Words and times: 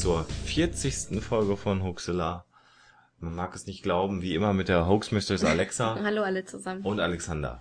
zur 0.00 0.24
40. 0.46 1.22
Folge 1.22 1.58
von 1.58 1.82
Hoaxilla. 1.82 2.46
Man 3.18 3.34
mag 3.34 3.54
es 3.54 3.66
nicht 3.66 3.82
glauben, 3.82 4.22
wie 4.22 4.34
immer 4.34 4.54
mit 4.54 4.68
der 4.70 4.86
Hoax 4.86 5.12
Mistress 5.12 5.44
Alexa 5.44 5.98
Hallo 6.02 6.22
alle 6.22 6.46
zusammen. 6.46 6.80
und 6.86 7.00
Alexander. 7.00 7.60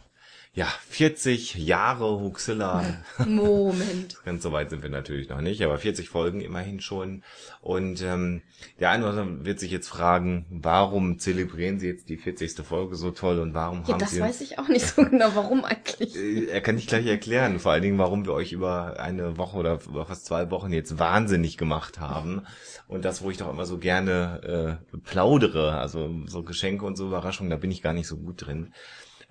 Ja, 0.60 0.68
40 0.90 1.56
Jahre 1.56 2.20
Hoaxilla. 2.20 2.84
Moment. 3.26 4.18
Ganz 4.26 4.44
so 4.44 4.52
weit 4.52 4.70
sind 4.70 4.84
wir 4.84 4.90
natürlich 4.90 5.30
noch 5.30 5.40
nicht, 5.40 5.64
aber 5.64 5.78
40 5.78 6.10
Folgen 6.10 6.42
immerhin 6.42 6.82
schon. 6.82 7.24
Und 7.62 8.02
ähm, 8.02 8.42
der 8.78 8.90
eine 8.90 9.08
oder 9.08 9.22
andere 9.22 9.46
wird 9.46 9.62
sich 9.62 9.72
jetzt 9.72 9.88
fragen, 9.88 10.46
warum 10.50 11.18
zelebrieren 11.18 11.80
Sie 11.80 11.88
jetzt 11.88 12.10
die 12.10 12.18
40. 12.18 12.58
Folge 12.66 12.98
so 12.98 13.12
toll 13.12 13.40
und 13.40 13.54
warum 13.54 13.84
Ja, 13.84 13.94
haben 13.94 14.00
das 14.00 14.12
Sie 14.12 14.20
weiß 14.20 14.42
ich 14.42 14.60
auch 14.60 14.68
nicht 14.68 14.86
so 14.96 15.06
genau, 15.06 15.30
warum 15.34 15.64
eigentlich. 15.64 16.18
Äh, 16.18 16.48
Er 16.48 16.60
kann 16.60 16.76
nicht 16.76 16.90
gleich 16.90 17.06
erklären, 17.06 17.60
vor 17.62 17.72
allen 17.72 17.84
Dingen, 17.84 17.98
warum 17.98 18.26
wir 18.26 18.34
euch 18.34 18.52
über 18.52 19.00
eine 19.00 19.38
Woche 19.38 19.56
oder 19.56 19.80
über 19.88 20.06
fast 20.08 20.26
zwei 20.26 20.52
Wochen 20.52 20.74
jetzt 20.74 21.00
wahnsinnig 21.00 21.56
gemacht 21.58 22.02
haben. 22.02 22.42
Und 22.90 23.06
das, 23.06 23.22
wo 23.22 23.32
ich 23.32 23.38
doch 23.38 23.50
immer 23.50 23.66
so 23.66 23.78
gerne 23.78 24.82
äh, 24.92 24.98
plaudere, 25.06 25.78
also 25.80 26.10
so 26.26 26.44
Geschenke 26.44 26.84
und 26.84 26.98
so 26.98 27.08
Überraschungen, 27.08 27.50
da 27.50 27.56
bin 27.56 27.72
ich 27.72 27.82
gar 27.82 27.94
nicht 27.94 28.08
so 28.08 28.18
gut 28.18 28.46
drin. 28.46 28.74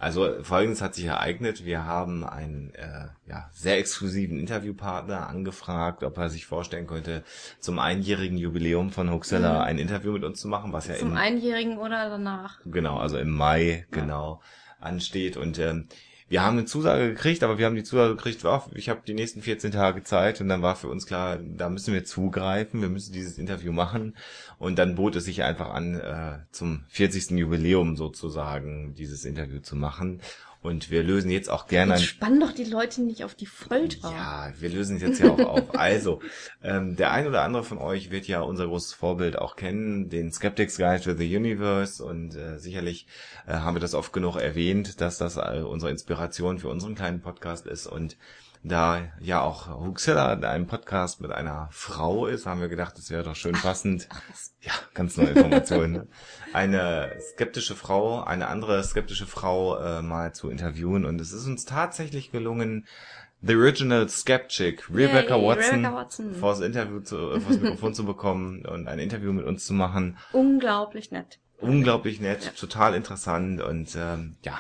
Also 0.01 0.45
folgendes 0.45 0.81
hat 0.81 0.95
sich 0.95 1.07
ereignet. 1.07 1.65
Wir 1.65 1.85
haben 1.85 2.23
einen 2.23 2.73
äh, 2.75 3.09
ja, 3.27 3.51
sehr 3.53 3.79
exklusiven 3.79 4.39
Interviewpartner 4.39 5.29
angefragt, 5.29 6.05
ob 6.05 6.17
er 6.19 6.31
sich 6.31 6.47
vorstellen 6.47 6.87
könnte, 6.87 7.25
zum 7.59 7.81
einjährigen 7.81 8.39
Jubiläum 8.39 8.93
von 8.93 9.11
Hoaxilla 9.11 9.65
ein 9.65 9.79
Interview 9.79 10.13
mit 10.13 10.23
uns 10.23 10.41
zu 10.41 10.47
machen, 10.47 10.73
was 10.73 10.87
ja 10.87 10.95
Zum 10.95 11.11
im 11.11 11.17
Einjährigen 11.17 11.79
oder 11.79 12.11
danach. 12.11 12.61
Genau, 12.65 12.99
also 12.99 13.19
im 13.19 13.31
Mai, 13.31 13.87
genau, 13.91 14.41
ansteht. 14.79 15.37
Und 15.37 15.59
ähm, 15.59 15.89
wir 16.29 16.43
haben 16.43 16.59
eine 16.59 16.67
Zusage 16.67 17.09
gekriegt, 17.09 17.43
aber 17.43 17.59
wir 17.59 17.67
haben 17.67 17.75
die 17.75 17.85
Zusage 17.85 18.15
gekriegt, 18.15 18.43
ja, 18.43 18.63
ich 18.75 18.89
habe 18.89 19.01
die 19.07 19.15
nächsten 19.15 19.41
14 19.41 19.73
Tage 19.73 20.03
Zeit 20.03 20.41
und 20.41 20.49
dann 20.49 20.61
war 20.61 20.77
für 20.77 20.89
uns 20.89 21.07
klar, 21.07 21.39
da 21.39 21.71
müssen 21.71 21.95
wir 21.95 22.05
zugreifen, 22.05 22.83
wir 22.83 22.91
müssen 22.91 23.13
dieses 23.13 23.39
Interview 23.39 23.73
machen. 23.73 24.17
Und 24.59 24.79
dann 24.79 24.95
bot 24.95 25.17
es 25.17 25.25
sich 25.25 25.43
einfach 25.43 25.71
an, 25.71 25.99
äh, 25.99 26.39
zum 26.51 26.85
40. 26.89 27.39
Jubiläum 27.39 27.97
sozusagen 27.97 28.95
dieses 28.95 29.25
Interview 29.25 29.61
zu 29.61 29.77
machen. 29.77 30.21
Und 30.61 30.91
wir 30.91 31.05
lösen 31.05 31.31
jetzt 31.31 31.51
auch 31.51 31.69
gerne 31.69 31.93
Jetzt 31.93 32.01
ein 32.01 32.07
spannen 32.07 32.41
doch 32.41 32.53
die 32.53 32.65
Leute 32.65 33.03
nicht 33.03 33.23
auf 33.23 33.37
die 33.37 33.47
Folter. 33.47 34.11
ja, 34.11 34.53
wir 34.59 34.69
lösen 34.69 34.97
es 34.97 35.03
jetzt 35.03 35.21
ja 35.21 35.31
auch 35.31 35.39
auf. 35.39 35.63
Also, 35.79 36.21
ähm, 36.63 36.97
der 36.97 37.13
ein 37.13 37.29
oder 37.29 37.43
andere 37.43 37.63
von 37.63 37.79
euch 37.79 38.11
wird 38.11 38.27
ja 38.27 38.41
unser 38.41 38.67
großes 38.67 38.93
Vorbild 38.93 39.39
auch 39.39 39.55
kennen, 39.55 40.09
den 40.09 40.33
Skeptics 40.33 40.77
Guide 40.77 41.03
to 41.03 41.15
the 41.15 41.37
Universe. 41.37 42.05
Und 42.05 42.35
äh, 42.35 42.59
sicherlich 42.59 43.07
äh, 43.47 43.53
haben 43.53 43.77
wir 43.77 43.81
das 43.81 43.95
oft 43.95 44.13
genug 44.13 44.37
erwähnt, 44.37 45.01
dass 45.01 45.19
das 45.19 45.37
äh, 45.37 45.63
unsere 45.63 45.93
Inspiration 45.93 46.59
für 46.59 46.69
unseren 46.69 46.97
kleinen 46.97 47.21
Podcast 47.21 47.67
ist. 47.67 47.87
Und 47.87 48.17
da 48.63 49.03
ja 49.21 49.41
auch 49.41 49.69
Huxilla 49.69 50.33
ein 50.33 50.67
Podcast 50.67 51.21
mit 51.21 51.31
einer 51.31 51.69
Frau 51.71 52.27
ist, 52.27 52.47
haben 52.47 52.61
wir 52.61 52.69
gedacht, 52.69 52.99
es 52.99 53.11
wäre 53.11 53.23
doch 53.23 53.37
schön 53.37 53.55
passend. 53.55 54.09
Ja, 54.61 54.73
ganz 54.93 55.17
neue 55.17 55.29
Informationen. 55.29 55.93
ne? 55.93 56.07
Eine 56.53 57.13
skeptische 57.21 57.77
Frau, 57.77 58.23
eine 58.25 58.49
andere 58.49 58.83
skeptische 58.83 59.25
Frau 59.27 59.79
äh, 59.79 60.03
mal 60.03 60.35
zu 60.35 60.51
interviewen. 60.51 61.05
Und 61.05 61.21
es 61.21 61.33
ist 61.33 61.47
uns 61.47 61.65
tatsächlich 61.65 62.33
gelungen, 62.33 62.85
The 63.41 63.55
Original 63.55 64.09
Skeptic, 64.09 64.91
Rebecca 64.91 65.37
Yay, 65.37 65.47
Watson, 65.47 65.75
Rebecca 65.77 65.95
Watson. 65.95 66.35
vor 66.35 66.51
das 66.51 66.61
Interview 66.61 67.01
zu, 67.01 67.17
äh, 67.17 67.41
vor 67.41 67.53
das 67.53 67.63
Mikrofon 67.63 67.95
zu 67.95 68.05
bekommen 68.05 68.67
und 68.67 68.89
ein 68.89 68.99
Interview 68.99 69.33
mit 69.33 69.47
uns 69.47 69.65
zu 69.65 69.75
machen. 69.75 70.19
Unglaublich 70.33 71.13
nett. 71.13 71.39
Unglaublich 71.61 72.21
nett, 72.21 72.53
total 72.59 72.95
interessant 72.95 73.61
und 73.63 73.97
ähm, 73.97 74.37
ja, 74.43 74.59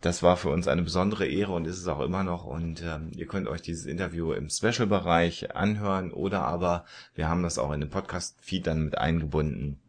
das 0.00 0.22
war 0.22 0.36
für 0.36 0.50
uns 0.50 0.68
eine 0.68 0.82
besondere 0.82 1.26
Ehre 1.26 1.52
und 1.52 1.66
ist 1.66 1.78
es 1.78 1.88
auch 1.88 2.00
immer 2.00 2.22
noch. 2.22 2.44
Und 2.44 2.82
ähm, 2.82 3.10
ihr 3.16 3.26
könnt 3.26 3.48
euch 3.48 3.62
dieses 3.62 3.86
Interview 3.86 4.32
im 4.32 4.48
Special-Bereich 4.48 5.56
anhören 5.56 6.12
oder 6.12 6.42
aber 6.42 6.84
wir 7.14 7.28
haben 7.28 7.42
das 7.42 7.58
auch 7.58 7.72
in 7.72 7.80
den 7.80 7.90
Podcast-Feed 7.90 8.66
dann 8.66 8.84
mit 8.84 8.98
eingebunden 8.98 9.80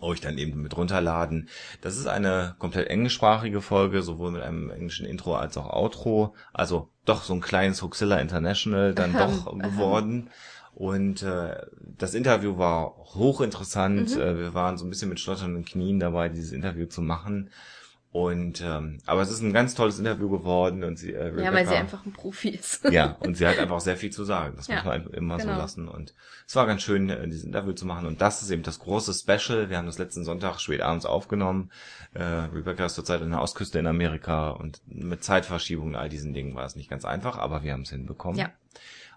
euch 0.00 0.20
dann 0.20 0.38
eben 0.38 0.62
mit 0.62 0.76
runterladen. 0.76 1.48
Das 1.80 1.96
ist 1.96 2.06
eine 2.06 2.54
komplett 2.58 2.88
englischsprachige 2.88 3.60
Folge, 3.60 4.02
sowohl 4.02 4.32
mit 4.32 4.42
einem 4.42 4.70
englischen 4.70 5.06
Intro 5.06 5.36
als 5.36 5.56
auch 5.56 5.70
Outro. 5.70 6.34
Also 6.52 6.90
doch 7.04 7.22
so 7.22 7.34
ein 7.34 7.40
kleines 7.40 7.82
Hoaxilla 7.82 8.18
International 8.18 8.94
dann 8.94 9.12
doch 9.18 9.56
geworden. 9.58 10.30
Und 10.74 11.22
äh, 11.22 11.56
das 11.96 12.14
Interview 12.14 12.58
war 12.58 12.96
hochinteressant. 13.14 14.16
Äh, 14.16 14.38
wir 14.38 14.54
waren 14.54 14.76
so 14.76 14.84
ein 14.84 14.90
bisschen 14.90 15.08
mit 15.08 15.20
schlotternden 15.20 15.64
Knien 15.64 16.00
dabei, 16.00 16.28
dieses 16.28 16.52
Interview 16.52 16.86
zu 16.86 17.00
machen. 17.00 17.50
Und 18.16 18.60
ähm, 18.64 18.98
aber 19.06 19.22
es 19.22 19.30
ist 19.32 19.40
ein 19.40 19.52
ganz 19.52 19.74
tolles 19.74 19.98
Interview 19.98 20.30
geworden 20.30 20.84
und 20.84 21.00
sie 21.00 21.12
äh, 21.12 21.30
Ja, 21.42 21.52
weil 21.52 21.66
sie 21.66 21.72
Rebecca- 21.72 21.80
einfach 21.80 22.06
ein 22.06 22.12
Profi 22.12 22.50
ist. 22.50 22.84
ja, 22.84 23.16
und 23.18 23.36
sie 23.36 23.44
hat 23.44 23.58
einfach 23.58 23.80
sehr 23.80 23.96
viel 23.96 24.10
zu 24.10 24.22
sagen. 24.22 24.54
Das 24.56 24.68
Ja, 24.68 24.76
muss 24.76 24.84
man 24.84 24.92
einfach 24.94 25.10
immer 25.10 25.40
so 25.40 25.48
genau. 25.48 25.58
lassen. 25.58 25.88
Und 25.88 26.14
es 26.46 26.54
war 26.54 26.64
ganz 26.68 26.82
schön, 26.82 27.10
äh, 27.10 27.26
dieses 27.26 27.42
Interview 27.42 27.72
zu 27.72 27.86
machen. 27.86 28.06
Und 28.06 28.20
das 28.20 28.40
ist 28.40 28.50
eben 28.50 28.62
das 28.62 28.78
große 28.78 29.12
Special. 29.14 29.68
Wir 29.68 29.78
haben 29.78 29.86
das 29.86 29.98
letzten 29.98 30.22
Sonntag 30.22 30.60
spät 30.60 30.80
abends 30.80 31.06
aufgenommen. 31.06 31.72
Äh, 32.12 32.22
Rebecca 32.22 32.86
ist 32.86 32.94
zurzeit 32.94 33.20
an 33.20 33.30
der 33.32 33.42
Ostküste 33.42 33.80
in 33.80 33.88
Amerika 33.88 34.50
und 34.50 34.80
mit 34.86 35.24
Zeitverschiebung 35.24 35.88
und 35.88 35.96
all 35.96 36.08
diesen 36.08 36.34
Dingen 36.34 36.54
war 36.54 36.66
es 36.66 36.76
nicht 36.76 36.88
ganz 36.88 37.04
einfach, 37.04 37.36
aber 37.36 37.64
wir 37.64 37.72
haben 37.72 37.82
es 37.82 37.90
hinbekommen. 37.90 38.38
Ja. 38.38 38.52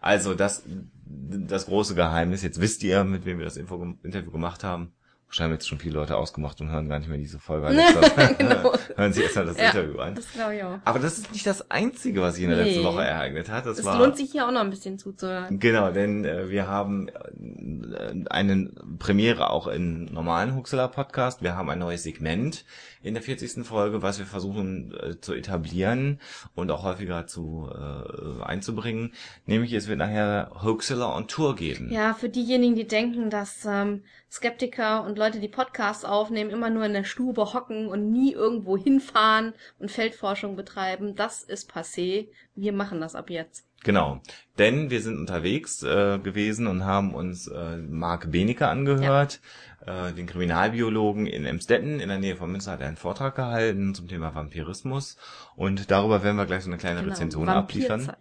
Also 0.02 0.34
das, 0.34 0.64
das 1.06 1.68
große 1.68 1.94
Geheimnis. 1.94 2.41
Jetzt 2.41 2.59
wisst 2.59 2.81
ihr, 2.81 3.03
mit 3.03 3.25
wem 3.25 3.38
wir 3.38 3.46
das 3.46 3.58
Info, 3.58 3.79
Interview 4.02 4.31
gemacht 4.31 4.64
haben. 4.64 4.94
Wahrscheinlich 5.27 5.43
haben 5.51 5.53
jetzt 5.59 5.67
schon 5.67 5.79
viele 5.79 5.95
Leute 5.95 6.15
ausgemacht 6.15 6.61
und 6.61 6.71
hören 6.71 6.88
gar 6.88 6.99
nicht 6.99 7.09
mehr 7.09 7.17
diese 7.17 7.38
Folge. 7.38 7.67
Genau. 8.38 8.73
hören 8.95 9.11
sie 9.13 9.23
erstmal 9.23 9.45
das 9.45 9.57
Ja, 9.57 9.65
Interview 9.71 9.99
an. 9.99 10.15
Das 10.15 10.31
glaube 10.31 10.55
ich 10.55 10.63
auch. 10.63 10.79
Aber 10.85 10.99
das 10.99 11.17
ist 11.17 11.33
nicht 11.33 11.45
das 11.45 11.69
Einzige, 11.69 12.21
was 12.21 12.35
sich 12.35 12.45
in 12.45 12.49
der 12.49 12.63
letzten 12.63 12.79
Nee. 12.79 12.85
Woche 12.85 13.03
ereignet 13.03 13.49
hat. 13.49 13.66
Das 13.66 13.79
Es 13.79 13.85
war 13.85 13.97
lohnt 13.99 14.16
sich 14.16 14.31
hier 14.31 14.47
auch 14.47 14.51
noch 14.51 14.61
ein 14.61 14.69
bisschen 14.69 14.97
zuzuhören. 14.97 15.59
Genau, 15.59 15.91
denn 15.91 16.23
äh, 16.23 16.49
wir 16.49 16.67
haben 16.67 17.09
äh, 17.09 18.23
eine 18.29 18.71
Premiere 18.99 19.49
auch 19.49 19.67
im 19.67 20.05
normalen 20.05 20.55
Huxela 20.55 20.87
Podcast. 20.87 21.41
Wir 21.43 21.55
haben 21.57 21.69
ein 21.69 21.79
neues 21.79 22.03
Segment 22.03 22.63
in 23.07 23.13
der 23.13 23.23
40. 23.23 23.66
Folge, 23.66 24.01
was 24.01 24.19
wir 24.19 24.25
versuchen 24.25 24.94
äh, 24.94 25.19
zu 25.19 25.34
etablieren 25.34 26.19
und 26.56 26.72
auch 26.72 26.84
häufiger 26.84 27.25
zu 27.28 27.69
äh, 27.72 28.44
einzubringen. 28.44 29.13
Nämlich 29.45 29.73
es 29.73 29.88
wird 29.88 30.00
nachher 30.00 30.51
Huxela 30.63 31.16
on 31.16 31.28
Tour 31.28 31.56
geben. 31.56 31.91
Ja, 31.91 32.13
für 32.13 32.29
diejenigen, 32.29 32.75
die 32.75 32.88
denken, 32.88 33.29
dass 33.29 33.66
ähm, 33.66 34.03
Skeptiker 34.29 35.03
und 35.06 35.17
Leute, 35.17 35.40
die 35.40 35.47
Podcasts 35.47 36.06
aufnehmen, 36.06 36.50
immer 36.50 36.69
nur 36.69 36.85
in 36.85 36.94
der 36.94 37.06
Stube 37.06 37.53
hocken 37.53 37.88
und 37.88 38.12
nie 38.12 38.34
irgendwo 38.34 38.78
hinfahren 38.78 39.53
und 39.79 39.90
Feldforschung 39.90 40.56
betreiben, 40.56 41.16
das 41.16 41.44
ist 41.44 41.72
passé. 41.72 42.28
Wir 42.56 42.73
machen 42.73 43.00
das 43.00 43.16
ab 43.16 43.29
jetzt. 43.29 43.67
Genau, 43.84 44.22
denn 44.57 44.90
wir 44.90 45.01
sind 45.01 45.17
unterwegs 45.19 45.84
äh, 45.84 46.19
gewesen 46.19 46.67
und 46.67 46.84
haben 46.84 47.13
uns 47.13 47.47
äh, 47.47 47.78
Marc 47.78 48.31
Benecke 48.31 48.67
angehört, 48.67 49.40
äh, 49.87 50.13
den 50.13 50.27
Kriminalbiologen 50.27 51.25
in 51.25 51.45
Emstetten 51.45 51.99
in 51.99 52.09
der 52.09 52.19
Nähe 52.19 52.35
von 52.35 52.51
Münster 52.51 52.73
hat 52.73 52.81
er 52.81 52.87
einen 52.87 52.97
Vortrag 52.97 53.35
gehalten 53.35 53.95
zum 53.95 54.07
Thema 54.07 54.35
Vampirismus 54.35 55.17
und 55.55 55.89
darüber 55.89 56.23
werden 56.23 56.37
wir 56.37 56.45
gleich 56.45 56.63
so 56.63 56.69
eine 56.69 56.77
kleine 56.77 56.99
Genau, 56.99 57.13
Rezension 57.13 57.49
abliefern. 57.49 58.11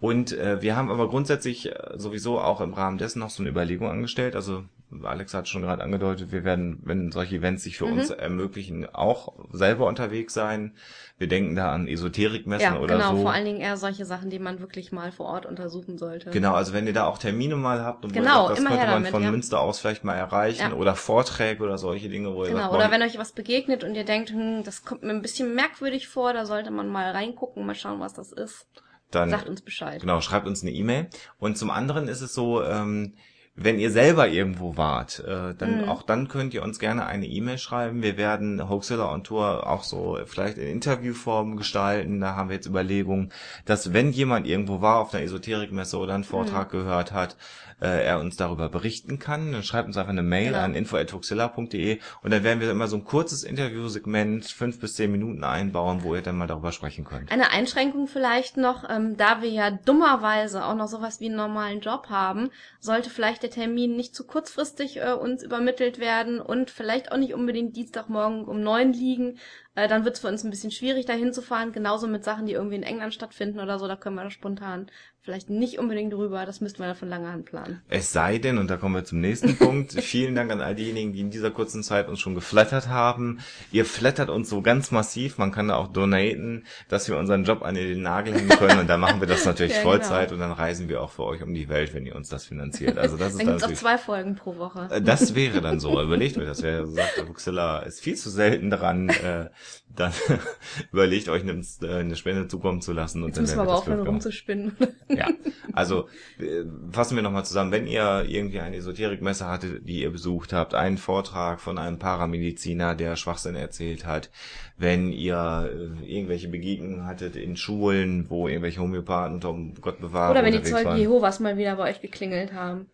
Und 0.00 0.32
äh, 0.32 0.60
wir 0.60 0.76
haben 0.76 0.90
aber 0.90 1.08
grundsätzlich 1.08 1.70
äh, 1.70 1.92
sowieso 1.96 2.40
auch 2.40 2.60
im 2.60 2.74
Rahmen 2.74 2.98
dessen 2.98 3.20
noch 3.20 3.30
so 3.30 3.42
eine 3.42 3.50
Überlegung 3.50 3.88
angestellt. 3.88 4.34
Also 4.34 4.64
Alex 5.02 5.34
hat 5.34 5.48
schon 5.48 5.62
gerade 5.62 5.82
angedeutet, 5.82 6.30
wir 6.32 6.44
werden, 6.44 6.80
wenn 6.84 7.10
solche 7.10 7.36
Events 7.36 7.64
sich 7.64 7.76
für 7.78 7.86
Mhm. 7.86 7.92
uns 7.98 8.10
ermöglichen, 8.10 8.86
auch 8.94 9.32
selber 9.52 9.86
unterwegs 9.86 10.34
sein. 10.34 10.76
Wir 11.18 11.28
denken 11.28 11.54
da 11.56 11.72
an 11.72 11.86
Esoterikmessen 11.88 12.74
Ja, 12.74 12.78
oder 12.78 12.96
genau, 12.96 13.16
so. 13.16 13.22
vor 13.22 13.32
allen 13.32 13.44
Dingen 13.44 13.60
eher 13.60 13.76
solche 13.76 14.04
Sachen, 14.04 14.30
die 14.30 14.38
man 14.38 14.60
wirklich 14.60 14.92
mal 14.92 15.12
vor 15.12 15.26
Ort 15.26 15.46
untersuchen 15.46 15.96
sollte. 15.98 16.30
Genau, 16.30 16.54
also 16.54 16.72
wenn 16.72 16.86
ihr 16.86 16.92
da 16.92 17.06
auch 17.06 17.18
Termine 17.18 17.56
mal 17.56 17.84
habt 17.84 18.04
und 18.04 18.12
Genau, 18.12 18.48
sagt, 18.48 18.50
das 18.50 18.64
könnte 18.64 18.76
man 18.78 18.86
damit, 18.86 19.10
von 19.10 19.22
ja. 19.22 19.30
Münster 19.30 19.60
aus 19.60 19.78
vielleicht 19.80 20.04
mal 20.04 20.14
erreichen 20.16 20.70
Ja. 20.70 20.76
oder 20.76 20.94
Vorträge 20.94 21.62
oder 21.62 21.78
solche 21.78 22.08
Dinge, 22.08 22.34
wo 22.34 22.44
ihr 22.44 22.50
Genau, 22.50 22.74
oder 22.74 22.90
wenn 22.90 23.02
euch 23.02 23.18
was 23.18 23.32
begegnet 23.32 23.84
und 23.84 23.94
ihr 23.94 24.04
denkt, 24.04 24.30
hm, 24.30 24.62
das 24.64 24.84
kommt 24.84 25.02
mir 25.02 25.10
ein 25.10 25.22
bisschen 25.22 25.54
merkwürdig 25.54 26.08
vor, 26.08 26.32
da 26.32 26.46
sollte 26.46 26.70
man 26.70 26.88
mal 26.88 27.10
reingucken, 27.12 27.64
mal 27.64 27.74
schauen, 27.74 28.00
was 28.00 28.12
das 28.14 28.32
ist. 28.32 28.66
dann 29.10 29.30
Sagt 29.30 29.48
uns 29.48 29.62
Bescheid. 29.62 30.00
Genau, 30.00 30.20
schreibt 30.20 30.48
uns 30.48 30.62
eine 30.62 30.72
E-Mail. 30.72 31.08
Und 31.38 31.56
zum 31.56 31.70
anderen 31.70 32.08
ist 32.08 32.20
es 32.20 32.34
so, 32.34 32.64
ähm, 32.64 33.14
wenn 33.56 33.78
ihr 33.78 33.92
selber 33.92 34.26
irgendwo 34.28 34.76
wart, 34.76 35.20
äh, 35.20 35.54
dann 35.54 35.76
Mhm. 35.76 35.84
auch 35.84 36.02
dann 36.02 36.26
könnt 36.26 36.54
ihr 36.54 36.62
uns 36.64 36.80
gerne 36.80 37.06
eine 37.06 37.26
E-Mail 37.26 37.58
schreiben. 37.58 38.02
Wir 38.02 38.16
werden 38.16 38.68
Hoaxilla 38.68 39.12
on 39.12 39.22
Tour 39.22 39.66
auch 39.68 39.84
so 39.84 40.18
vielleicht 40.26 40.58
in 40.58 40.66
Interviewform 40.66 41.56
gestalten. 41.56 42.20
Da 42.20 42.34
haben 42.34 42.48
wir 42.48 42.56
jetzt 42.56 42.66
Überlegungen, 42.66 43.30
dass 43.64 43.92
wenn 43.92 44.10
jemand 44.10 44.46
irgendwo 44.48 44.80
war 44.80 44.98
auf 44.98 45.14
einer 45.14 45.22
Esoterikmesse 45.22 45.98
oder 45.98 46.14
einen 46.14 46.24
Vortrag 46.24 46.72
Mhm. 46.72 46.78
gehört 46.78 47.12
hat, 47.12 47.36
äh, 47.80 48.04
er 48.04 48.20
uns 48.20 48.36
darüber 48.36 48.68
berichten 48.68 49.18
kann. 49.18 49.52
Dann 49.52 49.62
schreibt 49.62 49.86
uns 49.88 49.96
einfach 49.96 50.10
eine 50.10 50.22
Mail 50.22 50.52
Genau. 50.52 50.58
an 50.64 50.74
info.hoaxilla.de 50.74 51.98
und 52.22 52.32
dann 52.32 52.44
werden 52.44 52.60
wir 52.60 52.70
immer 52.70 52.86
so 52.88 52.96
ein 52.96 53.04
kurzes 53.04 53.44
Interviewsegment, 53.44 54.44
fünf 54.46 54.80
bis 54.80 54.94
zehn 54.94 55.10
Minuten 55.10 55.44
einbauen, 55.44 56.02
wo 56.02 56.14
ihr 56.14 56.22
dann 56.22 56.36
mal 56.36 56.46
darüber 56.46 56.72
sprechen 56.72 57.04
könnt. 57.04 57.30
Eine 57.32 57.50
Einschränkung 57.50 58.06
vielleicht 58.06 58.56
noch, 58.56 58.88
ähm, 58.88 59.16
da 59.16 59.42
wir 59.42 59.50
ja 59.50 59.70
dummerweise 59.70 60.64
auch 60.64 60.74
noch 60.74 60.88
sowas 60.88 61.20
wie 61.20 61.26
einen 61.26 61.36
normalen 61.36 61.80
Job 61.80 62.08
haben, 62.10 62.50
sollte 62.80 63.10
vielleicht 63.10 63.42
der 63.42 63.50
Termin 63.50 63.96
nicht 63.96 64.14
zu 64.14 64.26
kurzfristig 64.26 64.98
äh, 64.98 65.12
uns 65.12 65.42
übermittelt 65.42 65.98
werden 65.98 66.40
und 66.40 66.70
vielleicht 66.70 67.12
auch 67.12 67.16
nicht 67.16 67.34
unbedingt 67.34 67.76
Dienstagmorgen 67.76 68.44
um 68.44 68.62
neun 68.62 68.92
liegen. 68.92 69.38
Äh, 69.74 69.88
dann 69.88 70.04
wird 70.04 70.14
es 70.14 70.20
für 70.20 70.28
uns 70.28 70.44
ein 70.44 70.50
bisschen 70.50 70.70
schwierig, 70.70 71.06
da 71.06 71.12
hinzufahren. 71.12 71.72
Genauso 71.72 72.06
mit 72.06 72.24
Sachen, 72.24 72.46
die 72.46 72.52
irgendwie 72.52 72.76
in 72.76 72.82
England 72.82 73.14
stattfinden 73.14 73.60
oder 73.60 73.78
so, 73.78 73.88
da 73.88 73.96
können 73.96 74.16
wir 74.16 74.24
das 74.24 74.32
spontan 74.32 74.86
vielleicht 75.24 75.48
nicht 75.48 75.78
unbedingt 75.78 76.12
rüber. 76.12 76.44
Das 76.44 76.60
müssten 76.60 76.80
wir 76.80 76.86
dann 76.86 76.96
von 76.96 77.08
langer 77.08 77.32
Hand 77.32 77.46
planen. 77.46 77.80
Es 77.88 78.12
sei 78.12 78.36
denn, 78.36 78.58
und 78.58 78.68
da 78.68 78.76
kommen 78.76 78.94
wir 78.94 79.04
zum 79.04 79.20
nächsten 79.20 79.56
Punkt, 79.58 79.92
vielen 79.92 80.34
Dank 80.34 80.52
an 80.52 80.60
all 80.60 80.74
diejenigen, 80.74 81.14
die 81.14 81.20
in 81.20 81.30
dieser 81.30 81.50
kurzen 81.50 81.82
Zeit 81.82 82.08
uns 82.08 82.20
schon 82.20 82.34
geflattert 82.34 82.88
haben. 82.88 83.38
Ihr 83.72 83.86
flattert 83.86 84.28
uns 84.28 84.50
so 84.50 84.60
ganz 84.60 84.90
massiv, 84.90 85.38
man 85.38 85.50
kann 85.50 85.68
da 85.68 85.76
auch 85.76 85.88
donaten, 85.88 86.64
dass 86.90 87.08
wir 87.08 87.16
unseren 87.16 87.44
Job 87.44 87.62
an 87.62 87.74
den 87.74 88.02
Nagel 88.02 88.34
hängen 88.34 88.50
können 88.50 88.80
und 88.80 88.86
dann 88.86 89.00
machen 89.00 89.20
wir 89.20 89.26
das 89.26 89.44
natürlich 89.46 89.72
ja, 89.72 89.78
genau. 89.78 89.92
Vollzeit 89.92 90.28
genau. 90.28 90.34
und 90.34 90.50
dann 90.50 90.58
reisen 90.58 90.90
wir 90.90 91.00
auch 91.00 91.10
für 91.10 91.24
euch 91.24 91.42
um 91.42 91.54
die 91.54 91.70
Welt, 91.70 91.94
wenn 91.94 92.04
ihr 92.04 92.16
uns 92.16 92.28
das 92.28 92.44
finanziert. 92.44 92.98
Also 92.98 93.16
das 93.16 93.32
ist 93.32 93.40
dann, 93.40 93.46
gibt's 93.46 93.64
auch 93.64 93.72
zwei 93.72 93.96
Folgen 93.96 94.34
pro 94.34 94.58
Woche. 94.58 94.88
Äh, 94.90 95.00
das 95.00 95.34
wäre 95.34 95.62
dann 95.62 95.80
so, 95.80 96.02
überlegt 96.02 96.36
euch 96.36 96.46
das. 96.46 96.62
Wer 96.62 96.86
sagt, 96.86 97.16
der 97.16 97.26
Fuchsilla 97.26 97.78
ist 97.78 98.00
viel 98.00 98.16
zu 98.16 98.28
selten 98.28 98.68
dran, 98.68 99.08
äh, 99.08 99.48
dann 99.94 100.12
überlegt 100.92 101.28
euch 101.28 101.42
eine, 101.42 101.62
eine 101.88 102.16
Spende 102.16 102.48
zukommen 102.48 102.80
zu 102.80 102.92
lassen. 102.92 103.22
Und 103.22 103.28
Jetzt 103.28 103.36
dann 103.36 103.44
müssen 103.44 103.56
wir 103.56 103.62
aber 103.62 103.74
aufhören 103.74 104.06
rumzuspinnen. 104.06 104.76
Ja, 105.08 105.28
also 105.72 106.08
äh, 106.38 106.64
fassen 106.90 107.14
wir 107.14 107.22
nochmal 107.22 107.44
zusammen. 107.44 107.70
Wenn 107.70 107.86
ihr 107.86 108.24
irgendwie 108.26 108.60
eine 108.60 108.76
Esoterikmesse 108.76 109.46
hattet, 109.46 109.86
die 109.86 110.00
ihr 110.00 110.10
besucht 110.10 110.52
habt, 110.52 110.74
einen 110.74 110.98
Vortrag 110.98 111.60
von 111.60 111.78
einem 111.78 111.98
Paramediziner, 111.98 112.94
der 112.96 113.14
Schwachsinn 113.14 113.54
erzählt 113.54 114.06
hat, 114.06 114.30
wenn 114.76 115.12
ihr 115.12 115.70
äh, 115.72 116.12
irgendwelche 116.12 116.48
Begegnungen 116.48 117.06
hattet 117.06 117.36
in 117.36 117.56
Schulen, 117.56 118.28
wo 118.28 118.48
irgendwelche 118.48 118.80
Homöopathen 118.80 119.34
unter 119.34 119.54
Gott 119.80 120.00
bewahrt 120.00 120.32
Oder 120.32 120.44
wenn 120.44 120.52
die 120.52 120.62
Zeugen 120.62 120.96
Jehovas 120.96 121.38
mal 121.38 121.56
wieder 121.56 121.76
bei 121.76 121.90
euch 121.90 122.00
geklingelt 122.00 122.52
haben. 122.52 122.86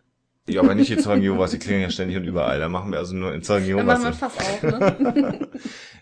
Ja, 0.47 0.61
aber 0.61 0.75
nicht 0.75 0.89
die 0.89 0.97
Zeugen 0.97 1.21
Jehovas, 1.21 1.51
die 1.51 1.59
klingen 1.59 1.81
ja 1.81 1.89
ständig 1.89 2.17
und 2.17 2.23
überall. 2.23 2.59
Da 2.59 2.67
machen 2.67 2.91
wir 2.91 2.99
also 2.99 3.15
nur 3.15 3.33
in 3.33 3.41
Zeugen 3.41 3.65
Jehovas. 3.65 4.01
Dann 4.01 4.11
machen 4.11 4.21
wir 4.21 4.29
fast 4.29 4.39
auf, 4.39 4.63
ne? 4.63 5.49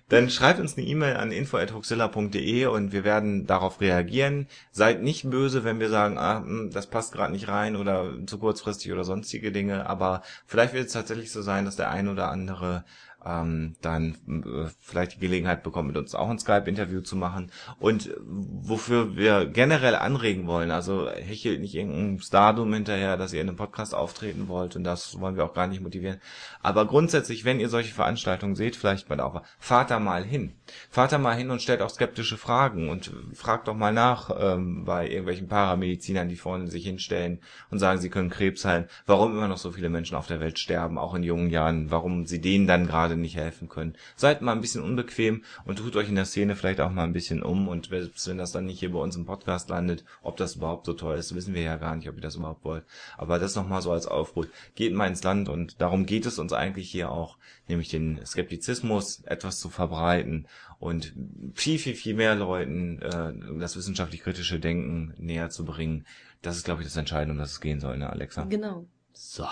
Dann 0.09 0.29
schreibt 0.29 0.59
uns 0.59 0.75
eine 0.75 0.87
E-Mail 0.87 1.15
an 1.17 1.31
info.huxilla.de 1.31 2.65
und 2.65 2.91
wir 2.91 3.03
werden 3.03 3.45
darauf 3.45 3.79
reagieren. 3.79 4.47
Seid 4.71 5.03
nicht 5.03 5.29
böse, 5.29 5.63
wenn 5.63 5.79
wir 5.79 5.89
sagen, 5.89 6.17
ah, 6.17 6.39
hm, 6.43 6.71
das 6.71 6.87
passt 6.87 7.13
gerade 7.13 7.31
nicht 7.31 7.47
rein 7.47 7.75
oder 7.75 8.11
zu 8.25 8.39
kurzfristig 8.39 8.91
oder 8.91 9.03
sonstige 9.03 9.51
Dinge, 9.51 9.87
aber 9.87 10.23
vielleicht 10.47 10.73
wird 10.73 10.87
es 10.87 10.93
tatsächlich 10.93 11.31
so 11.31 11.43
sein, 11.43 11.65
dass 11.65 11.75
der 11.75 11.91
ein 11.91 12.07
oder 12.07 12.29
andere 12.29 12.83
ähm, 13.25 13.75
dann 13.81 14.15
äh, 14.45 14.69
vielleicht 14.79 15.15
die 15.15 15.19
Gelegenheit 15.19 15.63
bekommt, 15.63 15.87
mit 15.87 15.97
uns 15.97 16.15
auch 16.15 16.29
ein 16.29 16.39
Skype-Interview 16.39 17.01
zu 17.01 17.15
machen. 17.15 17.51
Und 17.79 18.07
äh, 18.07 18.15
wofür 18.19 19.15
wir 19.15 19.45
generell 19.45 19.95
anregen 19.95 20.47
wollen, 20.47 20.71
also 20.71 21.09
hechelt 21.09 21.61
nicht 21.61 21.75
irgendein 21.75 22.19
Stardom 22.21 22.73
hinterher, 22.73 23.17
dass 23.17 23.33
ihr 23.33 23.41
in 23.41 23.49
einem 23.49 23.57
Podcast 23.57 23.93
auftreten 23.93 24.47
wollt 24.47 24.75
und 24.75 24.83
das 24.83 25.19
wollen 25.19 25.35
wir 25.35 25.45
auch 25.45 25.53
gar 25.53 25.67
nicht 25.67 25.81
motivieren. 25.81 26.21
Aber 26.61 26.85
grundsätzlich, 26.85 27.45
wenn 27.45 27.59
ihr 27.59 27.69
solche 27.69 27.93
Veranstaltungen 27.93 28.55
seht, 28.55 28.75
vielleicht 28.75 29.09
mal 29.09 29.19
auch, 29.19 29.41
fahrt 29.59 29.91
da 29.91 29.99
mal 29.99 30.23
hin. 30.23 30.53
Fahrt 30.89 31.11
da 31.11 31.17
mal 31.17 31.35
hin 31.35 31.49
und 31.49 31.61
stellt 31.61 31.81
auch 31.81 31.89
skeptische 31.89 32.37
Fragen 32.37 32.89
und 32.89 33.11
fragt 33.33 33.67
doch 33.67 33.75
mal 33.75 33.93
nach 33.93 34.29
ähm, 34.39 34.85
bei 34.85 35.07
irgendwelchen 35.07 35.47
Paramedizinern, 35.47 36.29
die 36.29 36.35
vorne 36.35 36.67
sich 36.67 36.85
hinstellen 36.85 37.39
und 37.69 37.79
sagen, 37.79 37.99
sie 37.99 38.09
können 38.09 38.29
Krebs 38.29 38.65
heilen, 38.65 38.87
warum 39.05 39.31
immer 39.31 39.47
noch 39.47 39.57
so 39.57 39.71
viele 39.71 39.89
Menschen 39.89 40.15
auf 40.15 40.27
der 40.27 40.39
Welt 40.39 40.59
sterben, 40.59 40.97
auch 40.97 41.15
in 41.15 41.23
jungen 41.23 41.49
Jahren, 41.49 41.91
warum 41.91 42.25
sie 42.25 42.41
denen 42.41 42.67
dann 42.67 42.87
gerade 42.87 43.08
gerade 43.09 43.21
nicht 43.21 43.35
helfen 43.35 43.69
können. 43.69 43.95
Seid 44.15 44.41
mal 44.41 44.53
ein 44.53 44.61
bisschen 44.61 44.83
unbequem 44.83 45.43
und 45.65 45.77
tut 45.77 45.95
euch 45.95 46.09
in 46.09 46.15
der 46.15 46.25
Szene 46.25 46.55
vielleicht 46.55 46.81
auch 46.81 46.91
mal 46.91 47.03
ein 47.03 47.13
bisschen 47.13 47.43
um 47.43 47.67
und 47.67 47.91
wenn 47.91 48.37
das 48.37 48.51
dann 48.51 48.65
nicht 48.65 48.79
hier 48.79 48.91
bei 48.91 48.99
uns 48.99 49.15
im 49.15 49.25
Podcast 49.25 49.69
landet, 49.69 50.05
ob 50.21 50.37
das 50.37 50.55
überhaupt 50.55 50.85
so 50.85 50.93
toll 50.93 51.17
ist, 51.17 51.33
wissen 51.35 51.53
wir 51.53 51.61
ja 51.61 51.77
gar 51.77 51.95
nicht, 51.95 52.09
ob 52.09 52.15
ihr 52.15 52.21
das 52.21 52.35
überhaupt 52.35 52.63
wollt. 52.63 52.85
Aber 53.17 53.39
das 53.39 53.55
nochmal 53.55 53.81
so 53.81 53.91
als 53.91 54.07
Aufruf. 54.07 54.47
Geht 54.75 54.93
mal 54.93 55.07
ins 55.07 55.23
Land 55.23 55.49
und 55.49 55.81
darum 55.81 56.05
geht 56.05 56.25
es 56.25 56.39
uns 56.39 56.53
eigentlich 56.53 56.89
hier 56.89 57.11
auch, 57.11 57.37
nämlich 57.67 57.89
den 57.89 58.25
Skeptizismus 58.25 59.21
etwas 59.25 59.59
zu 59.59 59.69
verbreiten 59.69 60.47
und 60.79 61.13
viel, 61.53 61.79
viel, 61.79 61.95
viel 61.95 62.13
mehr 62.13 62.35
Leuten 62.35 63.01
äh, 63.01 63.33
das 63.59 63.75
wissenschaftlich-kritische 63.75 64.59
Denken 64.59 65.13
näher 65.17 65.49
zu 65.49 65.65
bringen. 65.65 66.05
Das 66.41 66.55
ist, 66.55 66.63
glaube 66.63 66.81
ich, 66.81 66.87
das 66.87 66.95
Entscheidende, 66.95 67.33
um 67.33 67.39
das 67.39 67.51
es 67.51 67.61
gehen 67.61 67.79
soll, 67.79 67.97
ne, 67.97 68.09
Alexa? 68.09 68.43
Genau. 68.43 68.85
So. 69.11 69.45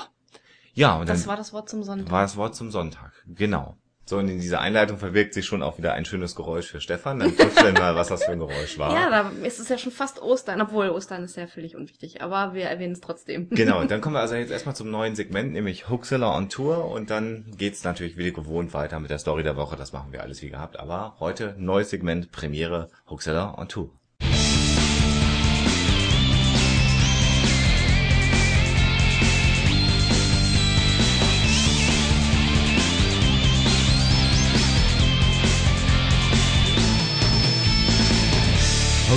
Ja, 0.78 0.98
und 0.98 1.10
das 1.10 1.22
dann 1.22 1.30
war 1.30 1.38
das 1.38 1.54
Wort 1.54 1.70
zum 1.70 1.82
Sonntag. 1.82 2.12
War 2.12 2.22
das 2.22 2.38
Wort 2.38 2.56
zum 2.56 2.70
Sonntag, 2.70 3.12
genau. 3.26 3.78
So, 4.06 4.18
und 4.20 4.30
in 4.30 4.40
dieser 4.40 4.62
Einleitung 4.62 5.00
verwirkt 5.00 5.34
sich 5.34 5.46
schon 5.46 5.62
auch 5.62 5.78
wieder 5.78 5.94
ein 5.94 6.06
schönes 6.06 6.34
Geräusch 6.34 6.68
für 6.68 6.80
Stefan. 6.80 7.20
Dann 7.20 7.36
tüfteln 7.36 7.74
mal, 7.74 7.96
was 7.96 8.08
das 8.08 8.24
für 8.24 8.32
ein 8.32 8.40
Geräusch 8.40 8.78
war. 8.78 8.94
Ja, 8.94 9.10
da 9.10 9.32
ist 9.44 9.60
es 9.60 9.68
ja 9.68 9.78
schon 9.78 9.92
fast 9.92 10.22
Ostern, 10.22 10.62
obwohl 10.62 10.90
Ostern 10.90 11.26
ist 11.26 11.36
ja 11.36 11.46
völlig 11.48 11.76
unwichtig, 11.76 12.22
aber 12.22 12.54
wir 12.54 12.66
erwähnen 12.66 12.94
es 12.94 13.02
trotzdem. 13.02 13.50
Genau, 13.50 13.84
dann 13.84 14.00
kommen 14.02 14.16
wir 14.16 14.22
also 14.22 14.36
jetzt 14.36 14.52
erstmal 14.52 14.78
zum 14.78 14.92
neuen 14.92 15.16
Segment, 15.16 15.52
nämlich 15.52 15.90
Huxilla 15.90 16.38
on 16.38 16.48
Tour 16.48 16.86
und 16.86 17.10
dann 17.10 17.52
geht's 17.58 17.84
natürlich 17.84 18.16
wie 18.16 18.32
gewohnt 18.32 18.74
weiter 18.74 19.02
mit 19.02 19.10
der 19.10 19.20
Story 19.20 19.44
der 19.44 19.58
Woche. 19.58 19.76
Das 19.76 19.92
machen 19.92 20.14
wir 20.14 20.22
alles 20.22 20.42
wie 20.42 20.52
gehabt, 20.52 20.80
aber 20.80 21.16
heute 21.20 21.56
neues 21.58 21.90
Segment, 21.90 22.32
Premiere 22.32 22.90
Huxilla 23.10 23.58
on 23.58 23.68
Tour. 23.68 23.90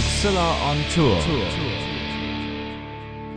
Hoaxilla 0.00 0.56
on 0.70 0.78
Tour. 0.94 1.14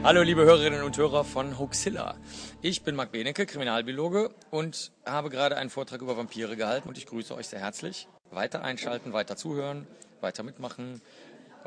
Hallo 0.02 0.22
liebe 0.22 0.46
Hörerinnen 0.46 0.82
und 0.84 0.98
Hörer 0.98 1.26
von 1.26 1.60
Hoaxilla. 1.60 2.16
Ich 2.62 2.84
bin 2.84 2.96
Marc 2.96 3.12
Benecke, 3.12 3.46
Kriminalbiologe 3.46 4.30
und 4.50 4.94
habe 5.06 5.30
gerade 5.30 5.58
einen 5.58 5.70
Vortrag 5.70 6.02
über 6.02 6.16
Vampire 6.16 6.56
gehalten 6.56 6.88
und 6.88 6.98
ich 6.98 7.06
grüße 7.06 7.36
euch 7.36 7.50
sehr 7.50 7.60
herzlich. 7.60 8.08
Weiter 8.32 8.64
einschalten, 8.64 9.12
weiter 9.12 9.36
zuhören, 9.36 9.88
weiter 10.22 10.44
mitmachen, 10.44 11.02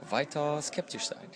weiter 0.08 0.62
skeptisch 0.62 1.04
sein. 1.04 1.28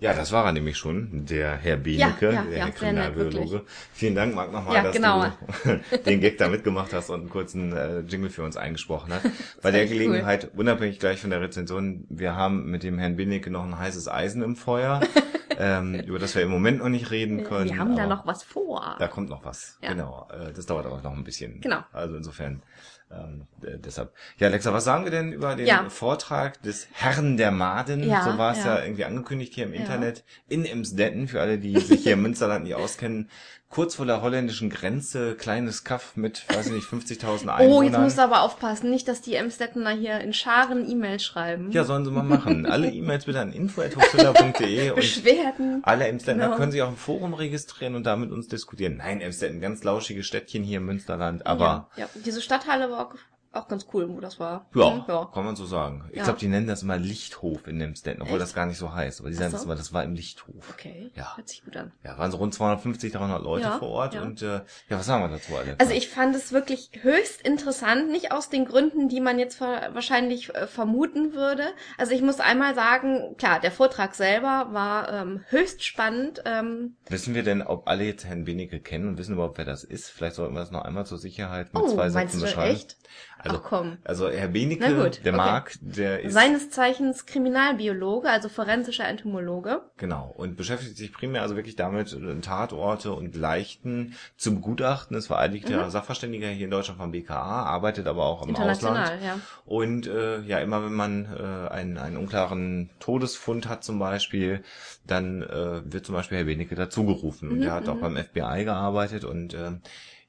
Ja, 0.00 0.12
das 0.12 0.32
war 0.32 0.44
er 0.44 0.52
nämlich 0.52 0.76
schon, 0.76 1.24
der 1.24 1.56
Herr 1.56 1.76
Benecke, 1.76 2.26
ja, 2.26 2.32
ja, 2.32 2.42
der 2.42 2.58
ja, 2.58 2.64
Herr 2.64 2.72
Kriminalbiologe. 2.72 3.62
Vielen 3.92 4.16
Dank, 4.16 4.34
Marc, 4.34 4.50
nochmal, 4.52 4.82
dass 4.82 4.96
genau. 4.96 5.26
du 5.62 5.98
den 6.06 6.20
Gag 6.20 6.36
da 6.36 6.48
mitgemacht 6.48 6.92
hast 6.92 7.10
und 7.10 7.20
einen 7.20 7.30
kurzen 7.30 7.72
äh, 7.72 8.00
Jingle 8.00 8.30
für 8.30 8.42
uns 8.42 8.56
eingesprochen 8.56 9.12
hast. 9.12 9.24
Bei 9.62 9.70
der 9.70 9.82
echt 9.82 9.92
cool. 9.92 9.98
Gelegenheit, 9.98 10.50
unabhängig 10.56 10.98
gleich 10.98 11.20
von 11.20 11.30
der 11.30 11.40
Rezension, 11.40 12.06
wir 12.08 12.34
haben 12.34 12.72
mit 12.72 12.82
dem 12.82 12.98
Herrn 12.98 13.14
Benecke 13.14 13.50
noch 13.50 13.62
ein 13.62 13.78
heißes 13.78 14.08
Eisen 14.08 14.42
im 14.42 14.56
Feuer, 14.56 15.00
ähm, 15.58 15.94
über 15.94 16.18
das 16.18 16.34
wir 16.34 16.42
im 16.42 16.50
Moment 16.50 16.78
noch 16.78 16.88
nicht 16.88 17.10
reden 17.10 17.44
können. 17.44 17.70
Wir 17.70 17.78
haben 17.78 17.96
da 17.96 18.06
noch 18.06 18.26
was 18.26 18.42
vor. 18.42 18.96
Da 18.98 19.08
kommt 19.08 19.28
noch 19.30 19.44
was, 19.44 19.78
Ja. 19.82 19.90
genau. 19.90 20.28
Äh, 20.30 20.52
das 20.52 20.66
dauert 20.66 20.86
aber 20.86 21.00
noch 21.02 21.12
ein 21.12 21.24
bisschen. 21.24 21.60
Genau. 21.60 21.78
Also 21.92 22.16
insofern, 22.16 22.62
ähm, 23.10 23.46
äh, 23.62 23.78
deshalb. 23.78 24.12
Ja, 24.38 24.48
Alexa, 24.48 24.72
was 24.72 24.84
sagen 24.84 25.04
wir 25.04 25.10
denn 25.10 25.32
über 25.32 25.54
den 25.56 25.66
Ja. 25.66 25.88
Vortrag 25.88 26.60
des 26.62 26.88
Herrn 26.92 27.36
der 27.36 27.50
Maden? 27.50 28.02
Ja, 28.02 28.24
so 28.24 28.38
war 28.38 28.52
es 28.52 28.64
ja. 28.64 28.78
ja. 28.78 28.84
irgendwie 28.84 29.04
angekündigt 29.04 29.54
hier 29.54 29.64
im. 29.66 29.72
Internet. 29.72 30.24
In 30.48 30.64
Emsdetten, 30.64 31.28
für 31.28 31.40
alle, 31.40 31.58
die 31.58 31.78
sich 31.78 32.02
hier 32.02 32.12
im 32.14 32.22
Münsterland 32.22 32.64
nicht 32.64 32.74
auskennen. 32.74 33.28
Kurz 33.74 33.96
vor 33.96 34.06
der 34.06 34.22
holländischen 34.22 34.70
Grenze, 34.70 35.34
kleines 35.34 35.82
Kaff 35.82 36.16
mit, 36.16 36.44
weiß 36.48 36.66
ich 36.66 36.72
nicht, 36.74 36.86
50.000 36.86 37.48
Einwohnern. 37.48 37.72
Oh, 37.72 37.82
jetzt 37.82 37.98
musst 37.98 38.18
du 38.18 38.22
aber 38.22 38.42
aufpassen, 38.42 38.88
nicht, 38.88 39.08
dass 39.08 39.20
die 39.20 39.34
Emstettener 39.34 39.90
hier 39.90 40.20
in 40.20 40.32
Scharen 40.32 40.88
E-Mails 40.88 41.24
schreiben. 41.24 41.72
ja, 41.72 41.82
sollen 41.82 42.04
sie 42.04 42.12
mal 42.12 42.22
machen. 42.22 42.66
Alle 42.66 42.88
E-Mails 42.88 43.24
bitte 43.24 43.40
an 43.40 43.52
info.huxilla.de 43.52 44.90
und 44.90 44.94
Beschwerden. 44.96 45.80
alle 45.82 46.06
Emsdettner 46.06 46.44
Genau. 46.44 46.56
können 46.56 46.70
sich 46.70 46.82
auch 46.82 46.88
im 46.88 46.96
Forum 46.96 47.34
registrieren 47.34 47.96
und 47.96 48.04
da 48.06 48.14
mit 48.14 48.30
uns 48.30 48.46
diskutieren. 48.46 48.98
Nein, 48.98 49.20
Emsdetten, 49.20 49.60
ganz 49.60 49.82
lauschiges 49.82 50.24
Städtchen 50.24 50.62
hier 50.62 50.76
im 50.78 50.86
Münsterland, 50.86 51.44
aber 51.44 51.88
ja, 51.96 52.04
ja, 52.04 52.08
diese 52.24 52.42
Stadthalle 52.42 52.92
war 52.92 53.08
auch, 53.08 53.14
auch 53.56 53.68
ganz 53.68 53.86
cool, 53.92 54.08
wo 54.08 54.20
das 54.20 54.38
war. 54.40 54.66
Ja, 54.74 54.92
Hm, 54.92 55.04
ja. 55.08 55.30
kann 55.32 55.44
man 55.44 55.56
so 55.56 55.64
sagen. 55.66 56.04
Ich 56.10 56.18
Ja. 56.18 56.24
glaube, 56.24 56.38
die 56.38 56.48
nennen 56.48 56.66
das 56.66 56.82
immer 56.82 56.96
Lichthof 56.96 57.66
in 57.66 57.76
Nemstetten, 57.78 58.22
obwohl 58.22 58.36
Echt? 58.36 58.42
das 58.42 58.54
gar 58.54 58.66
nicht 58.66 58.78
so 58.78 58.92
heißt. 58.92 59.20
Aber 59.20 59.28
die 59.30 59.34
sagen 59.36 59.48
Ach 59.48 59.52
das 59.52 59.62
so. 59.62 59.66
immer, 59.66 59.76
das 59.76 59.92
war 59.92 60.04
im 60.04 60.14
Lichthof. 60.14 60.70
Okay, 60.70 61.10
Ja. 61.14 61.36
hört 61.36 61.48
sich 61.48 61.64
gut 61.64 61.76
an. 61.76 61.92
Ja, 62.04 62.18
waren 62.18 62.30
so 62.30 62.38
rund 62.38 62.54
250, 62.54 63.12
300 63.12 63.42
Leute 63.42 63.64
Ja, 63.66 63.78
vor 63.78 63.88
Ort. 63.88 64.14
ja. 64.14 64.22
Und 64.22 64.42
äh, 64.42 64.46
ja, 64.88 64.98
was 64.98 65.06
sagen 65.06 65.22
wir 65.24 65.28
dazu, 65.28 65.54
Alex? 65.56 65.78
Also 65.80 65.92
ich 65.92 66.08
fand 66.08 66.34
es 66.36 66.52
wirklich 66.52 66.90
höchst 67.02 67.40
interessant, 67.42 68.10
nicht 68.10 68.32
aus 68.32 68.50
den 68.50 68.64
Gründen, 68.64 69.08
die 69.08 69.20
man 69.20 69.38
jetzt 69.38 69.60
wahrscheinlich 69.60 70.54
äh, 70.54 70.66
vermuten 70.66 71.32
würde. 71.34 71.64
Also 71.98 72.12
ich 72.12 72.22
muss 72.22 72.40
einmal 72.40 72.74
sagen, 72.74 73.36
klar, 73.36 73.60
der 73.60 73.70
Vortrag 73.72 74.14
selber 74.14 74.68
war 74.72 75.12
ähm, 75.12 75.40
höchst 75.48 75.84
spannend. 75.84 76.42
Ähm, 76.44 76.96
Wissen 77.08 77.34
wir 77.34 77.42
denn, 77.42 77.62
ob 77.62 77.88
alle 77.88 78.04
jetzt 78.04 78.24
Herrn 78.24 78.44
Benecke 78.44 78.80
kennen 78.80 79.08
und 79.08 79.18
wissen 79.18 79.34
überhaupt, 79.34 79.58
wer 79.58 79.64
das 79.64 79.84
ist? 79.84 80.10
Vielleicht 80.10 80.36
sollten 80.36 80.54
wir 80.54 80.60
das 80.60 80.70
noch 80.70 80.82
einmal 80.84 81.06
zur 81.06 81.18
Sicherheit 81.18 81.72
mit 81.74 81.82
oh, 81.82 81.88
zwei 81.88 82.10
Sätzen 82.10 82.40
beschreiben. 82.40 82.74
echt? 82.74 82.96
Also, 83.44 83.58
Ach 83.58 83.62
komm. 83.62 83.98
also 84.04 84.28
Herr 84.30 84.48
Benecke, 84.48 84.94
gut, 84.94 85.20
der 85.24 85.34
okay. 85.34 85.36
Marc, 85.36 85.74
der 85.82 86.20
ist 86.22 86.32
Seines 86.32 86.70
Zeichens 86.70 87.26
Kriminalbiologe, 87.26 88.28
also 88.30 88.48
forensischer 88.48 89.06
Entomologe. 89.06 89.82
Genau, 89.98 90.32
und 90.36 90.56
beschäftigt 90.56 90.96
sich 90.96 91.12
primär 91.12 91.42
also 91.42 91.54
wirklich 91.54 91.76
damit, 91.76 92.12
äh, 92.14 92.40
Tatorte 92.40 93.12
und 93.12 93.36
Leichten 93.36 94.14
zu 94.38 94.54
begutachten. 94.54 95.16
Ist 95.16 95.26
vereidigter 95.26 95.90
Sachverständiger 95.90 96.48
hier 96.48 96.64
in 96.64 96.70
Deutschland 96.70 96.98
vom 96.98 97.12
BKA, 97.12 97.64
arbeitet 97.64 98.06
aber 98.06 98.24
auch 98.24 98.40
im 98.42 98.48
Mhm. 98.48 98.54
International, 98.54 99.02
Ausland. 99.02 99.22
ja. 99.22 99.38
Und 99.66 100.06
äh, 100.06 100.40
ja, 100.40 100.58
immer 100.60 100.82
wenn 100.84 100.94
man 100.94 101.26
äh, 101.26 101.68
einen, 101.70 101.98
einen 101.98 102.16
unklaren 102.16 102.88
Todesfund 102.98 103.68
hat 103.68 103.84
zum 103.84 103.98
Beispiel, 103.98 104.62
dann 105.06 105.42
äh, 105.42 105.82
wird 105.92 106.06
zum 106.06 106.14
Beispiel 106.14 106.38
Herr 106.38 106.44
Benecke 106.44 106.74
dazugerufen. 106.76 107.50
Und 107.50 107.58
Mhm, 107.58 107.64
er 107.64 107.72
hat 107.74 107.88
auch 107.90 107.98
beim 107.98 108.16
FBI 108.16 108.64
gearbeitet 108.64 109.24
und 109.24 109.52
äh, 109.52 109.72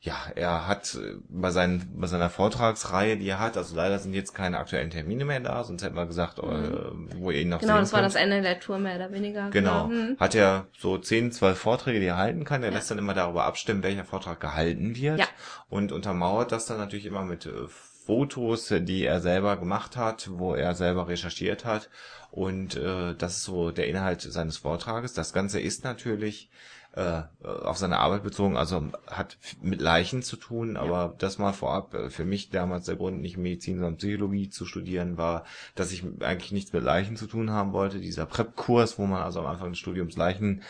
ja, 0.06 0.16
er 0.36 0.68
hat 0.68 0.94
äh, 0.96 1.16
bei, 1.30 1.50
seinen, 1.50 2.00
bei 2.00 2.06
seiner 2.06 2.30
Vortragsreihe, 2.30 3.18
die 3.18 3.28
er 3.28 3.40
hat, 3.40 3.58
also 3.58 3.76
leider 3.76 3.98
sind 3.98 4.14
jetzt 4.14 4.36
keine 4.36 4.60
aktuellen 4.60 4.92
Termine 4.92 5.26
mehr 5.26 5.40
da, 5.40 5.64
sonst 5.64 5.84
hätten 5.84 5.96
wir 5.96 6.06
gesagt, 6.06 6.42
mhm. 6.42 7.10
äh, 7.12 7.22
wo 7.22 7.32
ihr 7.32 7.42
ihn 7.42 7.50
noch 7.50 7.60
Genau, 7.60 7.74
sehen 7.74 7.82
das 7.82 7.94
war 7.94 8.02
könnt. 8.02 8.14
das 8.14 8.22
Ende 8.22 8.42
der 8.44 8.60
Tour 8.60 8.78
mehr 8.78 8.98
oder 8.98 9.12
weniger. 9.12 9.50
Genau. 9.50 9.88
Mhm. 9.88 10.16
Hat 10.20 10.36
er 10.36 10.68
so 10.78 11.00
10, 11.00 11.32
12 11.32 11.58
Vorträge, 11.58 12.00
die 12.00 12.06
er 12.06 12.18
halten 12.18 12.44
kann. 12.44 12.62
Er 12.62 12.70
lässt 12.70 12.92
dann 12.92 13.00
immer 13.00 13.16
darüber 13.16 13.46
abstimmen, 13.46 13.82
welcher 13.82 14.06
Vortrag 14.06 14.40
gehalten 14.40 14.96
wird. 14.96 15.20
Ja. 15.20 15.26
Und 15.70 15.92
untermauert 15.92 16.52
das 16.52 16.68
dann 16.68 16.78
natürlich 16.78 17.08
immer 17.08 17.24
mit 17.24 17.48
äh, 17.48 17.68
Fotos, 18.06 18.72
die 18.72 19.06
er 19.06 19.20
selber 19.22 19.58
gemacht 19.58 19.98
hat, 19.98 20.30
wo 20.32 20.54
er 20.54 20.76
selber 20.76 21.08
recherchiert 21.08 21.66
hat. 21.66 21.90
Und 22.30 22.76
äh, 22.76 23.16
das 23.16 23.38
ist 23.38 23.44
so 23.46 23.72
der 23.72 23.88
Inhalt 23.88 24.22
seines 24.22 24.58
Vortrages. 24.58 25.14
Das 25.14 25.34
Ganze 25.34 25.60
ist 25.60 25.84
natürlich 25.84 26.52
äh, 26.96 27.24
auf 27.44 27.78
seine 27.78 28.00
Arbeit 28.00 28.24
bezogen, 28.24 28.56
also 28.56 28.82
hat 29.08 29.38
mit 29.62 29.82
Leichen 29.82 30.24
zu 30.24 30.38
tun, 30.38 30.78
aber 30.78 31.14
das 31.18 31.38
mal 31.38 31.52
vorab, 31.52 31.94
äh, 31.94 32.10
für 32.10 32.26
mich 32.26 32.50
damals 32.50 32.86
der 32.86 32.96
Grund, 32.96 33.22
nicht 33.22 33.38
Medizin, 33.38 33.76
sondern 33.76 33.98
Psychologie 33.98 34.50
zu 34.50 34.66
studieren, 34.66 35.18
war, 35.18 35.44
dass 35.76 35.92
ich 35.92 36.04
eigentlich 36.22 36.54
nichts 36.54 36.72
mit 36.72 36.84
Leichen 36.84 37.18
zu 37.18 37.28
tun 37.28 37.52
haben 37.52 37.74
wollte. 37.74 38.00
Dieser 38.00 38.26
Prep-Kurs, 38.26 38.98
wo 38.98 39.06
man 39.06 39.22
also 39.24 39.42
am 39.42 39.48
Anfang 39.48 39.72
des 39.72 39.80
Studiums 39.80 40.16
Leichen 40.16 40.62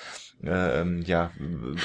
ähm, 0.47 1.01
ja, 1.05 1.31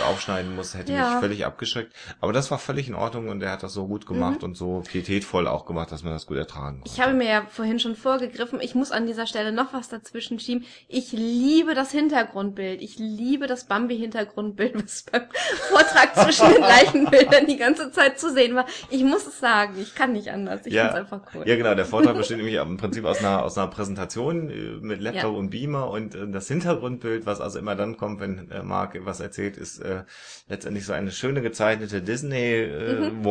aufschneiden 0.09 0.55
muss, 0.57 0.75
hätte 0.75 0.93
Ja. 0.93 1.11
mich 1.13 1.21
völlig 1.21 1.47
abgeschreckt. 1.47 1.93
Aber 2.21 2.33
das 2.33 2.51
war 2.51 2.59
völlig 2.59 2.89
in 2.89 2.95
Ordnung 2.95 3.29
und 3.29 3.43
er 3.43 3.53
hat 3.53 3.63
das 3.63 3.73
so 3.73 3.87
gut 3.87 4.07
gemacht 4.07 4.43
und 4.43 4.57
so 4.57 4.83
pietätvoll 4.87 5.47
auch 5.47 5.67
gemacht, 5.67 5.93
dass 5.93 6.03
man 6.03 6.13
das 6.13 6.27
gut 6.27 6.37
ertragen 6.37 6.81
konnte. 6.81 6.91
Ich 6.93 7.01
habe 7.01 7.13
mir 7.15 7.29
ja 7.29 7.43
vorhin 7.49 7.79
schon 7.79 7.97
vorgegriffen, 7.97 8.61
ich 8.61 8.75
muss 8.75 8.91
an 8.93 9.07
dieser 9.07 9.27
Stelle 9.27 9.53
noch 9.53 9.73
was 9.73 9.89
dazwischen 9.89 10.39
schieben. 10.39 10.65
Ich 10.89 11.13
liebe 11.13 11.75
das 11.75 11.91
Hintergrundbild. 11.91 12.83
Ich 12.83 12.99
liebe 12.99 13.47
das 13.47 13.65
Bambi-Hintergrundbild, 13.65 14.83
was 14.83 15.05
beim 15.11 15.23
Vortrag 15.71 16.15
zwischen 16.15 16.53
den 16.53 16.61
Leichenbildern 16.63 17.47
die 17.47 17.57
ganze 17.57 17.91
Zeit 17.93 18.19
zu 18.19 18.33
sehen 18.33 18.55
war. 18.55 18.67
Ich 18.91 19.03
muss 19.05 19.27
es 19.27 19.39
sagen, 19.41 19.75
ich 19.81 19.95
kann 19.95 20.13
nicht 20.13 20.29
anders. 20.31 20.67
Ich 20.67 20.73
ja, 20.75 20.89
finde 20.89 21.03
es 21.07 21.13
einfach 21.13 21.35
cool. 21.35 21.45
Ja, 21.47 21.57
genau. 21.57 21.75
Der 21.75 21.87
Vortrag 21.87 22.17
besteht 22.17 22.37
nämlich 22.39 22.57
im 22.57 22.77
Prinzip 22.77 23.05
aus 23.05 23.19
einer, 23.21 23.43
aus 23.45 23.57
einer 23.59 23.69
Präsentation 23.69 24.51
äh, 24.51 24.55
mit 24.81 25.01
Laptop 25.01 25.33
Ja. 25.33 25.39
und 25.39 25.51
Beamer 25.51 25.91
und 25.91 26.15
äh, 26.15 26.29
das 26.31 26.49
Hintergrundbild, 26.49 27.27
was 27.27 27.41
also 27.41 27.59
immer 27.59 27.77
dann 27.77 27.97
kommt, 27.97 28.21
wenn 28.21 28.50
äh, 28.51 28.63
Marc 28.63 28.97
was 29.05 29.21
erzählt, 29.21 29.57
ist 29.57 29.79
äh, 29.81 30.03
letztendlich 30.49 30.85
so 30.87 30.93
eine 30.93 31.11
schöne 31.11 31.41
gezeichnete 31.43 32.03
Disney 32.03 32.55
äh, 32.63 33.11
Mhm, 33.11 33.23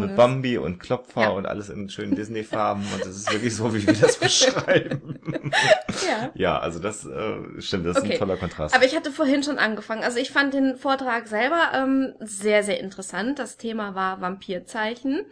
mit 0.00 0.10
ist. 0.10 0.16
Bambi 0.16 0.58
und 0.58 0.78
Klopfer 0.80 1.22
Ja. 1.22 1.28
und 1.30 1.46
alles 1.46 1.68
in 1.68 1.88
schönen 1.88 2.14
Disney-Farben 2.14 2.82
und 2.94 3.00
es 3.02 3.16
ist 3.16 3.32
wirklich 3.32 3.54
so, 3.54 3.74
wie 3.74 3.86
wir 3.86 3.94
das 3.94 4.16
beschreiben. 4.18 5.18
Ja. 6.08 6.30
ja, 6.34 6.58
also 6.58 6.78
das 6.78 7.04
äh, 7.04 7.60
stimmt, 7.60 7.86
das 7.86 7.96
ist 7.98 8.02
Okay. 8.04 8.12
ein 8.14 8.18
toller 8.18 8.36
Kontrast. 8.36 8.74
Aber 8.74 8.84
ich 8.84 8.94
hatte 8.96 9.10
vorhin 9.10 9.42
schon 9.42 9.58
angefangen. 9.58 10.02
Also 10.02 10.18
ich 10.18 10.30
fand 10.30 10.54
den 10.54 10.76
Vortrag 10.76 11.26
selber 11.28 11.70
ähm, 11.74 12.14
sehr, 12.20 12.62
sehr 12.62 12.80
interessant. 12.80 13.38
Das 13.38 13.56
Thema 13.56 13.94
war 13.94 14.20
Vampirzeichen. 14.20 15.24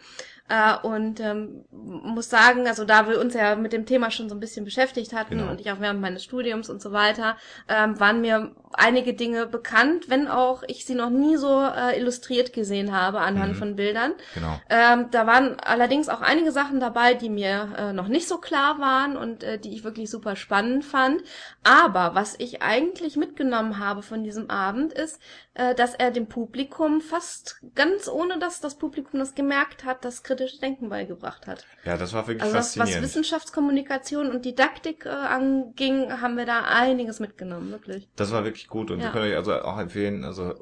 Äh, 0.48 0.86
und 0.86 1.20
ähm, 1.20 1.64
muss 1.70 2.28
sagen, 2.28 2.66
also 2.66 2.84
da 2.84 3.08
wir 3.08 3.20
uns 3.20 3.32
ja 3.34 3.54
mit 3.54 3.72
dem 3.72 3.86
Thema 3.86 4.10
schon 4.10 4.28
so 4.28 4.34
ein 4.34 4.40
bisschen 4.40 4.64
beschäftigt 4.64 5.12
hatten 5.14 5.38
Genau. 5.38 5.50
und 5.50 5.60
ich 5.60 5.70
auch 5.70 5.80
während 5.80 6.00
meines 6.00 6.24
Studiums 6.24 6.68
und 6.68 6.82
so 6.82 6.92
weiter, 6.92 7.36
ähm, 7.68 7.98
waren 8.00 8.20
mir 8.20 8.54
einige 8.74 9.14
Dinge 9.14 9.46
bekannt, 9.46 10.08
wenn 10.08 10.28
auch 10.28 10.62
ich 10.66 10.84
sie 10.84 10.94
noch 10.94 11.10
nie 11.10 11.36
so 11.36 11.60
äh, 11.62 11.98
illustriert 11.98 12.52
gesehen 12.52 12.92
habe 12.92 13.20
anhand 13.20 13.52
Mhm. 13.54 13.58
von 13.58 13.76
Bildern. 13.76 14.12
genau. 14.34 14.60
Ähm, 14.70 15.06
da 15.10 15.26
waren 15.26 15.58
allerdings 15.60 16.08
auch 16.08 16.20
einige 16.20 16.52
Sachen 16.52 16.80
dabei, 16.80 17.14
die 17.14 17.28
mir 17.30 17.74
äh, 17.76 17.92
noch 17.92 18.08
nicht 18.08 18.28
so 18.28 18.38
klar 18.38 18.78
waren 18.78 19.16
und 19.16 19.42
äh, 19.42 19.58
die 19.58 19.74
ich 19.74 19.84
wirklich 19.84 20.10
super 20.10 20.36
spannend 20.36 20.84
fand. 20.84 21.22
Aber 21.64 22.14
was 22.14 22.34
ich 22.38 22.62
eigentlich 22.62 23.16
mitgenommen 23.16 23.78
habe 23.78 24.02
von 24.02 24.24
diesem 24.24 24.50
Abend 24.50 24.92
ist, 24.92 25.20
äh, 25.54 25.74
dass 25.74 25.94
er 25.94 26.10
dem 26.10 26.26
Publikum 26.28 27.00
fast 27.00 27.60
ganz 27.74 28.08
ohne 28.08 28.38
dass 28.38 28.60
das 28.60 28.76
Publikum 28.78 29.18
das 29.20 29.34
gemerkt 29.34 29.84
hat, 29.84 30.04
das 30.04 30.22
kritische 30.22 30.58
Denken 30.60 30.88
beigebracht 30.88 31.46
hat. 31.46 31.66
Ja, 31.84 31.96
das 31.96 32.12
war 32.12 32.26
wirklich 32.26 32.42
Also 32.42 32.54
was, 32.56 32.66
was 32.78 32.90
faszinierend. 32.90 33.04
Wissenschaftskommunikation 33.04 34.30
und 34.30 34.44
Didaktik 34.44 35.04
äh, 35.06 35.10
anging, 35.10 36.20
haben 36.20 36.36
wir 36.36 36.46
da 36.46 36.62
einiges 36.64 37.20
mitgenommen, 37.20 37.70
wirklich. 37.70 38.08
Das 38.16 38.32
war 38.32 38.44
wirklich 38.44 38.61
gut 38.68 38.90
und 38.90 38.98
Ja. 38.98 39.04
wir 39.06 39.10
können 39.12 39.30
euch 39.30 39.36
also 39.36 39.54
auch 39.62 39.78
empfehlen, 39.78 40.24
also 40.24 40.54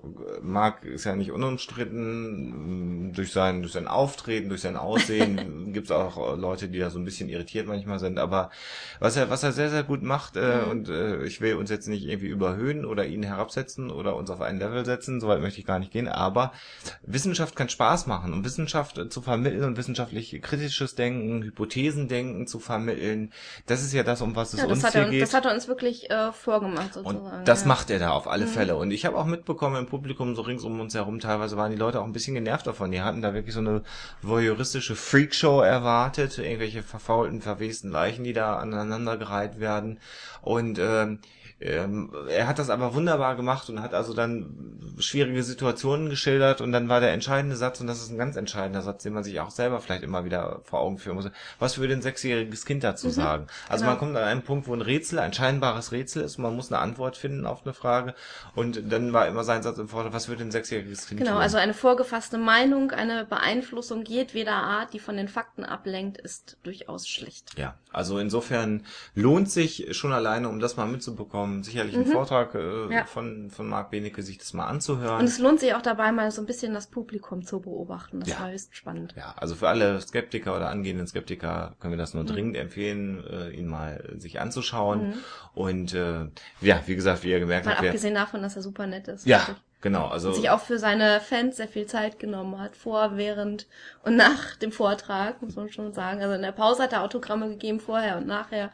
Marc 0.43 0.85
ist 0.85 1.05
ja 1.05 1.17
nicht 1.17 1.31
unumstritten, 1.31 3.13
durch 3.15 3.33
sein, 3.33 3.63
durch 3.63 3.73
sein 3.73 3.89
Auftreten, 3.89 4.49
durch 4.49 4.61
sein 4.63 4.77
Aussehen 4.77 5.73
gibt 5.73 5.87
es 5.87 5.91
auch 5.93 6.37
Leute, 6.37 6.69
die 6.69 6.79
da 6.79 6.91
so 6.91 6.99
ein 6.99 7.05
bisschen 7.05 7.29
irritiert 7.29 7.67
manchmal 7.67 7.99
sind, 7.99 8.19
aber 8.19 8.51
was 8.99 9.17
er, 9.17 9.31
was 9.31 9.43
er 9.43 9.53
sehr, 9.53 9.71
sehr 9.71 9.83
gut 9.83 10.03
macht 10.03 10.37
äh, 10.37 10.51
Mhm. 10.65 10.71
und 10.71 10.89
äh, 10.89 11.25
ich 11.25 11.41
will 11.41 11.55
uns 11.55 11.71
jetzt 11.71 11.87
nicht 11.89 12.05
irgendwie 12.07 12.27
überhöhen 12.29 12.85
oder 12.85 13.07
ihn 13.07 13.23
herabsetzen 13.23 13.91
oder 13.91 14.17
uns 14.17 14.31
auf 14.31 14.41
ein 14.41 14.59
Level 14.59 14.85
setzen, 14.85 15.21
soweit 15.21 15.41
möchte 15.41 15.61
ich 15.61 15.67
gar 15.67 15.79
nicht 15.79 15.93
gehen, 15.93 16.09
aber 16.09 16.53
Wissenschaft 17.03 17.57
kann 17.57 17.69
Spaß 17.69 18.07
machen 18.07 18.33
und 18.33 18.45
Wissenschaft 18.45 19.01
zu 19.11 19.23
vermitteln 19.23 19.65
und 19.65 19.77
wissenschaftlich 19.77 20.41
kritisches 20.43 20.95
Denken, 20.95 21.43
Hypothesendenken 21.43 22.47
zu 22.47 22.59
vermitteln, 22.59 23.33
das 23.67 23.83
ist 23.83 23.93
ja 23.93 24.03
das, 24.03 24.21
um 24.23 24.37
was 24.37 24.53
es 24.55 24.61
Ja, 24.61 24.67
das 24.67 24.79
uns 24.79 24.85
hat, 24.85 24.93
hier 24.93 25.03
er, 25.03 25.11
geht. 25.11 25.23
das 25.23 25.35
hat 25.35 25.45
er 25.45 25.55
uns 25.55 25.69
wirklich 25.69 26.11
äh, 26.11 26.33
vorgemacht, 26.33 26.97
Und 26.97 27.05
sozusagen. 27.15 27.45
das 27.45 27.63
ja. 27.63 27.69
macht 27.69 27.90
er 27.91 27.99
da 27.99 28.11
auf 28.11 28.29
alle 28.29 28.47
Mhm. 28.47 28.51
Fälle. 28.51 28.77
Und 28.77 28.91
ich 28.91 29.05
habe 29.05 29.17
auch 29.17 29.27
mitbekommen 29.27 29.77
im 29.77 29.87
Publikum, 29.87 30.35
so 30.35 30.43
rings 30.43 30.65
um 30.65 30.81
uns 30.81 30.95
herum, 30.95 31.21
teilweise 31.21 31.57
waren 31.57 31.71
die 31.71 31.77
Leute 31.77 32.01
auch 32.01 32.05
ein 32.05 32.13
bisschen 32.13 32.35
genervt 32.35 32.67
davon. 32.67 32.91
Die 32.91 33.03
hatten 33.03 33.23
da 33.23 33.35
wirklich 33.35 33.55
so 33.55 33.61
eine 33.61 33.83
voyeuristische 34.23 34.97
Freakshow 34.97 35.61
erwartet, 35.61 36.39
irgendwelche 36.39 36.83
verfaulten, 36.83 37.43
verwesten 37.43 37.91
Leichen, 37.91 38.25
die 38.25 38.33
da 38.33 38.57
aneinandergereiht 38.57 39.61
werden. 39.61 39.99
Und 40.43 40.79
ähm, 40.79 41.19
ähm, 41.61 42.11
er 42.29 42.47
hat 42.47 42.59
das 42.59 42.71
aber 42.71 42.95
wunderbar 42.95 43.37
gemacht 43.37 43.69
und 43.69 43.83
hat 43.83 43.93
also 43.93 44.15
dann 44.15 44.79
schwierige 44.99 45.43
Situationen 45.43 46.09
geschildert 46.09 46.61
und 46.61 46.73
dann 46.73 46.89
war 46.89 47.01
der 47.01 47.13
entscheidende 47.13 47.57
Satz, 47.57 47.81
und 47.81 47.87
das 47.87 48.01
ist 48.01 48.11
ein 48.11 48.19
ganz 48.19 48.37
entscheidender 48.37 48.83
Satz, 48.83 49.03
den 49.03 49.13
man 49.13 49.25
sich 49.25 49.41
auch 49.41 49.51
selber 49.51 49.81
vielleicht 49.81 50.03
immer 50.03 50.25
wieder 50.25 50.61
vor 50.65 50.81
Augen 50.81 50.99
führen 50.99 51.17
muss. 51.17 51.31
Was 51.59 51.79
würde 51.79 51.95
ein 51.95 52.03
sechsjähriges 52.03 52.65
Kind 52.65 52.83
dazu 52.83 53.11
sagen? 53.11 53.47
Also 53.69 53.83
genau. 53.83 53.93
man 53.93 53.99
kommt 53.99 54.17
an 54.17 54.25
einen 54.25 54.43
Punkt, 54.43 54.69
wo 54.69 54.75
ein 54.75 54.81
Rätsel, 54.81 55.19
ein 55.19 55.33
scheinbares 55.33 55.93
Rätsel 55.93 56.23
ist, 56.23 56.37
und 56.37 56.45
man 56.45 56.57
muss 56.57 56.73
eine 56.73 56.81
Antwort 56.81 57.17
finden 57.17 57.47
auf 57.47 57.65
eine 57.65 57.75
Frage 57.75 58.15
und 58.55 58.91
dann 58.91 59.13
war 59.13 59.29
immer 59.29 59.45
sein 59.45 59.63
Satz 59.63 59.79
im 59.79 59.89
Vordergrund, 59.89 60.15
was 60.15 60.29
würde 60.29 60.45
ein 60.45 60.51
sechsjähriges 60.51 61.09
Kind 61.09 61.21
Genau, 61.21 61.33
tun? 61.33 61.43
also 61.43 61.59
eine 61.59 61.75
vorgefasste 61.75 62.39
Meinung, 62.39 62.91
eine 62.91 63.25
Beeinflussung 63.25 64.05
jedweder 64.05 64.55
Art, 64.55 64.95
die 64.95 64.99
von 64.99 65.17
den 65.17 65.29
Fakten 65.29 65.65
ablenkt, 65.65 66.19
ist 66.19 66.57
durchaus 66.63 67.07
schlecht. 67.07 67.59
Ja, 67.59 67.75
also 67.93 68.19
insofern 68.19 68.85
lohnt 69.15 69.51
sich 69.51 69.89
schon 69.97 70.13
alleine, 70.13 70.49
um 70.49 70.61
das 70.61 70.77
mal 70.77 70.87
mitzubekommen, 70.87 71.50
sicherlich 71.63 71.95
einen 71.95 72.07
Vortrag 72.07 72.55
äh, 72.55 72.59
Mhm. 72.59 72.93
Ja. 72.93 73.05
von, 73.05 73.51
von 73.51 73.69
Marc 73.69 73.91
Benecke, 73.91 74.23
sich 74.23 74.39
das 74.39 74.53
mal 74.55 74.67
anzuhören. 74.67 75.21
Und 75.21 75.25
es 75.27 75.39
lohnt 75.39 75.61
sich 75.61 75.75
auch 75.75 75.83
dabei, 75.83 76.13
mal 76.13 76.31
so 76.31 76.41
ein 76.43 76.47
bisschen 76.47 76.73
das 76.75 76.87
Publikum 76.89 77.45
zu 77.45 77.61
beobachten. 77.61 78.21
Das 78.21 78.29
Ja. 78.31 78.41
war 78.41 78.51
höchst 78.51 78.75
spannend. 78.77 79.15
Ja, 79.17 79.35
also 79.37 79.55
für 79.55 79.69
alle 79.69 80.01
Skeptiker 80.01 80.57
oder 80.57 80.69
angehenden 80.69 81.07
Skeptiker 81.07 81.75
können 81.81 81.93
wir 81.93 81.99
das 81.99 82.15
Mhm. 82.15 82.21
nur 82.25 82.33
dringend 82.33 82.57
empfehlen, 82.57 83.25
äh, 83.29 83.51
ihn 83.51 83.67
mal 83.67 84.15
sich 84.19 84.41
anzuschauen. 84.41 85.15
Und 85.55 85.95
äh, 85.95 86.27
ja, 86.61 86.81
wie 86.87 86.95
gesagt, 86.97 87.23
wie 87.25 87.31
ihr 87.31 87.41
gemerkt 87.41 87.67
Mal 87.67 87.73
habt, 87.73 87.83
wir, 87.83 87.91
abgesehen 87.91 88.15
davon, 88.15 88.43
dass 88.43 88.57
er 88.57 88.63
super 88.63 88.87
nett 88.87 89.09
ist. 89.09 89.27
ja, 89.27 89.45
genau, 89.81 90.07
also 90.07 90.29
Und 90.29 90.35
sich 90.37 90.51
auch 90.51 90.61
für 90.61 90.79
seine 90.79 91.21
Fans 91.21 91.57
sehr 91.57 91.69
viel 91.69 91.87
Zeit 91.87 92.19
genommen 92.19 92.59
hat, 92.59 92.77
vor, 92.77 93.17
während 93.17 93.67
und 94.05 94.17
nach 94.17 94.57
dem 94.57 94.73
Vortrag, 94.73 95.43
muss 95.43 95.57
man 95.57 95.71
schon 95.71 95.93
sagen. 95.93 96.21
Also 96.23 96.35
in 96.35 96.43
der 96.43 96.53
Pause 96.53 96.83
hat 96.85 96.93
er 96.93 97.03
Autogramme 97.03 97.49
gegeben, 97.49 97.81
vorher 97.81 98.17
und 98.19 98.27
nachher. 98.27 98.71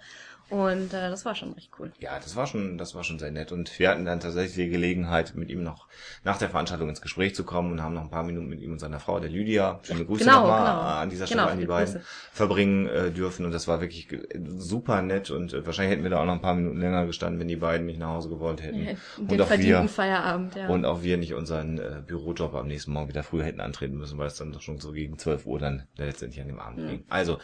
Und 0.48 0.94
äh, 0.94 1.10
das 1.10 1.24
war 1.24 1.34
schon 1.34 1.52
recht 1.54 1.70
cool. 1.78 1.90
Ja, 1.98 2.18
das 2.20 2.36
war 2.36 2.46
schon, 2.46 2.78
das 2.78 2.94
war 2.94 3.02
schon 3.02 3.18
sehr 3.18 3.32
nett. 3.32 3.50
Und 3.50 3.76
wir 3.78 3.88
hatten 3.90 4.04
dann 4.04 4.20
tatsächlich 4.20 4.54
die 4.54 4.68
Gelegenheit, 4.68 5.34
mit 5.34 5.50
ihm 5.50 5.64
noch 5.64 5.88
nach 6.22 6.38
der 6.38 6.48
Veranstaltung 6.48 6.88
ins 6.88 7.00
Gespräch 7.00 7.34
zu 7.34 7.44
kommen 7.44 7.72
und 7.72 7.82
haben 7.82 7.94
noch 7.94 8.02
ein 8.02 8.10
paar 8.10 8.22
Minuten 8.22 8.48
mit 8.48 8.60
ihm 8.60 8.72
und 8.72 8.78
seiner 8.78 9.00
Frau, 9.00 9.18
der 9.18 9.28
Lydia, 9.30 9.80
schöne 9.82 10.04
Grüße 10.04 10.24
genau, 10.24 10.42
nochmal 10.42 10.60
genau. 10.60 10.80
an 10.80 11.10
dieser 11.10 11.26
Stelle 11.26 11.40
Genau, 11.42 11.52
an 11.52 11.58
die 11.58 11.66
beiden, 11.66 11.94
Grüße. 11.94 12.06
verbringen 12.32 12.86
äh, 12.86 13.10
dürfen. 13.10 13.44
Und 13.44 13.52
das 13.52 13.66
war 13.66 13.80
wirklich 13.80 14.08
super 14.56 15.02
nett. 15.02 15.30
Und 15.30 15.52
äh, 15.52 15.66
wahrscheinlich 15.66 15.92
hätten 15.92 16.04
wir 16.04 16.10
da 16.10 16.20
auch 16.20 16.26
noch 16.26 16.34
ein 16.34 16.40
paar 16.40 16.54
Minuten 16.54 16.80
länger 16.80 17.06
gestanden, 17.06 17.40
wenn 17.40 17.48
die 17.48 17.56
beiden 17.56 17.86
nicht 17.86 17.98
nach 17.98 18.10
Hause 18.10 18.28
gewollt 18.28 18.62
hätten. 18.62 18.84
Den 18.84 18.96
und 19.28 19.40
auch 19.40 19.50
wir. 19.50 19.88
Feierabend, 19.88 20.54
ja. 20.54 20.68
Und 20.68 20.84
auch 20.84 21.02
wir 21.02 21.16
nicht 21.16 21.34
unseren 21.34 21.78
äh, 21.78 22.02
Bürojob 22.06 22.54
am 22.54 22.68
nächsten 22.68 22.92
Morgen 22.92 23.08
wieder 23.08 23.22
früher 23.22 23.44
hätten 23.44 23.60
antreten 23.60 23.96
müssen, 23.96 24.16
weil 24.18 24.28
es 24.28 24.36
dann 24.36 24.52
doch 24.52 24.60
schon 24.60 24.78
so 24.78 24.92
gegen 24.92 25.18
12 25.18 25.46
Uhr 25.46 25.58
dann 25.58 25.86
letztendlich 25.96 26.40
an 26.40 26.48
dem 26.48 26.60
Abend 26.60 26.88
ging. 26.88 27.04
Also, 27.08 27.38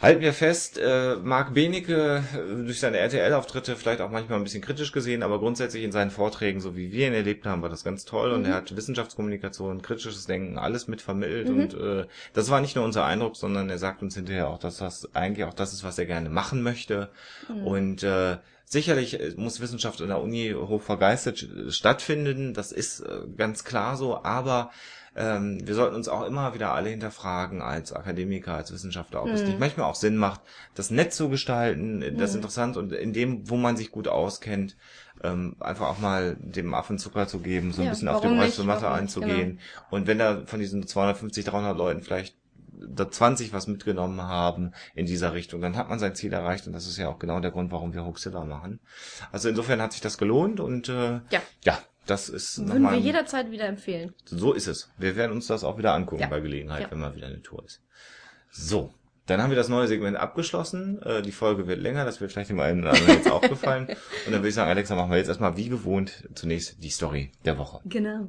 halten 0.00 0.22
wir 0.22 0.32
fest, 0.32 0.78
äh, 0.78 1.16
Marc 1.16 1.52
Benecke 1.54 2.22
äh, 2.34 2.64
durch 2.64 2.80
seine 2.80 2.98
RTL-Auftritte 2.98 3.76
vielleicht 3.76 4.00
auch 4.00 4.10
manchmal 4.10 4.38
ein 4.38 4.44
bisschen 4.44 4.62
kritisch 4.62 4.92
gesehen, 4.92 5.22
aber 5.22 5.38
grundsätzlich 5.38 5.84
in 5.84 5.92
seinen 5.92 6.10
Vorträgen, 6.10 6.60
so 6.60 6.76
wie 6.76 6.90
wir 6.90 7.08
ihn 7.08 7.14
erlebt 7.14 7.46
haben, 7.46 7.62
war 7.62 7.68
das 7.68 7.84
ganz 7.84 8.04
toll 8.04 8.32
und 8.32 8.44
er 8.46 8.54
hat 8.54 8.74
Wissenschaftskommunikation, 8.74 9.82
kritisches 9.82 10.26
Denken, 10.26 10.58
alles 10.58 10.88
mit 10.88 11.02
vermittelt 11.02 11.50
und 11.50 11.74
äh, 11.74 12.06
das 12.32 12.50
war 12.50 12.60
nicht 12.60 12.76
nur 12.76 12.84
unser 12.84 13.04
Eindruck, 13.04 13.36
sondern 13.36 13.68
er 13.68 13.78
sagt 13.78 14.02
uns 14.02 14.14
hinterher 14.14 14.48
auch, 14.48 14.58
dass 14.58 14.78
das 14.78 15.14
eigentlich 15.14 15.44
auch 15.44 15.54
das 15.54 15.72
ist, 15.72 15.84
was 15.84 15.98
er 15.98 16.06
gerne 16.06 16.30
machen 16.30 16.62
möchte 16.62 17.10
und 17.64 18.02
äh, 18.02 18.38
Sicherlich 18.72 19.18
äh, 19.18 19.34
muss 19.36 19.60
Wissenschaft 19.60 20.00
in 20.00 20.08
der 20.08 20.20
Uni 20.22 20.54
hoch 20.56 20.80
vergeistert 20.82 21.42
äh, 21.42 21.72
stattfinden, 21.72 22.54
das 22.54 22.70
ist 22.70 23.00
äh, 23.00 23.22
ganz 23.36 23.64
klar 23.64 23.96
so, 23.96 24.22
aber 24.22 24.70
ähm, 25.16 25.66
wir 25.66 25.74
sollten 25.74 25.96
uns 25.96 26.08
auch 26.08 26.24
immer 26.24 26.54
wieder 26.54 26.72
alle 26.72 26.88
hinterfragen 26.90 27.62
als 27.62 27.92
Akademiker, 27.92 28.54
als 28.54 28.72
Wissenschaftler, 28.72 29.24
ob 29.24 29.34
es 29.34 29.40
Mhm. 29.42 29.48
nicht 29.48 29.58
manchmal 29.58 29.86
auch 29.86 29.96
Sinn 29.96 30.16
macht, 30.16 30.42
das 30.74 30.90
nett 30.92 31.12
zu 31.12 31.28
gestalten, 31.28 32.16
das 32.16 32.30
Mhm. 32.30 32.36
interessant 32.36 32.76
und 32.76 32.92
in 32.92 33.12
dem, 33.12 33.50
wo 33.50 33.56
man 33.56 33.76
sich 33.76 33.90
gut 33.90 34.06
auskennt, 34.06 34.76
ähm, 35.24 35.56
einfach 35.58 35.88
auch 35.88 35.98
mal 35.98 36.36
dem 36.40 36.72
Affen 36.72 36.98
Zucker 36.98 37.26
zu 37.26 37.40
geben, 37.40 37.72
so 37.72 37.82
ein 37.82 37.86
Ja, 37.86 37.90
bisschen 37.90 38.06
auf 38.08 38.20
nicht? 38.20 38.30
breite 38.36 38.62
Matte 38.62 38.82
Warum 38.82 39.00
nicht? 39.02 39.18
Genau. 39.18 39.34
einzugehen. 39.34 39.60
Und 39.90 40.06
wenn 40.06 40.18
da 40.18 40.46
von 40.46 40.60
diesen 40.60 40.86
250, 40.86 41.44
300 41.44 41.76
Leuten 41.76 42.02
vielleicht 42.02 42.36
da 42.88 43.10
20 43.10 43.52
was 43.52 43.66
mitgenommen 43.66 44.22
haben 44.22 44.72
in 44.94 45.06
dieser 45.06 45.32
Richtung, 45.34 45.60
dann 45.60 45.76
hat 45.76 45.88
man 45.88 45.98
sein 45.98 46.14
Ziel 46.14 46.32
erreicht 46.32 46.66
und 46.66 46.72
das 46.72 46.86
ist 46.86 46.96
ja 46.96 47.08
auch 47.08 47.18
genau 47.18 47.40
der 47.40 47.50
Grund, 47.50 47.70
warum 47.72 47.92
wir 47.94 48.04
Hoaxilla 48.04 48.44
machen. 48.44 48.80
Also 49.32 49.48
insofern 49.48 49.80
hat 49.82 49.92
sich 49.92 50.00
das 50.00 50.18
gelohnt 50.18 50.60
und 50.60 50.88
äh, 50.88 51.20
Ja. 51.30 51.40
ja, 51.64 51.78
das 52.06 52.28
ist 52.28 52.58
Würden 52.58 52.82
nochmal 52.82 52.94
wir 52.94 53.00
jederzeit 53.00 53.50
wieder 53.50 53.66
empfehlen. 53.66 54.14
so 54.24 54.52
ist 54.52 54.66
es. 54.66 54.90
Wir 54.98 55.16
werden 55.16 55.32
uns 55.32 55.46
das 55.46 55.64
auch 55.64 55.78
wieder 55.78 55.94
angucken 55.94 56.22
Ja. 56.22 56.28
bei 56.28 56.40
Gelegenheit, 56.40 56.82
Ja. 56.82 56.90
wenn 56.90 56.98
mal 57.00 57.14
wieder 57.14 57.26
eine 57.26 57.42
Tour 57.42 57.64
ist. 57.64 57.80
So, 58.50 58.92
dann 59.26 59.40
haben 59.40 59.50
wir 59.50 59.56
das 59.56 59.68
neue 59.68 59.86
Segment 59.86 60.16
abgeschlossen. 60.16 61.00
Äh, 61.02 61.22
die 61.22 61.30
Folge 61.30 61.68
wird 61.68 61.78
länger, 61.80 62.04
das 62.04 62.20
wird 62.20 62.32
vielleicht 62.32 62.50
dem 62.50 62.58
einen 62.58 62.80
oder 62.80 62.90
anderen 62.92 63.14
jetzt 63.14 63.30
aufgefallen. 63.30 63.86
Und 64.26 64.32
dann 64.32 64.40
würde 64.40 64.48
ich 64.48 64.54
sagen, 64.54 64.70
Alexa, 64.70 64.96
machen 64.96 65.10
wir 65.10 65.18
jetzt 65.18 65.28
erstmal 65.28 65.56
wie 65.56 65.68
gewohnt 65.68 66.28
zunächst 66.34 66.82
die 66.82 66.90
Story 66.90 67.30
der 67.44 67.56
Woche. 67.58 67.80
Genau. 67.84 68.26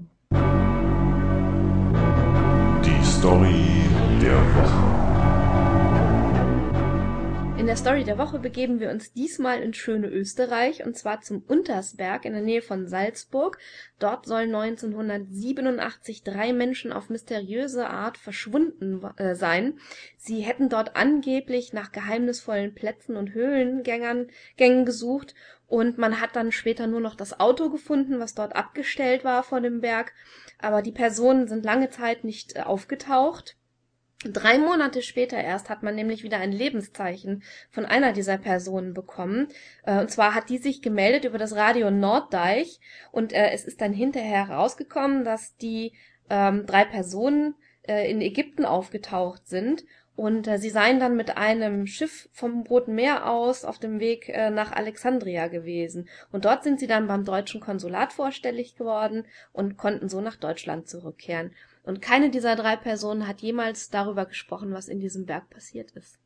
Die 2.83 3.03
Story 3.05 3.65
der 4.21 4.37
Woche. 4.55 5.01
In 7.57 7.67
der 7.67 7.75
Story 7.75 8.03
der 8.03 8.17
Woche 8.17 8.39
begeben 8.39 8.79
wir 8.79 8.89
uns 8.89 9.13
diesmal 9.13 9.61
ins 9.61 9.77
schöne 9.77 10.07
Österreich 10.07 10.85
und 10.85 10.97
zwar 10.97 11.21
zum 11.21 11.43
Untersberg 11.47 12.25
in 12.25 12.33
der 12.33 12.41
Nähe 12.41 12.61
von 12.61 12.87
Salzburg. 12.87 13.57
Dort 13.99 14.25
sollen 14.25 14.53
1987 14.53 16.23
drei 16.23 16.53
Menschen 16.53 16.91
auf 16.91 17.09
mysteriöse 17.09 17.87
Art 17.87 18.17
verschwunden 18.17 19.03
äh, 19.17 19.35
sein. 19.35 19.79
Sie 20.17 20.41
hätten 20.41 20.69
dort 20.69 20.95
angeblich 20.95 21.73
nach 21.73 21.91
geheimnisvollen 21.91 22.75
Plätzen 22.75 23.15
und 23.15 23.33
Höhlengängern 23.33 24.27
Gängen 24.57 24.85
gesucht 24.85 25.33
und 25.67 25.97
man 25.97 26.19
hat 26.19 26.35
dann 26.35 26.51
später 26.51 26.85
nur 26.85 26.99
noch 26.99 27.15
das 27.15 27.39
Auto 27.39 27.69
gefunden, 27.69 28.19
was 28.19 28.35
dort 28.35 28.55
abgestellt 28.55 29.23
war 29.23 29.41
vor 29.41 29.61
dem 29.61 29.81
Berg. 29.81 30.13
Aber 30.59 30.81
die 30.81 30.91
Personen 30.91 31.47
sind 31.47 31.63
lange 31.63 31.89
Zeit 31.89 32.23
nicht 32.23 32.55
äh, 32.55 32.61
aufgetaucht. 32.61 33.55
Drei 34.23 34.59
Monate 34.59 35.01
später 35.01 35.37
erst 35.37 35.69
hat 35.69 35.81
man 35.81 35.95
nämlich 35.95 36.21
wieder 36.21 36.37
ein 36.37 36.51
Lebenszeichen 36.51 37.41
von 37.71 37.87
einer 37.87 38.13
dieser 38.13 38.37
Personen 38.37 38.93
bekommen. 38.93 39.47
Äh, 39.83 39.99
Und 40.01 40.11
zwar 40.11 40.35
hat 40.35 40.49
die 40.49 40.59
sich 40.59 40.83
gemeldet 40.83 41.25
über 41.25 41.39
das 41.39 41.55
Radio 41.55 41.89
Norddeich 41.89 42.79
und 43.11 43.33
äh, 43.33 43.49
es 43.49 43.65
ist 43.65 43.81
dann 43.81 43.93
hinterher 43.93 44.47
herausgekommen, 44.47 45.25
dass 45.25 45.57
die 45.57 45.93
ähm, 46.29 46.67
drei 46.67 46.85
Personen 46.85 47.55
äh, 47.87 48.11
in 48.11 48.21
Ägypten 48.21 48.63
aufgetaucht 48.63 49.47
sind 49.47 49.85
und 50.15 50.47
sie 50.59 50.69
seien 50.69 50.99
dann 50.99 51.15
mit 51.15 51.37
einem 51.37 51.87
Schiff 51.87 52.29
vom 52.31 52.61
Roten 52.61 52.93
Meer 52.93 53.27
aus 53.27 53.65
auf 53.65 53.79
dem 53.79 53.99
Weg 53.99 54.31
nach 54.51 54.71
Alexandria 54.71 55.47
gewesen. 55.47 56.09
Und 56.31 56.45
dort 56.45 56.63
sind 56.63 56.79
sie 56.79 56.85
dann 56.85 57.07
beim 57.07 57.23
deutschen 57.23 57.59
Konsulat 57.59 58.13
vorstellig 58.13 58.75
geworden 58.75 59.25
und 59.51 59.77
konnten 59.77 60.09
so 60.09 60.21
nach 60.21 60.35
Deutschland 60.35 60.87
zurückkehren. 60.87 61.55
Und 61.83 62.01
keine 62.01 62.29
dieser 62.29 62.55
drei 62.55 62.75
Personen 62.75 63.27
hat 63.27 63.41
jemals 63.41 63.89
darüber 63.89 64.25
gesprochen, 64.25 64.73
was 64.73 64.87
in 64.87 64.99
diesem 64.99 65.25
Berg 65.25 65.49
passiert 65.49 65.91
ist. 65.91 66.19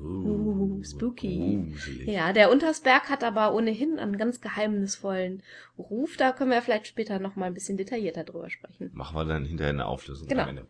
Uh, 0.00 0.82
spooky. 0.82 1.72
Gruselig. 1.72 2.08
Ja, 2.08 2.32
der 2.32 2.50
Untersberg 2.50 3.08
hat 3.08 3.24
aber 3.24 3.54
ohnehin 3.54 3.98
einen 3.98 4.18
ganz 4.18 4.40
geheimnisvollen 4.40 5.42
Ruf. 5.78 6.16
Da 6.16 6.32
können 6.32 6.50
wir 6.50 6.60
vielleicht 6.60 6.86
später 6.86 7.18
noch 7.18 7.36
mal 7.36 7.46
ein 7.46 7.54
bisschen 7.54 7.76
detaillierter 7.76 8.24
drüber 8.24 8.50
sprechen. 8.50 8.90
Machen 8.92 9.16
wir 9.16 9.24
dann 9.24 9.44
hinterher 9.44 9.72
eine 9.72 9.86
Auflösung. 9.86 10.28
Genau. 10.28 10.42
am 10.42 10.48
Ende. 10.50 10.66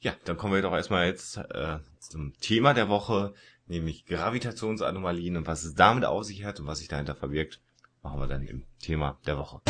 Ja, 0.00 0.14
dann 0.24 0.36
kommen 0.36 0.54
wir 0.54 0.62
doch 0.62 0.72
erstmal 0.72 1.06
jetzt 1.06 1.36
äh, 1.36 1.78
zum 1.98 2.32
Thema 2.40 2.72
der 2.72 2.88
Woche, 2.88 3.34
nämlich 3.66 4.06
Gravitationsanomalien 4.06 5.36
und 5.36 5.46
was 5.46 5.64
es 5.64 5.74
damit 5.74 6.04
auf 6.04 6.24
sich 6.24 6.44
hat 6.44 6.60
und 6.60 6.66
was 6.66 6.78
sich 6.78 6.88
dahinter 6.88 7.14
verbirgt. 7.14 7.60
Machen 8.02 8.20
wir 8.20 8.28
dann 8.28 8.46
im 8.46 8.64
Thema 8.78 9.18
der 9.26 9.36
Woche. 9.36 9.60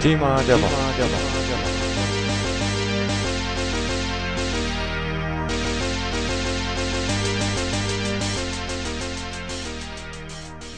Thema 0.00 0.40
der 0.46 0.56
Woche. 0.62 0.72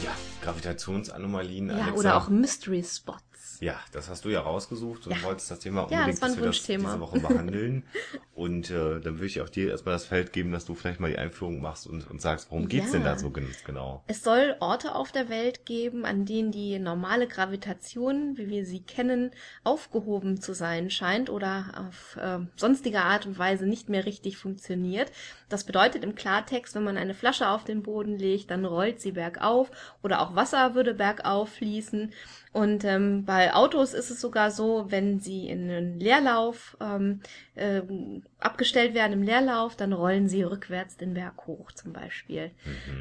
Ja, 0.03 0.11
Gravitationsanomalien. 0.41 1.69
Ja, 1.69 1.75
Alexa. 1.75 1.93
oder 1.93 2.17
auch 2.17 2.29
Mystery 2.29 2.83
Spots. 2.83 3.30
Ja, 3.61 3.79
das 3.91 4.09
hast 4.09 4.25
du 4.25 4.29
ja 4.29 4.41
rausgesucht 4.41 5.05
und 5.05 5.13
Ja. 5.13 5.23
wolltest 5.23 5.51
das 5.51 5.59
Thema 5.59 5.81
Ja, 5.81 6.05
unbedingt, 6.05 6.13
das 6.13 6.21
war 6.21 6.27
ein 6.29 6.31
dass 6.31 6.67
wir 6.67 6.77
das 6.79 6.81
diese 6.89 6.99
Woche 6.99 7.19
behandeln. 7.19 7.83
und 8.33 8.71
äh, 8.71 8.99
dann 8.99 9.03
würde 9.19 9.27
ich 9.27 9.39
auch 9.39 9.49
dir 9.49 9.69
erstmal 9.69 9.93
das 9.93 10.05
Feld 10.05 10.33
geben, 10.33 10.51
dass 10.51 10.65
du 10.65 10.73
vielleicht 10.73 10.99
mal 10.99 11.11
die 11.11 11.19
Einführung 11.19 11.61
machst 11.61 11.85
und, 11.85 12.09
und 12.09 12.19
sagst, 12.19 12.49
worum 12.49 12.67
geht's 12.67 12.87
Ja. 12.87 12.93
denn 12.93 13.03
da 13.03 13.19
so 13.19 13.29
ganz 13.29 13.63
genau? 13.63 14.03
Es 14.07 14.23
soll 14.23 14.55
Orte 14.61 14.95
auf 14.95 15.11
der 15.11 15.29
Welt 15.29 15.67
geben, 15.67 16.05
an 16.05 16.25
denen 16.25 16.51
die 16.51 16.79
normale 16.79 17.27
Gravitation, 17.27 18.35
wie 18.35 18.49
wir 18.49 18.65
sie 18.65 18.81
kennen, 18.81 19.29
aufgehoben 19.63 20.41
zu 20.41 20.53
sein 20.55 20.89
scheint 20.89 21.29
oder 21.29 21.85
auf 21.87 22.17
äh, 22.17 22.39
sonstige 22.55 23.01
Art 23.01 23.27
und 23.27 23.37
Weise 23.37 23.67
nicht 23.67 23.89
mehr 23.89 24.07
richtig 24.07 24.37
funktioniert. 24.37 25.11
Das 25.49 25.65
bedeutet 25.65 26.03
im 26.03 26.15
Klartext, 26.15 26.73
wenn 26.73 26.83
man 26.83 26.97
eine 26.97 27.13
Flasche 27.13 27.47
auf 27.47 27.63
den 27.63 27.83
Boden 27.83 28.17
legt, 28.17 28.49
dann 28.49 28.65
rollt 28.65 29.01
sie 29.01 29.11
bergauf 29.11 29.69
oder 30.01 30.21
auch 30.21 30.33
Wasser 30.35 30.73
würde 30.73 30.95
bergauf 30.95 31.49
fließen. 31.49 32.11
Und 32.53 32.83
ähm, 32.83 33.23
bei 33.23 33.53
Autos 33.53 33.93
ist 33.93 34.09
es 34.09 34.19
sogar 34.19 34.51
so, 34.51 34.87
wenn 34.89 35.19
sie 35.19 35.47
in 35.47 35.69
einen 35.69 35.99
Leerlauf 35.99 36.75
ähm, 36.81 37.21
ähm, 37.55 38.23
abgestellt 38.39 38.93
werden 38.93 39.13
im 39.13 39.23
Leerlauf, 39.23 39.77
dann 39.77 39.93
rollen 39.93 40.27
sie 40.27 40.43
rückwärts 40.43 40.97
den 40.97 41.13
Berg 41.13 41.47
hoch 41.47 41.71
zum 41.71 41.93
Beispiel. 41.93 42.51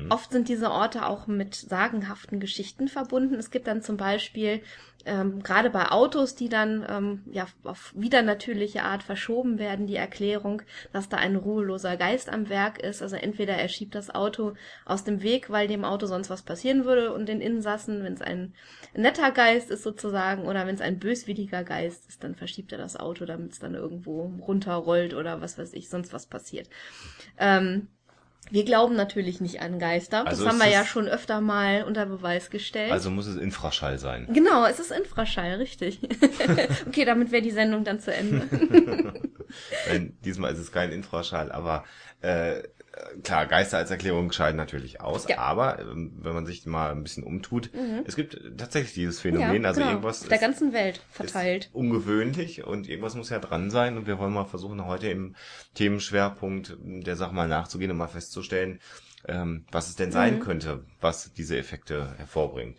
Oft 0.09 0.31
sind 0.31 0.49
diese 0.49 0.71
Orte 0.71 1.05
auch 1.07 1.27
mit 1.27 1.57
sagenhaften 1.57 2.39
Geschichten 2.39 2.87
verbunden. 2.87 3.35
Es 3.35 3.51
gibt 3.51 3.67
dann 3.67 3.83
zum 3.83 3.97
Beispiel 3.97 4.63
ähm, 5.07 5.43
gerade 5.43 5.71
bei 5.71 5.91
Autos, 5.91 6.35
die 6.35 6.49
dann 6.49 6.85
ähm, 6.89 7.23
ja 7.31 7.47
auf 7.65 7.93
widernatürliche 7.97 8.83
Art 8.83 9.03
verschoben 9.03 9.59
werden, 9.59 9.87
die 9.87 9.97
Erklärung, 9.97 10.63
dass 10.93 11.09
da 11.09 11.17
ein 11.17 11.37
ruheloser 11.37 11.97
Geist 11.97 12.31
am 12.31 12.49
Werk 12.49 12.83
ist. 12.83 13.03
Also 13.03 13.17
entweder 13.17 13.55
er 13.55 13.69
schiebt 13.69 13.95
das 13.95 14.15
Auto 14.15 14.55
aus 14.85 15.05
dem 15.05 15.23
Weg, 15.23 15.51
weil 15.51 15.69
dem 15.69 15.85
Auto 15.85 16.07
sonst 16.07 16.31
was 16.31 16.43
passieren 16.43 16.85
würde 16.85 17.13
und 17.13 17.29
den 17.29 17.41
Insassen, 17.41 18.05
wenn 18.05 18.15
es 18.15 18.23
ein 18.23 18.55
netter 18.95 19.31
Geist 19.31 19.71
ist 19.71 19.83
sozusagen, 19.83 20.47
oder 20.47 20.67
wenn 20.67 20.75
es 20.75 20.81
ein 20.81 20.99
böswilliger 20.99 21.65
Geist 21.65 22.09
ist, 22.09 22.23
dann 22.25 22.35
verschiebt 22.35 22.73
er 22.73 22.79
das 22.79 22.97
Auto, 22.97 23.25
damit 23.25 23.53
es 23.53 23.59
dann 23.59 23.75
irgendwo 23.75 24.33
runterrollt 24.41 25.15
oder 25.15 25.41
was 25.41 25.59
weiß 25.59 25.73
ich, 25.75 25.89
sonst 25.89 26.13
was 26.13 26.27
passiert. 26.27 26.69
Ähm, 27.39 27.89
wir 28.51 28.65
glauben 28.65 28.97
natürlich 28.97 29.41
nicht 29.41 29.61
an 29.61 29.79
Geister. 29.79 30.27
Also 30.27 30.45
das 30.45 30.53
haben 30.53 30.61
wir 30.61 30.69
ja 30.69 30.85
schon 30.85 31.09
öfter 31.09 31.41
mal 31.41 31.85
unter 31.85 32.07
Beweis 32.07 32.51
gestellt. 32.51 32.93
Also 32.93 33.11
muss 33.11 33.27
es 33.27 33.37
Infraschall 33.37 33.99
sein. 33.99 34.29
Genau, 34.33 34.67
es 34.67 34.81
ist 34.81 34.91
Infraschall, 34.91 35.55
richtig. 35.55 36.01
okay, 36.87 37.05
damit 37.05 37.33
wäre 37.33 37.43
die 37.43 37.51
Sendung 37.51 37.85
dann 37.85 38.01
zu 38.01 38.13
Ende. 38.13 38.47
Nein, 39.89 40.17
diesmal 40.25 40.53
ist 40.53 40.59
es 40.59 40.73
kein 40.73 40.93
Infraschall, 40.93 41.51
aber 41.53 41.85
äh, 42.21 42.63
klar, 43.23 43.47
Geister 43.47 43.79
als 43.79 43.91
Erklärung 43.91 44.33
scheiden 44.33 44.57
natürlich 44.57 45.01
aus, 45.01 45.29
Ja. 45.29 45.39
aber 45.39 45.79
ähm, 45.79 46.13
wenn 46.23 46.35
man 46.35 46.47
sich 46.47 46.67
mal 46.67 46.91
ein 46.93 47.03
bisschen 47.03 47.23
umtut, 47.25 47.71
es 48.05 48.17
gibt 48.17 48.41
tatsächlich 48.59 48.95
dieses 48.95 49.21
Phänomen, 49.21 49.65
also 49.65 49.81
genau. 49.81 49.93
irgendwas 49.93 50.23
auf 50.23 50.29
der 50.29 50.37
ist- 50.37 50.43
ganzen 50.43 50.73
Welt 50.73 51.01
verteilt. 51.11 51.67
Ist 51.67 51.75
ungewöhnlich 51.75 52.65
und 52.65 52.89
irgendwas 52.89 53.15
muss 53.15 53.31
ja 53.31 53.39
dran 53.39 53.71
sein 53.71 53.97
und 53.97 54.07
wir 54.07 54.19
wollen 54.19 54.33
mal 54.33 54.45
versuchen, 54.45 54.85
heute 54.87 55.09
im 55.09 55.37
Themenschwerpunkt 55.75 56.77
der 56.81 57.17
Sache 57.17 57.35
mal 57.35 57.49
nachzugehen 57.49 57.91
und 57.91 57.97
mal 57.97 58.09
festzustellen, 58.09 58.81
ähm, 59.29 59.65
was 59.71 59.89
es 59.89 59.97
denn 59.97 60.13
sein 60.13 60.41
könnte, 60.41 60.85
was 61.01 61.33
diese 61.35 61.57
Effekte 61.57 62.15
hervorbringt. 62.17 62.79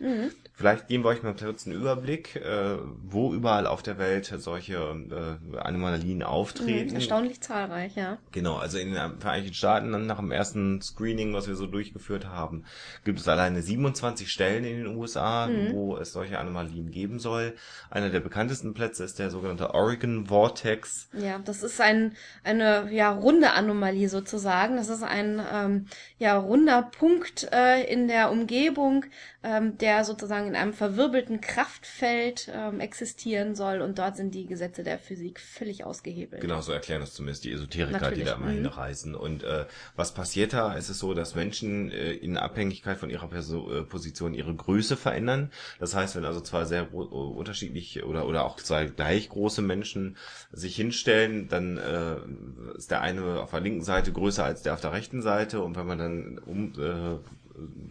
Vielleicht 0.54 0.86
geben 0.86 1.02
wir 1.02 1.08
euch 1.08 1.22
mal 1.22 1.34
kurz 1.34 1.66
einen 1.66 1.74
Überblick, 1.76 2.36
äh, 2.36 2.76
wo 3.02 3.32
überall 3.32 3.66
auf 3.66 3.82
der 3.82 3.98
Welt 3.98 4.32
solche 4.38 4.74
äh, 4.74 5.56
Anomalien 5.56 6.22
auftreten. 6.22 6.90
Mhm, 6.90 6.96
erstaunlich 6.96 7.40
zahlreich, 7.40 7.96
ja. 7.96 8.18
Genau, 8.32 8.56
also 8.56 8.78
in 8.78 8.92
den 8.92 9.18
Vereinigten 9.18 9.54
Staaten, 9.54 10.06
nach 10.06 10.18
dem 10.18 10.30
ersten 10.30 10.82
Screening, 10.82 11.32
was 11.32 11.48
wir 11.48 11.56
so 11.56 11.66
durchgeführt 11.66 12.26
haben, 12.26 12.64
gibt 13.04 13.18
es 13.18 13.28
alleine 13.28 13.62
27 13.62 14.30
Stellen 14.30 14.64
in 14.64 14.84
den 14.84 14.96
USA, 14.96 15.48
wo 15.72 15.96
es 15.96 16.12
solche 16.12 16.38
Anomalien 16.38 16.90
geben 16.90 17.18
soll. 17.18 17.54
Einer 17.90 18.10
der 18.10 18.20
bekanntesten 18.20 18.74
Plätze 18.74 19.04
ist 19.04 19.18
der 19.18 19.30
sogenannte 19.30 19.74
Oregon 19.74 20.26
Vortex. 20.26 21.08
Ja, 21.12 21.38
das 21.38 21.62
ist 21.62 21.80
ein, 21.80 22.14
eine 22.44 22.92
ja, 22.92 23.10
runde 23.10 23.52
Anomalie 23.52 24.08
sozusagen. 24.08 24.76
Das 24.76 24.88
ist 24.88 25.02
ein 25.02 25.40
ähm, 25.52 25.86
ja, 26.18 26.31
ja, 26.32 26.38
runder 26.38 26.82
Punkt 26.82 27.48
äh, 27.52 27.84
in 27.84 28.08
der 28.08 28.30
Umgebung, 28.30 29.04
ähm, 29.42 29.76
der 29.78 30.04
sozusagen 30.04 30.46
in 30.46 30.56
einem 30.56 30.72
verwirbelten 30.72 31.40
Kraftfeld 31.40 32.50
ähm, 32.52 32.80
existieren 32.80 33.54
soll 33.54 33.80
und 33.80 33.98
dort 33.98 34.16
sind 34.16 34.34
die 34.34 34.46
Gesetze 34.46 34.82
der 34.82 34.98
Physik 34.98 35.40
völlig 35.40 35.84
ausgehebelt. 35.84 36.40
Genau, 36.40 36.60
so 36.60 36.72
erklären 36.72 37.00
das 37.00 37.14
zumindest 37.14 37.44
die 37.44 37.52
Esoteriker, 37.52 37.92
Natürlich, 37.92 38.20
die 38.20 38.24
da 38.24 38.36
immer 38.36 38.46
mhm. 38.46 38.54
hinreisen. 38.54 39.14
Und 39.14 39.42
äh, 39.42 39.66
was 39.96 40.14
passiert 40.14 40.52
da? 40.52 40.76
Es 40.76 40.88
ist 40.90 41.00
so, 41.00 41.12
dass 41.14 41.34
Menschen 41.34 41.90
äh, 41.90 42.12
in 42.12 42.36
Abhängigkeit 42.36 42.98
von 42.98 43.10
ihrer 43.10 43.28
Perso 43.28 43.70
äh, 43.70 43.82
Position 43.82 44.34
ihre 44.34 44.54
Größe 44.54 44.96
verändern. 44.96 45.50
Das 45.80 45.94
heißt, 45.94 46.16
wenn 46.16 46.24
also 46.24 46.40
zwei 46.40 46.64
sehr 46.64 46.88
äh, 46.92 46.96
unterschiedlich 46.96 48.04
oder 48.04 48.26
oder 48.26 48.44
auch 48.44 48.56
zwei 48.56 48.86
gleich 48.86 49.28
große 49.28 49.62
Menschen 49.62 50.16
sich 50.52 50.76
hinstellen, 50.76 51.48
dann 51.48 51.78
äh, 51.78 52.76
ist 52.76 52.90
der 52.90 53.00
eine 53.00 53.40
auf 53.40 53.50
der 53.50 53.60
linken 53.60 53.82
Seite 53.82 54.12
größer 54.12 54.44
als 54.44 54.62
der 54.62 54.74
auf 54.74 54.80
der 54.80 54.92
rechten 54.92 55.20
Seite. 55.20 55.60
Und 55.62 55.76
wenn 55.76 55.86
man 55.86 55.98
dann 55.98 56.21
um 56.46 56.72
äh, 56.78 57.18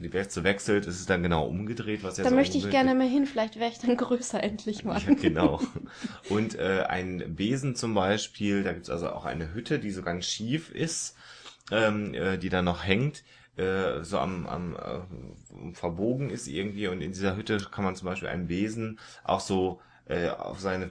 die 0.02 0.10
Plätze 0.10 0.44
wechselt, 0.44 0.86
ist 0.86 1.00
es 1.00 1.06
dann 1.06 1.24
genau 1.24 1.46
umgedreht, 1.46 2.04
was 2.04 2.18
ja 2.18 2.24
Da 2.24 2.32
möchte 2.32 2.58
ich 2.58 2.70
gerne 2.70 2.96
mal 2.96 3.08
hin, 3.08 3.26
vielleicht 3.26 3.60
wäre 3.60 3.72
ich 3.72 3.80
dann 3.80 3.96
größer 3.96 4.44
endlich 4.44 4.84
mal. 4.84 5.00
ja, 5.02 5.14
genau. 5.22 5.62
Und 6.30 6.56
äh, 6.56 6.86
ein 6.88 7.36
Besen 7.36 7.76
zum 7.76 7.94
Beispiel, 7.94 8.64
da 8.64 8.74
gibt's 8.74 8.90
also 8.90 9.10
auch 9.10 9.26
eine 9.26 9.54
Hütte, 9.54 9.80
die 9.80 9.92
so 9.92 10.02
ganz 10.02 10.26
schief 10.26 10.72
ist, 10.72 11.16
ähm, 11.72 12.14
äh, 12.14 12.38
die 12.38 12.50
da 12.50 12.62
noch 12.62 12.84
hängt, 12.84 13.24
äh, 13.58 14.04
so 14.04 14.18
am, 14.18 14.48
am 14.48 14.76
äh, 14.76 15.74
verbogen 15.74 16.30
ist 16.30 16.48
irgendwie. 16.48 16.88
Und 16.88 17.02
in 17.02 17.12
dieser 17.12 17.36
Hütte 17.36 17.58
kann 17.72 17.84
man 17.84 17.96
zum 17.96 18.08
Beispiel 18.08 18.30
einen 18.30 18.48
Besen 18.48 19.00
auch 19.24 19.42
so 19.42 19.82
äh, 20.06 20.30
auf 20.30 20.60
seine, 20.60 20.86
äh, 20.86 20.90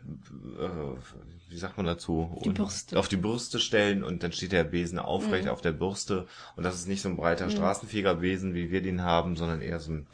wie 1.51 1.57
sagt 1.59 1.77
man 1.77 1.87
dazu? 1.87 2.41
Die 2.45 2.51
Bürste. 2.51 2.99
Auf 2.99 3.09
die 3.09 3.17
Bürste 3.17 3.59
stellen 3.59 4.05
und 4.05 4.23
dann 4.23 4.33
steht 4.33 4.53
der 4.53 4.65
Besen 4.65 4.99
aufrecht 4.99 5.45
Mhm. 5.45 5.51
auf 5.51 5.61
der 5.61 5.73
Bürste. 5.73 6.27
Und 6.57 6.63
das 6.63 6.77
ist 6.77 6.87
nicht 6.89 7.03
so 7.03 7.09
ein 7.09 7.17
breiter 7.17 7.51
Straßenfegerbesen, 7.51 8.55
wie 8.55 8.71
wir 8.71 8.83
den 8.83 9.03
haben, 9.03 9.37
sondern 9.37 9.61
eher 9.61 9.81
so 9.81 9.93
ein, 9.93 10.07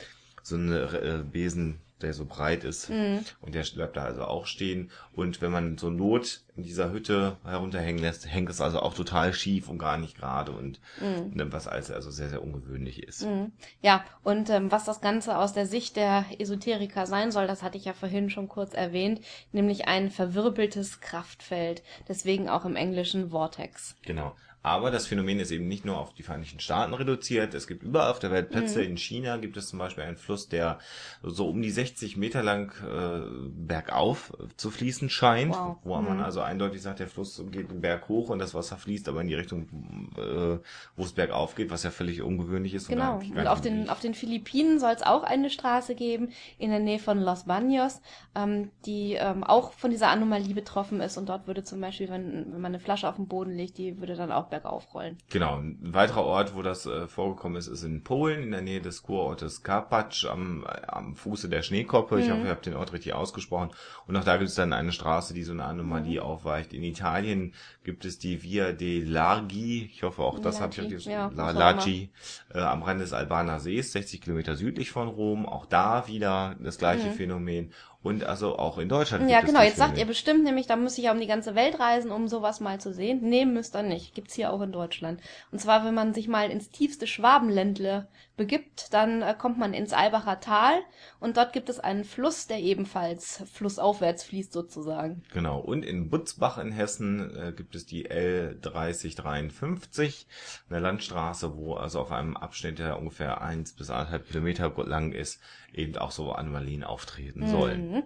so 0.42 0.57
ein 0.57 0.72
äh, 0.72 1.22
Besen, 1.31 1.79
der 2.01 2.14
so 2.14 2.25
breit 2.25 2.64
ist. 2.64 2.88
Mhm. 2.90 3.20
Und 3.40 3.55
der 3.55 3.64
bleibt 3.75 3.96
da 3.96 4.05
also 4.05 4.22
auch 4.25 4.46
stehen. 4.46 4.90
Und 5.14 5.40
wenn 5.42 5.53
man 5.53 5.79
so 5.79 5.90
Not 5.90 6.40
in 6.57 6.62
dieser 6.62 6.90
Hütte 6.90 7.37
herunterhängen 7.45 8.01
lässt, 8.01 8.27
hängt 8.33 8.49
es 8.51 8.61
also 8.61 8.81
auch 8.81 8.95
total 8.95 9.33
schief 9.35 9.69
und 9.69 9.79
gar 9.79 9.99
nicht 9.99 10.16
gerade 10.16 10.53
und 10.53 10.81
ne, 11.01 11.53
was 11.53 11.69
also, 11.69 11.92
also 11.95 12.11
sehr, 12.11 12.31
sehr 12.31 12.42
ungewöhnlich 12.42 13.03
ist. 13.03 13.25
Mhm. 13.25 13.53
Ja, 13.83 14.05
und 14.23 14.49
ähm, 14.51 14.73
was 14.73 14.85
das 14.85 15.01
Ganze 15.01 15.37
aus 15.38 15.53
der 15.53 15.66
Sicht 15.66 15.97
der 15.97 16.25
Esoteriker 16.38 17.07
sein 17.07 17.31
soll, 17.31 17.47
das 17.47 17.62
hatte 17.62 17.77
ich 17.77 17.85
ja 17.85 17.92
vorhin 17.92 18.31
schon 18.31 18.49
kurz 18.49 18.75
erwähnt, 18.75 19.21
nämlich 19.53 19.87
ein 19.88 20.11
verwirbeltes 20.11 21.01
Kraftfeld, 21.01 21.83
deswegen 22.09 22.49
auch 22.49 22.64
im 22.64 22.77
Englischen 22.77 23.31
Vortex. 23.31 23.97
Genau. 24.03 24.35
Aber 24.62 24.90
das 24.90 25.07
Phänomen 25.07 25.38
ist 25.38 25.53
eben 25.53 25.69
nicht 25.69 25.85
nur 25.85 25.97
auf 25.97 26.12
die 26.12 26.25
Vereinigten 26.25 26.59
Staaten 26.59 26.92
reduziert. 26.92 27.55
Es 27.55 27.69
gibt 27.69 27.85
überall 27.85 28.11
auf 28.11 28.19
der 28.19 28.33
Welt 28.33 28.51
Plätze. 28.51 28.81
Mhm. 28.81 28.85
In 28.87 28.97
China 28.97 29.37
gibt 29.37 29.57
es 29.57 29.69
zum 29.69 29.79
Beispiel 29.79 30.03
einen 30.03 30.16
Fluss, 30.16 30.49
der 30.49 30.81
so 31.23 31.49
um 31.49 31.62
die 31.62 31.71
60 31.71 32.16
Meter 32.16 32.42
lang 32.42 32.73
äh, 32.83 33.49
bergauf 33.49 34.33
äh, 34.40 34.49
zu 34.57 34.73
fließen 34.73 35.09
scheint, 35.09 35.55
Wow. 35.55 35.77
wo 35.85 35.95
man 36.01 36.16
Mhm. 36.16 36.25
also 36.25 36.40
eindeutig 36.47 36.83
sagt, 36.83 37.01
der 37.01 37.09
Fluss 37.09 37.43
geht 37.51 37.71
den 37.71 37.81
Berg 37.81 38.09
hoch 38.09 38.31
und 38.31 38.39
das 38.39 38.55
Wasser 38.55 38.77
fließt 38.77 39.09
aber 39.09 39.21
in 39.21 39.29
die 39.29 39.35
Richtung, 39.35 39.69
äh, 40.17 40.59
wo 40.97 41.03
es 41.03 41.13
bergauf 41.13 41.55
geht, 41.55 41.71
was 41.71 41.83
ja 41.83 41.91
völlig 41.91 42.23
ungewöhnlich 42.23 42.75
ist. 42.75 42.89
und 42.89 42.97
Genau. 42.97 43.15
Und 43.17 43.35
nicht 43.35 43.47
auf 43.47 43.61
den, 43.61 43.75
möglich. 43.75 43.91
auf 43.91 44.01
den 44.01 44.15
Philippinen 44.15 44.79
soll 44.79 44.93
es 44.93 45.03
auch 45.03 45.23
eine 45.23 45.51
Straße 45.51 45.95
geben, 45.95 46.31
in 46.59 46.71
der 46.71 46.81
Nähe 46.81 46.99
von 46.99 47.21
Los 47.21 47.47
Baños, 47.47 48.01
ähm, 48.35 48.71
die 48.85 49.15
ähm, 49.15 49.45
auch 49.45 49.73
von 49.73 49.91
dieser 49.91 50.09
Anomalie 50.09 50.55
betroffen 50.55 51.01
ist. 51.01 51.17
Und 51.17 51.29
dort 51.29 51.47
würde 51.47 51.65
zum 51.65 51.81
Beispiel, 51.81 52.09
wenn, 52.09 52.53
wenn 52.53 52.61
man 52.61 52.73
eine 52.73 52.81
Flasche 52.81 53.09
auf 53.09 53.17
den 53.17 53.29
Boden 53.29 53.53
legt, 53.53 53.79
die 53.79 54.01
würde 54.01 54.17
dann 54.17 54.33
auch 54.33 54.47
bergauf 54.47 54.95
rollen. 54.95 55.19
Genau, 55.31 55.57
ein 55.57 55.79
weiterer 55.81 56.25
Ort, 56.25 56.55
wo 56.55 56.63
das 56.63 56.87
äh, 56.87 57.07
vorgekommen 57.07 57.59
ist, 57.59 57.69
ist 57.69 57.83
in 57.83 58.05
Polen, 58.05 58.43
in 58.43 58.51
der 58.51 58.63
Nähe 58.63 58.81
des 58.81 59.03
Kurortes 59.03 59.63
Karpacz, 59.63 60.25
am, 60.25 60.65
äh, 60.65 60.87
am 60.87 61.15
Fuße 61.17 61.49
der 61.49 61.63
Schneekoppe. 61.63 62.21
Ich 62.21 62.31
hoffe, 62.31 62.45
ihr 62.45 62.51
habt 62.51 62.67
den 62.67 62.77
Ort 62.77 62.93
richtig 62.93 63.15
ausgesprochen. 63.15 63.71
Und 64.07 64.17
auch 64.17 64.25
da 64.25 64.37
gibt 64.37 64.49
es 64.49 64.55
dann 64.55 64.73
eine 64.73 64.93
Straße, 64.93 65.35
die 65.35 65.43
so 65.43 65.53
eine 65.53 65.65
Anomalie 65.65 66.23
aufweicht. 66.37 66.72
In 66.72 66.83
Italien 66.83 67.55
gibt 67.85 68.05
es 68.05 68.18
die 68.18 68.42
Via 68.42 68.72
de 68.72 69.03
Largi, 69.03 69.90
ich 69.92 70.03
hoffe 70.03 70.22
auch 70.22 70.38
das 70.38 70.61
habe 70.61 70.72
ich 70.72 70.81
richtig, 70.81 71.07
ja, 71.07 71.31
La, 71.35 71.51
Largi, 71.51 72.11
äh, 72.55 72.59
am 72.61 72.83
Rande 72.83 73.05
des 73.05 73.12
Albaner 73.12 73.59
Sees, 73.61 73.92
60 73.92 74.20
Kilometer 74.20 74.57
südlich 74.57 74.90
von 74.90 75.09
Rom. 75.09 75.46
Auch 75.46 75.66
da 75.66 76.07
wieder 76.07 76.57
das 76.61 76.79
gleiche 76.79 77.11
Phänomen. 77.11 77.72
Und 78.03 78.22
also 78.22 78.57
auch 78.57 78.79
in 78.79 78.88
Deutschland 78.88 79.25
Mhm. 79.25 79.31
Ja, 79.31 79.40
genau. 79.40 79.62
Jetzt 79.62 79.79
sagt 79.79 79.90
Phänomen. 79.90 80.01
ihr 80.01 80.07
bestimmt 80.07 80.44
nämlich, 80.44 80.66
da 80.68 80.77
muss 80.77 80.96
ich 80.96 81.05
ja 81.05 81.12
um 81.12 81.18
die 81.18 81.27
ganze 81.27 81.57
Welt 81.57 81.81
reisen, 81.81 82.12
um 82.12 82.29
sowas 82.29 82.61
mal 82.61 82.79
zu 82.81 82.92
sehen. 82.92 83.18
Nee, 83.22 83.44
müsst 83.46 83.75
ihr 83.75 83.83
nicht. 83.83 84.14
Gibt's 84.14 84.35
hier 84.35 84.53
auch 84.53 84.61
in 84.61 84.70
Deutschland. 84.70 85.20
Und 85.51 85.59
zwar, 85.61 85.85
wenn 85.85 85.94
man 85.94 86.14
sich 86.14 86.29
mal 86.29 86.51
ins 86.51 86.70
tiefste 86.70 87.09
Schwabenländle 87.09 88.07
begibt, 88.37 88.92
dann 88.92 89.22
äh, 89.22 89.35
kommt 89.37 89.59
man 89.59 89.75
ins 89.75 89.92
Albacher 89.92 90.40
Tal 90.40 90.81
und 91.20 91.37
dort 91.37 91.53
gibt 91.53 91.68
es 91.68 91.81
einen 91.81 92.05
Fluss, 92.05 92.46
der 92.46 92.61
ebenfalls 92.61 93.42
flussaufwärts 93.53 94.25
fließt 94.25 94.53
sozusagen. 94.53 95.22
Genau. 95.33 95.61
Und 95.61 95.85
in 95.85 96.11
Butzbach 96.11 96.59
in 96.59 96.72
Hessen 96.72 97.37
äh, 97.37 97.53
gibt 97.53 97.75
es 97.75 97.87
die 97.87 98.09
L3053, 98.09 100.27
eine 100.68 100.81
Landstraße, 100.81 101.57
wo 101.57 101.75
also 101.75 102.01
auf 102.01 102.12
einem 102.12 102.37
Abschnitt, 102.37 102.79
der 102.79 102.99
ungefähr 102.99 103.40
eins 103.40 103.72
bis 103.72 103.90
anderthalb 103.90 104.29
Kilometer 104.29 104.72
lang 104.85 105.12
ist, 105.12 105.40
eben 105.72 105.96
auch 105.96 106.11
so 106.11 106.33
Anomalien 106.33 106.85
auftreten 106.85 107.46
sollen. 107.46 108.05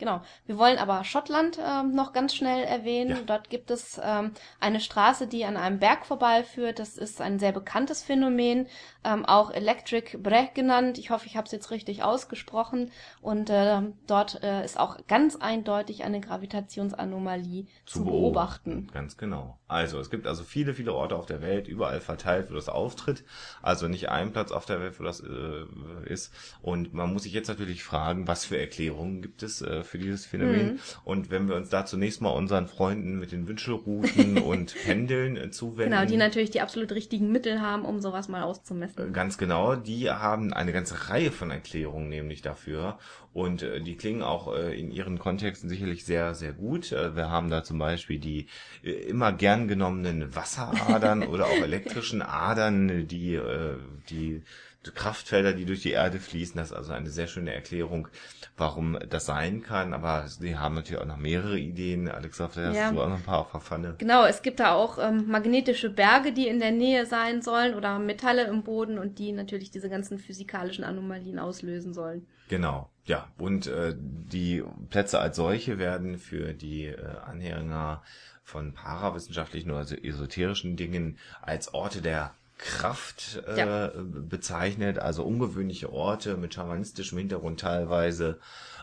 Genau. 0.00 0.22
Wir 0.46 0.56
wollen 0.56 0.78
aber 0.78 1.04
Schottland 1.04 1.58
ähm, 1.62 1.94
noch 1.94 2.14
ganz 2.14 2.34
schnell 2.34 2.64
erwähnen. 2.64 3.10
Ja. 3.10 3.22
Dort 3.26 3.50
gibt 3.50 3.70
es 3.70 4.00
ähm, 4.02 4.32
eine 4.58 4.80
Straße, 4.80 5.26
die 5.26 5.44
an 5.44 5.58
einem 5.58 5.78
Berg 5.78 6.06
vorbeiführt. 6.06 6.78
Das 6.78 6.96
ist 6.96 7.20
ein 7.20 7.38
sehr 7.38 7.52
bekanntes 7.52 8.02
Phänomen, 8.02 8.66
ähm, 9.04 9.26
auch 9.26 9.50
Electric 9.50 10.16
Brech 10.16 10.54
genannt. 10.54 10.96
Ich 10.96 11.10
hoffe, 11.10 11.26
ich 11.26 11.36
habe 11.36 11.44
es 11.44 11.52
jetzt 11.52 11.70
richtig 11.70 12.02
ausgesprochen. 12.02 12.90
Und 13.20 13.50
äh, 13.50 13.82
dort 14.06 14.42
äh, 14.42 14.64
ist 14.64 14.80
auch 14.80 14.96
ganz 15.06 15.36
eindeutig 15.36 16.02
eine 16.02 16.20
Gravitationsanomalie 16.22 17.66
zu, 17.84 18.06
beobachten. 18.06 18.88
Ganz 18.94 19.18
genau. 19.18 19.58
Also 19.68 20.00
es 20.00 20.08
gibt 20.08 20.26
also 20.26 20.44
viele, 20.44 20.72
viele 20.72 20.94
Orte 20.94 21.14
auf 21.14 21.26
der 21.26 21.42
Welt, 21.42 21.68
überall 21.68 22.00
verteilt, 22.00 22.50
wo 22.50 22.54
das 22.54 22.70
auftritt. 22.70 23.22
Also 23.60 23.86
nicht 23.86 24.08
ein 24.08 24.32
Platz 24.32 24.50
auf 24.50 24.64
der 24.64 24.80
Welt, 24.80 24.98
wo 24.98 25.04
das 25.04 25.20
äh, 25.20 25.66
ist. 26.06 26.32
Und 26.62 26.94
man 26.94 27.12
muss 27.12 27.24
sich 27.24 27.34
jetzt 27.34 27.48
natürlich 27.48 27.84
fragen, 27.84 28.26
was 28.26 28.46
für 28.46 28.58
Erklärungen 28.58 29.20
gibt 29.20 29.42
es 29.42 29.60
äh, 29.60 29.84
für 29.90 29.98
dieses 29.98 30.24
Phänomen. 30.24 30.74
Mhm. 30.74 30.78
Und 31.04 31.30
wenn 31.30 31.48
wir 31.48 31.56
uns 31.56 31.68
da 31.68 31.84
zunächst 31.84 32.20
mal 32.20 32.30
unseren 32.30 32.68
Freunden 32.68 33.18
mit 33.18 33.32
den 33.32 33.48
Wünschelrouten 33.48 34.38
und 34.42 34.74
Pendeln 34.84 35.36
äh, 35.36 35.50
zuwenden. 35.50 35.90
Genau, 35.92 36.04
die 36.06 36.16
natürlich 36.16 36.50
die 36.50 36.60
absolut 36.60 36.92
richtigen 36.92 37.32
Mittel 37.32 37.60
haben, 37.60 37.84
um 37.84 38.00
sowas 38.00 38.28
mal 38.28 38.42
auszumessen. 38.42 39.12
Ganz 39.12 39.36
genau, 39.36 39.74
die 39.74 40.08
haben 40.08 40.52
eine 40.52 40.72
ganze 40.72 41.10
Reihe 41.10 41.32
von 41.32 41.50
Erklärungen 41.50 42.08
nämlich 42.08 42.40
dafür 42.40 42.98
und 43.32 43.62
äh, 43.62 43.80
die 43.80 43.96
klingen 43.96 44.22
auch 44.22 44.54
äh, 44.54 44.78
in 44.78 44.90
ihren 44.92 45.18
Kontexten 45.18 45.68
sicherlich 45.68 46.04
sehr, 46.04 46.34
sehr 46.34 46.52
gut. 46.52 46.92
Äh, 46.92 47.16
wir 47.16 47.30
haben 47.30 47.50
da 47.50 47.64
zum 47.64 47.78
Beispiel 47.78 48.18
die 48.18 48.46
äh, 48.82 48.90
immer 48.90 49.32
gern 49.32 49.66
genommenen 49.66 50.34
Wasseradern 50.34 51.22
oder 51.26 51.46
auch 51.46 51.62
elektrischen 51.62 52.22
Adern, 52.22 53.08
die, 53.08 53.34
äh, 53.34 53.76
die 54.08 54.42
Kraftfelder, 54.94 55.52
die 55.52 55.66
durch 55.66 55.82
die 55.82 55.90
Erde 55.90 56.18
fließen. 56.18 56.56
Das 56.56 56.70
ist 56.70 56.76
also 56.76 56.92
eine 56.92 57.10
sehr 57.10 57.26
schöne 57.26 57.52
Erklärung, 57.52 58.08
warum 58.56 58.98
das 59.08 59.26
sein 59.26 59.62
kann. 59.62 59.92
Aber 59.92 60.26
sie 60.28 60.56
haben 60.56 60.74
natürlich 60.74 61.00
auch 61.02 61.06
noch 61.06 61.18
mehrere 61.18 61.58
Ideen. 61.58 62.08
Alexa, 62.08 62.48
vielleicht 62.48 62.76
Ja. 62.76 62.84
hast 62.84 62.94
du 62.94 63.02
auch 63.02 63.08
noch 63.08 63.16
ein 63.16 63.22
paar 63.22 63.40
auf 63.40 63.52
der 63.52 63.60
Pfanne. 63.60 63.94
Genau, 63.98 64.24
es 64.24 64.40
gibt 64.42 64.58
da 64.60 64.72
auch 64.72 64.98
ähm, 64.98 65.26
magnetische 65.28 65.90
Berge, 65.90 66.32
die 66.32 66.48
in 66.48 66.60
der 66.60 66.72
Nähe 66.72 67.04
sein 67.04 67.42
sollen 67.42 67.74
oder 67.74 67.98
Metalle 67.98 68.44
im 68.44 68.62
Boden 68.62 68.98
und 68.98 69.18
die 69.18 69.32
natürlich 69.32 69.70
diese 69.70 69.90
ganzen 69.90 70.18
physikalischen 70.18 70.84
Anomalien 70.84 71.38
auslösen 71.38 71.92
sollen. 71.92 72.26
Genau, 72.48 72.90
ja. 73.04 73.28
Und 73.38 73.66
äh, 73.66 73.94
die 73.96 74.64
Plätze 74.88 75.20
als 75.20 75.36
solche 75.36 75.78
werden 75.78 76.18
für 76.18 76.54
die 76.54 76.86
äh, 76.86 76.98
Anhänger 77.24 78.02
von 78.42 78.72
parawissenschaftlichen 78.72 79.70
oder 79.70 79.80
also 79.80 79.94
esoterischen 79.94 80.76
Dingen 80.76 81.18
als 81.42 81.72
Orte 81.74 82.02
der 82.02 82.34
Kraft 82.60 83.42
äh, 83.46 83.58
Ja. 83.58 83.92
bezeichnet, 84.04 84.98
also 84.98 85.24
ungewöhnliche 85.24 85.92
Orte 85.92 86.36
mit 86.36 86.54
schamanistischem 86.54 87.18
Hintergrund 87.18 87.60
teilweise. 87.60 88.38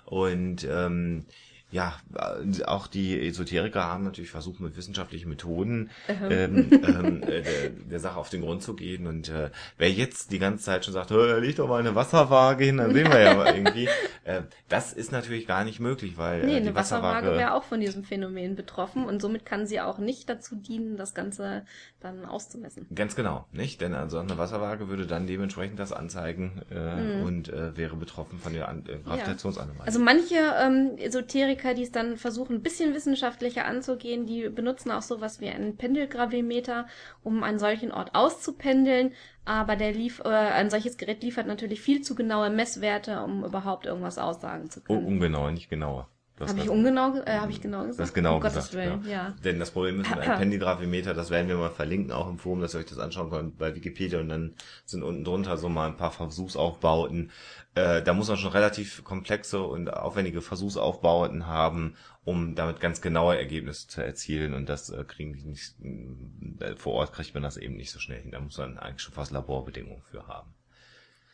Und 0.05 0.65
ähm, 0.69 1.25
ja, 1.69 1.95
äh, 2.15 2.63
auch 2.63 2.87
die 2.87 3.27
Esoteriker 3.27 3.83
haben 3.83 4.03
natürlich 4.03 4.31
versucht, 4.31 4.59
mit 4.59 4.77
wissenschaftlichen 4.77 5.29
Methoden 5.29 5.89
ähm, 6.07 6.69
ähm, 6.71 7.23
äh, 7.23 7.41
der, 7.41 7.69
der 7.69 7.99
Sache 7.99 8.17
auf 8.17 8.29
den 8.29 8.41
Grund 8.41 8.63
zu 8.63 8.75
gehen. 8.75 9.05
Und 9.07 9.29
äh, 9.29 9.49
wer 9.77 9.91
jetzt 9.91 10.31
die 10.31 10.39
ganze 10.39 10.63
Zeit 10.63 10.85
schon 10.85 10.93
sagt, 10.93 11.11
"Hör, 11.11 11.39
leg 11.39 11.55
doch 11.57 11.67
mal 11.67 11.79
eine 11.79 11.95
Wasserwaage 11.95 12.65
hin, 12.65 12.77
dann 12.77 12.93
sehen 12.93 13.11
wir 13.11 13.19
ja 13.19 13.35
mal 13.35 13.53
irgendwie. 13.55 13.89
Äh, 14.23 14.43
das 14.69 14.93
ist 14.93 15.11
natürlich 15.11 15.45
gar 15.47 15.63
nicht 15.63 15.79
möglich, 15.79 16.17
weil 16.17 16.45
Nee, 16.45 16.51
äh, 16.57 16.61
die 16.61 16.67
eine 16.67 16.75
Wasserwaage 16.75 17.27
Wasserwaage 17.27 17.37
wäre 17.37 17.53
auch 17.53 17.63
von 17.63 17.79
diesem 17.79 18.03
Phänomen 18.03 18.55
betroffen 18.55 19.05
und 19.05 19.21
somit 19.21 19.45
kann 19.45 19.67
sie 19.67 19.81
auch 19.81 19.97
nicht 19.97 20.29
dazu 20.29 20.55
dienen, 20.55 20.97
das 20.97 21.13
Ganze 21.13 21.65
dann 21.99 22.25
auszumessen. 22.25 22.87
Ganz 22.93 23.15
genau, 23.15 23.45
nicht? 23.51 23.81
Denn 23.81 23.93
also 23.93 24.19
eine 24.19 24.37
Wasserwaage 24.37 24.87
würde 24.87 25.05
dann 25.07 25.27
dementsprechend 25.27 25.79
das 25.79 25.91
anzeigen 25.91 26.61
äh, 26.69 27.23
und 27.23 27.49
äh, 27.49 27.75
wäre 27.75 27.95
betroffen 27.95 28.39
von 28.39 28.53
der 28.53 28.67
An 28.69 28.85
äh, 28.87 28.97
Gravitationsanomalie. 29.03 29.85
Also 29.85 29.99
manche 29.99 30.35
ähm, 30.61 30.97
Esoteriker 30.97 31.66
Chemiker, 31.67 31.73
die 31.73 31.83
es 31.83 31.91
dann 31.91 32.17
versuchen, 32.17 32.57
ein 32.57 32.61
bisschen 32.63 32.93
wissenschaftlicher 32.93 33.65
anzugehen, 33.65 34.25
die 34.25 34.49
benutzen 34.49 34.91
auch 34.91 35.01
sowas 35.01 35.41
wie 35.41 35.49
einen 35.49 35.77
Pendelgravimeter, 35.77 36.87
um 37.23 37.43
einen 37.43 37.59
solchen 37.59 37.91
Ort 37.91 38.15
auszupendeln. 38.15 39.13
Aber 39.45 39.75
der 39.75 39.91
lief, 39.93 40.21
äh, 40.25 40.29
ein 40.29 40.69
solches 40.69 40.97
Gerät 40.97 41.23
liefert 41.23 41.47
natürlich 41.47 41.81
viel 41.81 42.01
zu 42.01 42.15
genaue 42.15 42.49
Messwerte, 42.49 43.21
um 43.23 43.43
überhaupt 43.43 43.85
irgendwas 43.85 44.17
aussagen 44.17 44.69
zu 44.69 44.79
Oh, 44.81 44.93
können. 44.93 45.05
ungenau, 45.05 45.49
nicht 45.51 45.69
genauer. 45.69 46.09
Das 46.37 46.51
Habe 46.51 46.59
ich 46.61 46.69
ungenau, 46.69 47.13
ge- 47.13 47.23
äh, 47.25 47.39
habe 47.39 47.51
ich 47.51 47.61
genau 47.61 47.81
gesagt? 47.81 47.99
Das 47.99 48.09
ist 48.09 48.13
genau 48.13 48.35
um 48.35 48.41
gesagt, 48.41 48.73
Willen, 48.73 49.03
ja. 49.05 49.09
ja. 49.11 49.35
Denn 49.43 49.59
das 49.59 49.71
Problem 49.71 50.01
ist, 50.01 50.11
ein 50.15 50.19
Pendygravimeter, 50.39 51.15
das 51.15 51.31
werden 51.31 51.47
wir 51.47 51.57
mal 51.57 51.71
verlinken, 51.71 52.11
auch 52.11 52.29
im 52.29 52.37
Forum, 52.37 52.61
dass 52.61 52.75
ihr 52.75 52.79
euch 52.79 52.85
das 52.85 52.99
anschauen 52.99 53.31
könnt 53.31 53.57
bei 53.57 53.73
Wikipedia 53.75 54.19
und 54.19 54.29
dann 54.29 54.53
sind 54.85 55.01
unten 55.01 55.23
drunter 55.23 55.57
so 55.57 55.67
mal 55.67 55.87
ein 55.87 55.97
paar 55.97 56.11
Versuchsaufbauten. 56.11 57.31
Äh, 57.73 58.03
da 58.03 58.13
muss 58.13 58.27
man 58.27 58.37
schon 58.37 58.51
relativ 58.51 59.03
komplexe 59.03 59.61
und 59.61 59.91
aufwendige 59.91 60.41
Versuchsaufbauten 60.41 61.47
haben, 61.47 61.95
um 62.23 62.53
damit 62.55 62.79
ganz 62.79 63.01
genaue 63.01 63.37
Ergebnisse 63.37 63.87
zu 63.87 64.03
erzielen 64.03 64.53
und 64.53 64.69
das 64.69 64.89
äh, 64.89 65.03
kriegen 65.05 65.33
die 65.33 65.43
nicht, 65.43 65.75
äh, 66.59 66.75
vor 66.75 66.93
Ort 66.93 67.13
kriegt 67.13 67.33
man 67.33 67.43
das 67.43 67.57
eben 67.57 67.75
nicht 67.75 67.91
so 67.91 67.99
schnell 67.99 68.21
hin. 68.21 68.31
Da 68.31 68.39
muss 68.39 68.57
man 68.57 68.77
eigentlich 68.77 69.01
schon 69.01 69.13
fast 69.13 69.31
Laborbedingungen 69.31 70.03
für 70.11 70.27
haben. 70.27 70.53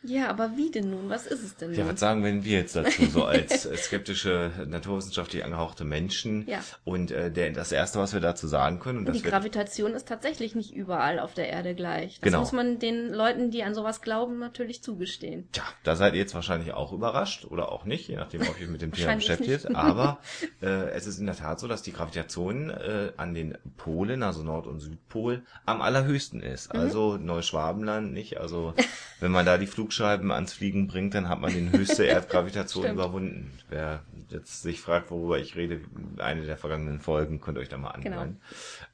Ja, 0.06 0.28
aber 0.28 0.56
wie 0.56 0.70
denn 0.70 0.90
nun? 0.90 1.08
Was 1.08 1.26
ist 1.26 1.42
es 1.42 1.56
denn 1.56 1.72
Ja, 1.72 1.84
nun? 1.84 1.92
was 1.94 2.00
sagen 2.00 2.22
wenn 2.24 2.44
wir 2.44 2.58
jetzt 2.60 2.76
dazu, 2.76 3.06
so 3.06 3.24
als 3.24 3.62
skeptische, 3.84 4.50
naturwissenschaftlich 4.66 5.44
angehauchte 5.44 5.84
Menschen? 5.84 6.46
Ja. 6.46 6.60
Und 6.84 7.10
äh, 7.10 7.30
der, 7.30 7.50
das 7.52 7.72
Erste, 7.72 7.98
was 7.98 8.12
wir 8.12 8.20
dazu 8.20 8.46
sagen 8.46 8.80
können, 8.80 8.98
und 8.98 9.04
Die 9.06 9.12
das 9.12 9.24
wird 9.24 9.32
Gravitation 9.32 9.92
ist 9.92 10.06
tatsächlich 10.08 10.54
nicht 10.54 10.74
überall 10.74 11.18
auf 11.18 11.34
der 11.34 11.48
Erde 11.48 11.74
gleich. 11.74 12.14
Das 12.20 12.20
Genau. 12.22 12.40
muss 12.40 12.52
man 12.52 12.78
den 12.78 13.12
Leuten, 13.12 13.50
die 13.50 13.62
an 13.62 13.74
sowas 13.74 14.02
glauben, 14.02 14.38
natürlich 14.38 14.82
zugestehen. 14.82 15.48
Tja, 15.52 15.64
da 15.84 15.96
seid 15.96 16.14
ihr 16.14 16.20
jetzt 16.20 16.34
wahrscheinlich 16.34 16.72
auch 16.72 16.92
überrascht 16.92 17.44
oder 17.46 17.72
auch 17.72 17.84
nicht, 17.84 18.08
je 18.08 18.16
nachdem, 18.16 18.42
ob 18.42 18.60
ihr 18.60 18.68
mit 18.68 18.82
dem 18.82 18.92
Thema 18.92 19.14
beschäftigt. 19.16 19.74
Aber 19.74 20.18
äh, 20.62 20.90
es 20.90 21.06
ist 21.06 21.18
in 21.18 21.26
der 21.26 21.36
Tat 21.36 21.60
so, 21.60 21.66
dass 21.68 21.82
die 21.82 21.92
Gravitation 21.92 22.70
äh, 22.70 23.12
an 23.16 23.34
den 23.34 23.56
Polen, 23.76 24.22
also 24.22 24.42
Nord- 24.42 24.66
und 24.66 24.80
Südpol, 24.80 25.42
am 25.64 25.80
allerhöchsten 25.80 26.40
ist. 26.42 26.72
Mhm. 26.74 26.80
Also 26.80 27.16
Neuschwabenland 27.16 28.12
nicht. 28.12 28.38
Also 28.38 28.74
wenn 29.20 29.30
man 29.32 29.46
da 29.46 29.58
die 29.58 29.66
Flugscheiben 29.94 30.32
ans 30.32 30.52
Fliegen 30.52 30.86
bringt, 30.88 31.14
dann 31.14 31.28
hat 31.28 31.40
man 31.40 31.52
die 31.52 31.70
höchste 31.70 32.04
Erdgravitation 32.04 32.90
überwunden. 32.90 33.52
Wer 33.68 34.02
jetzt 34.28 34.62
sich 34.62 34.80
fragt, 34.80 35.10
worüber 35.10 35.38
ich 35.38 35.54
rede, 35.54 35.80
eine 36.18 36.44
der 36.44 36.56
vergangenen 36.56 37.00
Folgen, 37.00 37.40
könnt 37.40 37.58
ihr 37.58 37.60
euch 37.60 37.68
da 37.68 37.78
mal 37.78 37.92
Genau. 38.00 38.16
anhören. 38.18 38.40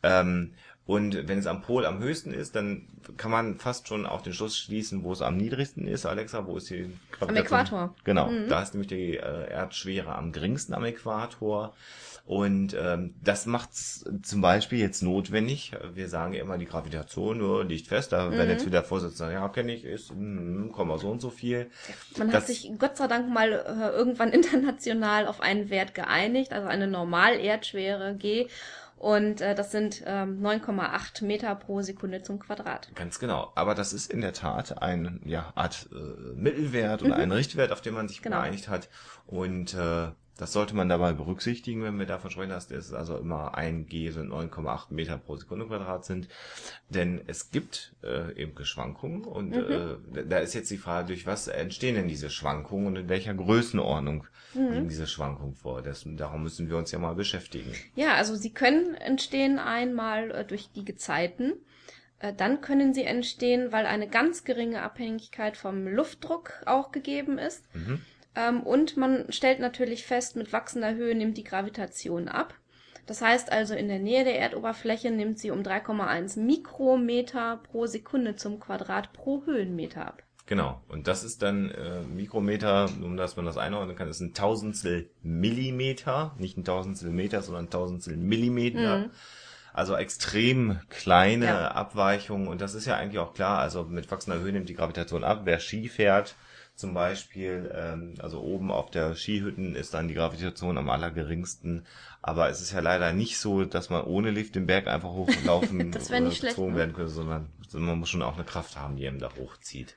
Ähm, 0.02 0.52
und 0.90 1.28
wenn 1.28 1.38
es 1.38 1.46
am 1.46 1.62
Pol 1.62 1.86
am 1.86 2.00
höchsten 2.00 2.34
ist, 2.34 2.56
dann 2.56 2.88
kann 3.16 3.30
man 3.30 3.58
fast 3.60 3.86
schon 3.86 4.06
auch 4.06 4.22
den 4.22 4.32
Schluss 4.32 4.58
schließen, 4.58 5.04
wo 5.04 5.12
es 5.12 5.22
am 5.22 5.36
niedrigsten 5.36 5.86
ist. 5.86 6.04
Alexa, 6.04 6.48
wo 6.48 6.56
ist 6.56 6.68
die 6.68 6.90
Gravitation? 7.12 7.46
Äquator. 7.46 7.94
Genau, 8.02 8.28
da 8.48 8.60
ist 8.60 8.74
nämlich 8.74 8.88
die 8.88 9.16
äh, 9.16 9.48
Erdschwere 9.52 10.16
am 10.16 10.32
geringsten 10.32 10.74
am 10.74 10.84
Äquator. 10.84 11.74
Und 12.26 12.76
ähm, 12.76 13.14
das 13.22 13.46
macht 13.46 13.70
es 13.70 14.04
zum 14.22 14.40
Beispiel 14.40 14.80
jetzt 14.80 15.02
notwendig. 15.02 15.72
Wir 15.94 16.08
sagen 16.08 16.32
ja 16.32 16.40
immer, 16.42 16.58
die 16.58 16.66
Gravitation 16.66 17.40
ja, 17.40 17.62
liegt 17.62 17.86
fest. 17.86 18.10
Da 18.12 18.32
werden 18.32 18.50
jetzt 18.50 18.66
wieder 18.66 18.82
Vorsitzende, 18.82 19.34
ja, 19.34 19.48
kenne 19.48 19.72
ich, 19.72 19.84
ist 19.84 20.12
mm, 20.12 20.72
Komma 20.72 20.98
so 20.98 21.08
und 21.08 21.20
so 21.20 21.30
viel. 21.30 21.70
Man 22.18 22.32
Das- 22.32 22.42
hat 22.42 22.46
sich 22.48 22.68
Gott 22.80 22.96
sei 22.96 23.06
Dank 23.06 23.28
mal 23.32 23.52
äh, 23.52 23.96
irgendwann 23.96 24.30
international 24.32 25.28
auf 25.28 25.40
einen 25.40 25.70
Wert 25.70 25.94
geeinigt, 25.94 26.52
also 26.52 26.66
eine 26.66 26.88
Normalerdschwere 26.88 28.16
G. 28.16 28.48
Und 29.00 29.40
äh, 29.40 29.54
das 29.54 29.70
sind 29.72 30.02
ähm, 30.04 30.42
9,8 30.42 31.24
Meter 31.24 31.54
pro 31.54 31.80
Sekunde 31.80 32.22
zum 32.22 32.38
Quadrat. 32.38 32.94
Ganz 32.94 33.18
genau. 33.18 33.50
Aber 33.54 33.74
das 33.74 33.94
ist 33.94 34.12
in 34.12 34.20
der 34.20 34.34
Tat 34.34 34.82
ein 34.82 35.22
ja, 35.24 35.52
Art 35.54 35.88
äh, 35.90 36.34
Mittelwert 36.34 37.02
oder 37.02 37.16
ein 37.16 37.32
Richtwert, 37.32 37.72
auf 37.72 37.80
den 37.80 37.94
man 37.94 38.08
sich 38.08 38.20
Genau. 38.20 38.36
geeinigt 38.36 38.68
hat. 38.68 38.90
Und 39.26 39.72
äh, 39.72 40.08
das 40.40 40.54
sollte 40.54 40.74
man 40.74 40.88
dabei 40.88 41.12
berücksichtigen, 41.12 41.82
wenn 41.82 41.98
wir 41.98 42.06
davon 42.06 42.30
sprechen, 42.30 42.48
dass 42.48 42.70
es 42.70 42.94
also 42.94 43.18
immer 43.18 43.54
ein 43.56 43.86
G 43.86 44.10
sind 44.10 44.32
9,8 44.32 44.86
Meter 44.94 45.18
pro 45.18 45.36
Sekunde 45.36 45.66
Quadrat 45.66 46.06
sind. 46.06 46.28
Denn 46.88 47.20
es 47.26 47.50
gibt 47.50 47.94
äh, 48.02 48.34
eben 48.40 48.52
Schwankungen 48.64 49.24
und 49.24 49.52
äh, 49.52 49.96
da 50.26 50.38
ist 50.38 50.54
jetzt 50.54 50.70
die 50.70 50.78
Frage, 50.78 51.08
durch 51.08 51.26
was 51.26 51.46
entstehen 51.48 51.94
denn 51.94 52.08
diese 52.08 52.30
Schwankungen 52.30 52.86
und 52.86 52.96
in 52.96 53.08
welcher 53.10 53.34
Größenordnung 53.34 54.26
liegen 54.54 54.88
diese 54.88 55.06
Schwankungen 55.06 55.54
vor. 55.54 55.82
Das, 55.82 56.04
darum 56.06 56.42
müssen 56.42 56.68
wir 56.70 56.76
uns 56.76 56.90
ja 56.90 56.98
mal 56.98 57.14
beschäftigen. 57.14 57.72
Ja, 57.94 58.14
also 58.14 58.34
sie 58.34 58.52
können 58.52 58.94
entstehen 58.94 59.58
einmal 59.58 60.30
äh, 60.30 60.44
durch 60.44 60.70
die 60.72 60.86
Gezeiten. 60.86 61.52
Äh, 62.18 62.32
dann 62.32 62.62
können 62.62 62.94
sie 62.94 63.04
entstehen, 63.04 63.72
weil 63.72 63.84
eine 63.84 64.08
ganz 64.08 64.44
geringe 64.44 64.82
Abhängigkeit 64.82 65.56
vom 65.56 65.86
Luftdruck 65.86 66.62
auch 66.64 66.92
gegeben 66.92 67.38
ist. 67.38 67.64
Ähm, 68.34 68.62
und 68.62 68.96
man 68.96 69.30
stellt 69.30 69.60
natürlich 69.60 70.04
fest, 70.04 70.36
mit 70.36 70.52
wachsender 70.52 70.94
Höhe 70.94 71.14
nimmt 71.14 71.36
die 71.36 71.44
Gravitation 71.44 72.28
ab. 72.28 72.54
Das 73.06 73.22
heißt 73.22 73.50
also, 73.50 73.74
in 73.74 73.88
der 73.88 73.98
Nähe 73.98 74.22
der 74.24 74.38
Erdoberfläche 74.38 75.10
nimmt 75.10 75.38
sie 75.38 75.50
um 75.50 75.62
3,1 75.62 76.38
Mikrometer 76.38 77.60
pro 77.70 77.86
Sekunde 77.86 78.36
zum 78.36 78.60
Quadrat 78.60 79.12
pro 79.12 79.44
Höhenmeter 79.46 80.06
ab. 80.06 80.22
Genau. 80.46 80.80
Und 80.88 81.06
das 81.06 81.24
ist 81.24 81.42
dann 81.42 81.70
äh, 81.70 82.02
Mikrometer, 82.02 82.88
um 83.02 83.16
dass 83.16 83.36
man 83.36 83.46
das 83.46 83.56
einordnen 83.56 83.96
kann, 83.96 84.08
ist 84.08 84.20
ein 84.20 84.34
Tausendstel 84.34 85.10
Millimeter, 85.22 86.34
nicht 86.38 86.56
ein 86.56 86.64
Tausendstel 86.64 87.10
Meter, 87.10 87.42
sondern 87.42 87.66
ein 87.66 87.70
Tausendstel 87.70 88.16
Millimeter. 88.16 89.10
Also 89.72 89.94
extrem 89.94 90.80
kleine 90.88 91.46
Ja. 91.46 91.70
Abweichungen. 91.70 92.48
Und 92.48 92.60
das 92.60 92.74
ist 92.74 92.86
ja 92.86 92.96
eigentlich 92.96 93.20
auch 93.20 93.32
klar. 93.34 93.58
Also 93.60 93.84
mit 93.84 94.10
wachsender 94.10 94.40
Höhe 94.40 94.52
nimmt 94.52 94.68
die 94.68 94.74
Gravitation 94.74 95.22
ab. 95.22 95.42
Wer 95.44 95.60
Ski 95.60 95.88
fährt, 95.88 96.34
zum 96.80 96.94
Beispiel, 96.94 97.70
ähm, 97.74 98.14
also 98.18 98.40
oben 98.40 98.70
auf 98.70 98.90
der 98.90 99.14
Skihütten 99.14 99.74
ist 99.76 99.94
dann 99.94 100.08
die 100.08 100.14
Gravitation 100.14 100.78
am 100.78 100.90
allergeringsten. 100.90 101.86
Aber 102.22 102.48
es 102.48 102.60
ist 102.60 102.72
ja 102.72 102.80
leider 102.80 103.12
nicht 103.12 103.38
so, 103.38 103.64
dass 103.64 103.90
man 103.90 104.02
ohne 104.04 104.30
Lift 104.30 104.54
den 104.54 104.66
Berg 104.66 104.88
einfach 104.88 105.10
hochlaufen 105.10 105.90
Das 105.92 106.10
nicht 106.10 106.38
schlecht, 106.38 106.56
gezogen 106.56 106.72
ne? 106.72 106.78
werden 106.78 106.92
könnte, 106.94 107.12
sondern 107.12 107.50
man 107.72 107.98
muss 107.98 108.08
schon 108.08 108.22
auch 108.22 108.34
eine 108.34 108.44
Kraft 108.44 108.76
haben, 108.76 108.96
die 108.96 109.06
einem 109.06 109.20
da 109.20 109.30
hochzieht. 109.38 109.96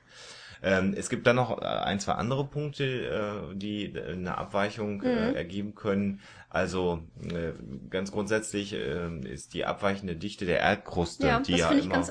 Ähm, 0.62 0.94
es 0.96 1.10
gibt 1.10 1.26
dann 1.26 1.36
noch 1.36 1.60
äh, 1.60 1.64
ein, 1.66 2.00
zwei 2.00 2.12
andere 2.12 2.46
Punkte, 2.46 2.84
äh, 2.84 3.54
die 3.54 3.94
äh, 3.94 4.12
eine 4.12 4.38
Abweichung 4.38 5.02
äh, 5.02 5.32
ergeben 5.32 5.74
können. 5.74 6.20
Also 6.48 7.02
äh, 7.22 7.52
ganz 7.90 8.12
grundsätzlich 8.12 8.72
äh, 8.72 9.18
ist 9.28 9.52
die 9.52 9.66
abweichende 9.66 10.16
Dichte 10.16 10.46
der 10.46 10.60
Erdkruste, 10.60 11.26
Ja, 11.26 11.40
die 11.40 11.56
ja 11.56 11.70
immer 11.70 12.08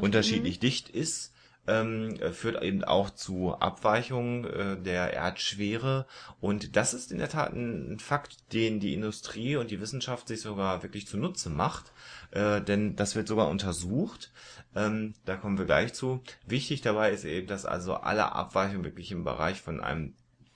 unterschiedlich 0.00 0.60
dicht 0.60 0.88
ist, 0.88 1.33
ähm, 1.66 2.16
äh, 2.20 2.32
führt 2.32 2.62
eben 2.62 2.84
auch 2.84 3.10
zu 3.10 3.54
Abweichungen 3.54 4.44
äh, 4.44 4.76
der 4.80 5.12
Erdschwere. 5.12 6.06
Und 6.40 6.76
das 6.76 6.94
ist 6.94 7.12
in 7.12 7.18
der 7.18 7.28
Tat 7.28 7.52
ein 7.52 7.98
Fakt, 7.98 8.52
den 8.52 8.80
die 8.80 8.94
Industrie 8.94 9.56
und 9.56 9.70
die 9.70 9.80
Wissenschaft 9.80 10.28
sich 10.28 10.40
sogar 10.40 10.82
wirklich 10.82 11.06
zunutze 11.06 11.50
macht. 11.50 11.92
Äh, 12.30 12.60
denn 12.60 12.96
das 12.96 13.16
wird 13.16 13.28
sogar 13.28 13.48
untersucht. 13.48 14.32
Ähm, 14.74 15.14
da 15.24 15.36
kommen 15.36 15.58
wir 15.58 15.66
gleich 15.66 15.94
zu. 15.94 16.20
Wichtig 16.46 16.82
dabei 16.82 17.12
ist 17.12 17.24
eben, 17.24 17.46
dass 17.46 17.64
also 17.64 17.94
alle 17.94 18.32
Abweichungen 18.32 18.84
wirklich 18.84 19.12
im 19.12 19.24
Bereich 19.24 19.60
von 19.60 19.80
einem 19.80 20.14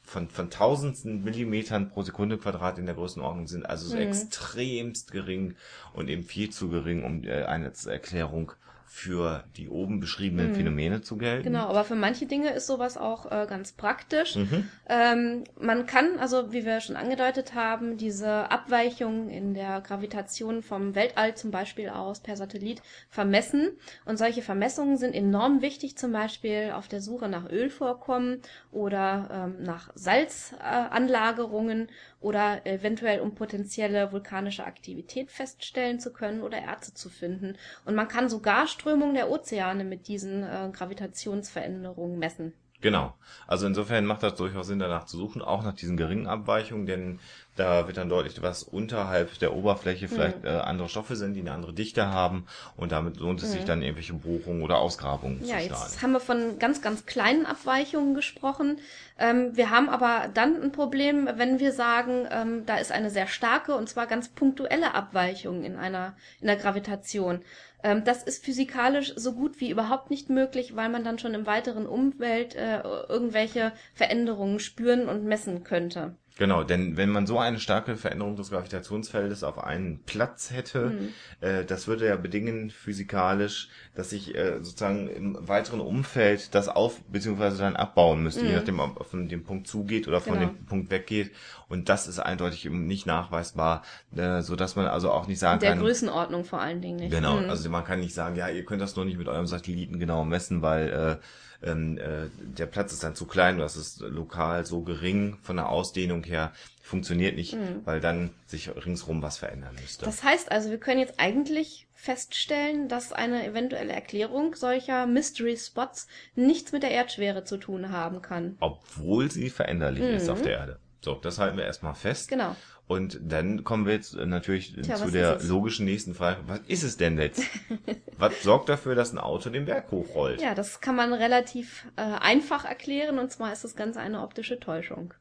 von, 0.09 0.29
von 0.29 0.49
tausendsten 0.49 1.23
Millimetern 1.23 1.91
pro 1.91 2.03
Sekunde 2.03 2.39
Quadrat 2.39 2.79
in 2.79 2.87
der 2.87 2.95
Größenordnung 2.95 3.47
sind, 3.47 3.67
also 3.67 3.89
so 3.89 3.97
Mhm. 3.97 4.03
extremst 4.03 5.13
gering 5.13 5.55
und 5.93 6.09
eben 6.09 6.23
viel 6.23 6.49
zu 6.49 6.71
gering, 6.71 7.05
um 7.05 7.25
äh, 7.25 7.45
eine 7.45 7.71
Erklärung 7.87 8.53
für 8.89 9.45
die 9.57 9.69
oben 9.69 10.01
beschriebenen 10.01 10.55
Phänomene 10.55 11.03
zu 11.03 11.19
gelten. 11.19 11.45
Genau, 11.45 11.67
aber 11.67 11.85
für 11.85 11.95
manche 11.95 12.25
Dinge 12.25 12.51
ist 12.55 12.67
sowas 12.67 12.97
auch 12.97 13.27
äh, 13.27 13.47
ganz 13.47 13.73
praktisch. 13.73 14.37
Mhm. 14.37 14.69
Ähm, 14.89 15.45
man 15.61 15.85
kann, 15.85 16.19
also 16.19 16.53
wie 16.53 16.65
wir 16.65 16.81
schon 16.81 16.97
angedeutet 16.97 17.55
haben, 17.55 17.99
diese 17.99 18.51
Abweichung 18.51 19.29
in 19.29 19.53
der 19.53 19.83
Gravitation 19.83 20.63
vom 20.63 20.95
Weltall 20.95 21.37
zum 21.37 21.51
Beispiel 21.51 21.91
aus 21.91 22.21
per 22.21 22.37
Satellit 22.37 22.81
vermessen. 23.11 23.73
Und 24.07 24.17
solche 24.17 24.41
Vermessungen 24.41 24.97
sind 24.97 25.15
enorm 25.15 25.61
wichtig, 25.61 25.99
zum 25.99 26.13
Beispiel 26.13 26.73
auf 26.75 26.89
der 26.89 27.03
Suche 27.03 27.29
nach 27.29 27.51
Ölvorkommen 27.51 28.41
oder 28.73 29.29
ähm, 29.31 29.63
nach 29.63 29.91
Salzanlagerungen 29.95 31.89
oder 32.21 32.67
eventuell 32.67 33.21
um 33.21 33.35
potenzielle 33.35 34.13
vulkanische 34.13 34.65
Aktivität 34.65 35.31
feststellen 35.31 36.01
zu 36.01 36.13
können 36.13 36.43
oder 36.43 36.59
Erze 36.59 36.93
zu 36.95 37.11
finden. 37.11 37.57
Und 37.85 37.95
man 37.95 38.09
kann 38.09 38.29
sogar 38.29 38.67
Strömungen 38.67 38.88
der 39.15 39.31
Ozeane 39.31 39.85
mit 39.85 40.09
diesen 40.09 40.43
äh, 40.43 40.71
Gravitationsveränderungen 40.73 42.19
messen. 42.19 42.53
Genau. 42.81 43.15
Also 43.49 43.67
insofern 43.67 44.05
macht 44.05 44.23
das 44.23 44.37
durchaus 44.37 44.69
Sinn, 44.69 44.79
danach 44.79 45.05
zu 45.05 45.17
suchen, 45.17 45.43
auch 45.43 45.65
nach 45.65 45.75
diesen 45.75 45.97
geringen 45.97 46.29
Abweichungen, 46.29 46.87
denn 46.87 47.19
da 47.57 47.89
wird 47.89 47.97
dann 47.97 48.09
deutlich, 48.09 48.41
was 48.41 48.63
unterhalb 48.63 49.37
der 49.41 49.53
Oberfläche 49.53 50.07
vielleicht 50.07 50.45
äh, 50.45 50.49
andere 50.49 50.89
Stoffe 50.89 51.17
sind, 51.17 51.35
die 51.35 51.41
eine 51.41 51.51
andere 51.51 51.73
Dichte 51.73 52.07
haben 52.07 52.47
und 52.77 52.93
damit 52.93 53.17
lohnt 53.17 53.43
es 53.43 53.51
sich 53.51 53.65
dann 53.65 53.83
irgendwelche 53.83 54.13
Bohrungen 54.15 54.63
oder 54.63 54.79
Ausgrabungen 54.79 55.41
Ja, 55.45 55.57
zu 55.57 55.63
jetzt 55.65 55.77
starten. 55.77 56.03
haben 56.03 56.13
wir 56.13 56.21
von 56.21 56.59
ganz, 56.61 56.81
ganz 56.81 57.05
kleinen 57.05 57.47
Abweichungen 57.47 58.15
gesprochen. 58.15 58.79
Ähm, 59.19 59.57
wir 59.57 59.71
haben 59.71 59.89
aber 59.89 60.29
dann 60.33 60.63
ein 60.63 60.71
Problem, 60.71 61.29
wenn 61.35 61.59
wir 61.59 61.73
sagen, 61.73 62.29
ähm, 62.31 62.65
da 62.65 62.77
ist 62.77 62.93
eine 62.93 63.11
sehr 63.11 63.27
starke 63.27 63.75
und 63.75 63.89
zwar 63.89 64.07
ganz 64.07 64.29
punktuelle 64.29 64.95
Abweichung 64.95 65.65
in 65.65 65.75
einer 65.75 66.15
in 66.41 66.47
der 66.47 66.57
Gravitation. 66.57 67.41
Ähm, 67.83 68.05
das 68.05 68.23
ist 68.23 68.45
physikalisch 68.45 69.13
so 69.17 69.33
gut 69.33 69.61
wie 69.61 69.71
überhaupt 69.71 70.11
nicht 70.11 70.31
möglich, 70.31 70.75
weil 70.75 70.89
man 70.89 71.05
dann 71.05 71.19
schon 71.19 71.35
im 71.35 71.47
weiteren 71.47 71.87
Umwelt 71.87 72.55
äh, 72.57 72.81
irgendwelche 73.09 73.73
Veränderungen 73.95 74.59
spüren 74.59 75.09
und 75.09 75.25
messen 75.25 75.65
könnte. 75.65 76.17
Genau, 76.39 76.63
denn 76.63 76.97
wenn 76.97 77.11
man 77.11 77.27
so 77.27 77.39
eine 77.41 77.59
starke 77.59 77.97
Veränderung 77.97 78.37
des 78.37 78.51
Gravitationsfeldes 78.51 79.43
auf 79.43 79.59
einen 79.63 79.99
Platz 80.07 80.53
hätte, 80.53 80.87
Mhm. 80.91 81.09
äh, 81.41 81.65
das 81.65 81.89
würde 81.89 82.07
ja 82.07 82.15
bedingen 82.17 82.71
physikalisch, 82.71 83.69
dass 83.97 84.11
sich 84.11 84.35
äh, 84.37 84.59
sozusagen 84.63 85.09
im 85.09 85.37
weiteren 85.49 85.81
Umfeld 85.81 86.55
das 86.55 86.69
auf 86.69 87.01
bzw. 87.09 87.59
dann 87.59 87.75
abbauen 87.75 88.23
müsste, 88.23 88.47
je 88.47 88.55
nachdem, 88.55 88.79
ob 88.79 89.05
von 89.05 89.29
dem 89.29 89.43
Punkt 89.43 89.67
zugeht 89.67 90.07
oder 90.07 90.21
von 90.21 90.35
Mhm. 90.35 90.39
Genau. 90.41 90.53
dem 90.53 90.67
Punkt 90.67 90.91
weggeht. 90.93 91.33
Und 91.69 91.89
das 91.89 92.07
ist 92.07 92.21
eindeutig 92.21 92.65
nicht 92.71 93.05
nachweisbar, 93.07 93.83
äh, 94.17 94.41
so 94.43 94.55
dass 94.55 94.77
man 94.77 94.87
also 94.87 95.11
auch 95.11 95.27
nicht 95.27 95.41
sagen 95.41 95.59
Der 95.59 95.71
kann. 95.71 95.81
Größenordnung 95.81 96.45
vor 96.45 96.61
allen 96.61 96.81
Dingen 96.81 96.97
nicht. 96.97 97.11
Genau, 97.11 97.41
Mhm. 97.41 97.51
also 97.51 97.69
man 97.69 97.85
kann 97.85 97.99
nicht 97.99 98.15
sagen, 98.15 98.37
ja, 98.37 98.49
ihr 98.49 98.65
könnt 98.65 98.81
das 98.81 98.95
nur 98.95 99.05
nicht 99.05 99.19
mit 99.19 99.27
eurem 99.27 99.47
Satelliten 99.49 99.99
genau 99.99 100.25
messen, 100.25 100.63
weil 100.63 101.19
äh, 101.58 101.58
ähm, 101.63 101.99
äh, 101.99 102.29
der 102.41 102.67
Platz 102.67 102.93
ist 102.93 103.03
dann 103.03 103.15
zu 103.15 103.27
klein, 103.27 103.59
das 103.59 103.77
ist 103.77 104.01
lokal 104.01 104.65
so 104.65 104.83
gering 104.83 105.39
von 105.43 105.57
der 105.57 105.69
Ausdehnung 105.69 106.23
her, 106.25 106.53
funktioniert 106.83 107.37
nicht, 107.37 107.57
weil 107.85 108.01
dann 108.01 108.31
sich 108.47 108.75
ringsrum 108.75 109.23
was 109.23 109.39
verändern 109.39 109.75
müsste. 109.81 110.05
Mhm. 110.05 110.11
Das 110.11 110.23
heißt 110.23 110.51
also, 110.53 110.71
wir 110.71 110.79
können 110.79 111.01
jetzt 111.01 111.19
eigentlich 111.19 111.89
feststellen, 111.95 112.89
dass 112.89 113.13
eine 113.13 113.45
eventuelle 113.45 113.93
Erklärung 113.93 114.55
solcher 114.55 115.07
Mystery 115.07 115.57
Spots 115.57 116.07
nichts 116.37 116.71
mit 116.71 116.85
der 116.85 116.93
Erdschwere 116.93 117.45
zu 117.45 117.57
tun 117.57 117.91
haben 117.91 118.23
kann. 118.23 118.57
Obwohl 118.61 119.31
sie 119.31 119.51
veränderlich 119.51 120.05
ist 120.05 120.29
auf 120.29 120.43
der 120.43 120.53
Erde. 120.53 120.81
So, 121.01 121.15
das 121.15 121.39
halten 121.39 121.57
wir 121.57 121.65
erstmal 121.65 121.95
fest. 121.95 122.31
Mhm. 122.31 122.37
Genau. 122.37 122.57
Und 122.89 123.21
dann 123.23 123.65
kommen 123.65 123.85
wir 123.85 123.93
jetzt 123.93 124.15
äh, 124.15 124.25
natürlich 124.25 124.75
Tja, 124.75 124.97
zu 124.97 125.11
der 125.11 125.41
logischen 125.43 125.85
nächsten 125.85 126.15
Frage. 126.15 126.39
Was 126.47 126.61
ist 126.69 126.83
es 126.83 126.97
denn 126.97 127.19
jetzt? 127.19 127.45
was 128.19 128.43
sorgt 128.43 128.71
dafür, 128.71 128.95
dass 128.95 129.13
ein 129.13 129.19
Auto 129.19 129.51
den 129.51 129.67
Berg 129.67 129.91
hochrollt? 129.91 130.41
Ja, 130.41 130.55
das 130.55 130.81
kann 130.81 130.97
man 130.97 131.13
relativ 131.13 131.87
äh, 131.97 132.01
einfach 132.01 132.65
erklären 132.65 133.19
und 133.19 133.31
zwar 133.31 133.53
ist 133.53 133.63
das 133.63 133.77
Ganze 133.77 134.01
eine 134.01 134.23
optische 134.23 134.59
Täuschung. 134.59 135.13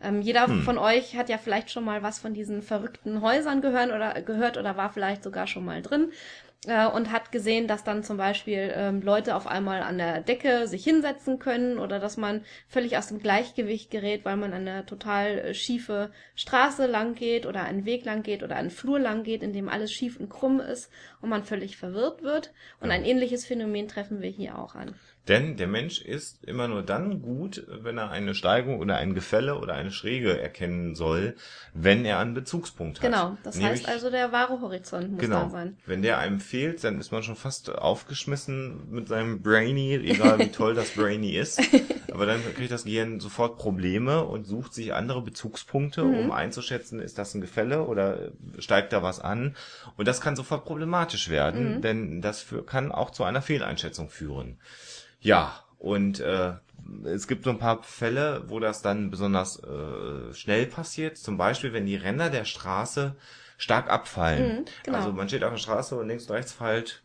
Ähm, 0.00 0.22
jeder 0.22 0.46
Hm. 0.46 0.62
von 0.62 0.78
euch 0.78 1.14
hat 1.14 1.28
ja 1.28 1.36
vielleicht 1.36 1.70
schon 1.70 1.84
mal 1.84 2.02
was 2.02 2.18
von 2.18 2.32
diesen 2.32 2.62
verrückten 2.62 3.20
Häusern 3.20 3.60
gehört 3.60 3.92
oder 3.92 4.22
gehört 4.22 4.56
oder 4.56 4.78
war 4.78 4.90
vielleicht 4.90 5.22
sogar 5.22 5.46
schon 5.46 5.66
mal 5.66 5.82
drin 5.82 6.10
äh, 6.66 6.86
und 6.86 7.10
hat 7.10 7.32
gesehen, 7.32 7.66
dass 7.66 7.84
dann 7.84 8.04
zum 8.04 8.16
Beispiel 8.16 8.72
ähm, 8.74 9.02
Leute 9.02 9.34
auf 9.34 9.46
einmal 9.46 9.82
an 9.82 9.98
der 9.98 10.20
Decke 10.20 10.66
sich 10.68 10.84
hinsetzen 10.84 11.38
können 11.38 11.78
oder 11.78 11.98
dass 11.98 12.16
man 12.16 12.44
völlig 12.68 12.96
aus 12.96 13.08
dem 13.08 13.18
Gleichgewicht 13.18 13.90
gerät, 13.90 14.24
weil 14.24 14.36
man 14.36 14.52
eine 14.52 14.86
total 14.86 15.38
äh, 15.38 15.54
schiefe 15.54 16.12
Straße 16.34 16.86
lang 16.86 17.14
geht 17.14 17.46
oder 17.46 17.64
einen 17.64 17.84
Weg 17.84 18.04
lang 18.04 18.22
geht 18.22 18.42
oder 18.42 18.56
einen 18.56 18.70
Flur 18.70 18.98
lang 18.98 19.24
geht, 19.24 19.42
in 19.42 19.52
dem 19.52 19.68
alles 19.68 19.92
schief 19.92 20.18
und 20.20 20.28
krumm 20.28 20.60
ist 20.60 20.90
und 21.20 21.28
man 21.30 21.44
völlig 21.44 21.76
verwirrt 21.76 22.22
wird. 22.22 22.52
Und 22.80 22.90
Ja. 22.90 22.96
ein 22.96 23.04
ähnliches 23.04 23.44
Phänomen 23.46 23.88
treffen 23.88 24.20
wir 24.20 24.30
hier 24.30 24.58
auch 24.58 24.74
an. 24.74 24.94
Denn 25.28 25.56
der 25.56 25.68
Mensch 25.68 26.00
ist 26.02 26.42
immer 26.44 26.66
nur 26.66 26.82
dann 26.82 27.22
gut, 27.22 27.64
wenn 27.68 27.96
er 27.96 28.10
eine 28.10 28.34
Steigung 28.34 28.80
oder 28.80 28.96
ein 28.96 29.14
Gefälle 29.14 29.56
oder 29.58 29.74
eine 29.74 29.92
Schräge 29.92 30.40
erkennen 30.40 30.96
soll, 30.96 31.36
wenn 31.74 32.04
er 32.04 32.18
einen 32.18 32.34
Bezugspunkt 32.34 32.98
hat. 33.00 33.04
Genau, 33.08 33.36
das 33.44 33.54
Nämlich- 33.54 33.82
heißt 33.82 33.88
also, 33.88 34.10
der 34.10 34.32
wahre 34.32 34.60
Horizont 34.60 35.12
muss 35.12 35.20
Genau. 35.20 35.44
da 35.44 35.50
sein. 35.50 35.76
Wenn 35.86 36.02
der 36.02 36.18
einem 36.18 36.40
fehlt, 36.40 36.82
dann 36.82 36.98
ist 36.98 37.12
man 37.12 37.22
schon 37.22 37.36
fast 37.36 37.70
aufgeschmissen 37.70 38.90
mit 38.90 39.06
seinem 39.06 39.42
Brainy, 39.42 39.94
egal 39.94 40.40
wie 40.40 40.48
toll 40.50 40.74
das 40.74 40.90
Brainy 40.90 41.36
ist. 41.36 41.60
Aber 42.12 42.26
dann 42.26 42.40
kriegt 42.56 42.72
das 42.72 42.84
Gehirn 42.84 43.20
sofort 43.20 43.56
Probleme 43.58 44.24
und 44.24 44.44
sucht 44.44 44.74
sich 44.74 44.92
andere 44.92 45.22
Bezugspunkte, 45.22 46.02
Mhm. 46.04 46.14
um 46.18 46.30
einzuschätzen, 46.32 47.00
ist 47.00 47.16
das 47.16 47.32
ein 47.34 47.40
Gefälle 47.40 47.84
oder 47.86 48.32
steigt 48.58 48.92
da 48.92 49.02
was 49.04 49.20
an. 49.20 49.56
Und 49.96 50.08
das 50.08 50.20
kann 50.20 50.34
sofort 50.36 50.64
problematisch 50.64 51.28
werden, 51.30 51.76
Mhm. 51.76 51.80
denn 51.80 52.22
das 52.22 52.42
für, 52.42 52.64
kann 52.66 52.90
auch 52.92 53.10
zu 53.10 53.22
einer 53.24 53.40
Fehleinschätzung 53.40 54.10
führen. 54.10 54.58
Ja, 55.22 55.64
und 55.78 56.20
äh, 56.20 56.52
es 57.04 57.26
gibt 57.26 57.44
so 57.44 57.50
ein 57.50 57.58
paar 57.58 57.82
Fälle, 57.82 58.44
wo 58.48 58.60
das 58.60 58.82
dann 58.82 59.10
besonders 59.10 59.62
äh, 59.62 60.34
schnell 60.34 60.66
passiert. 60.66 61.16
Zum 61.16 61.36
Beispiel, 61.36 61.72
wenn 61.72 61.86
die 61.86 61.96
Ränder 61.96 62.28
der 62.28 62.44
Straße 62.44 63.16
stark 63.56 63.90
abfallen. 63.90 64.58
Mhm, 64.58 64.64
genau. 64.82 64.98
Also 64.98 65.12
man 65.12 65.28
steht 65.28 65.44
auf 65.44 65.52
der 65.52 65.58
Straße 65.58 65.96
und 65.96 66.08
links 66.08 66.26
und 66.26 66.36
rechts 66.36 66.52
fällt, 66.52 67.02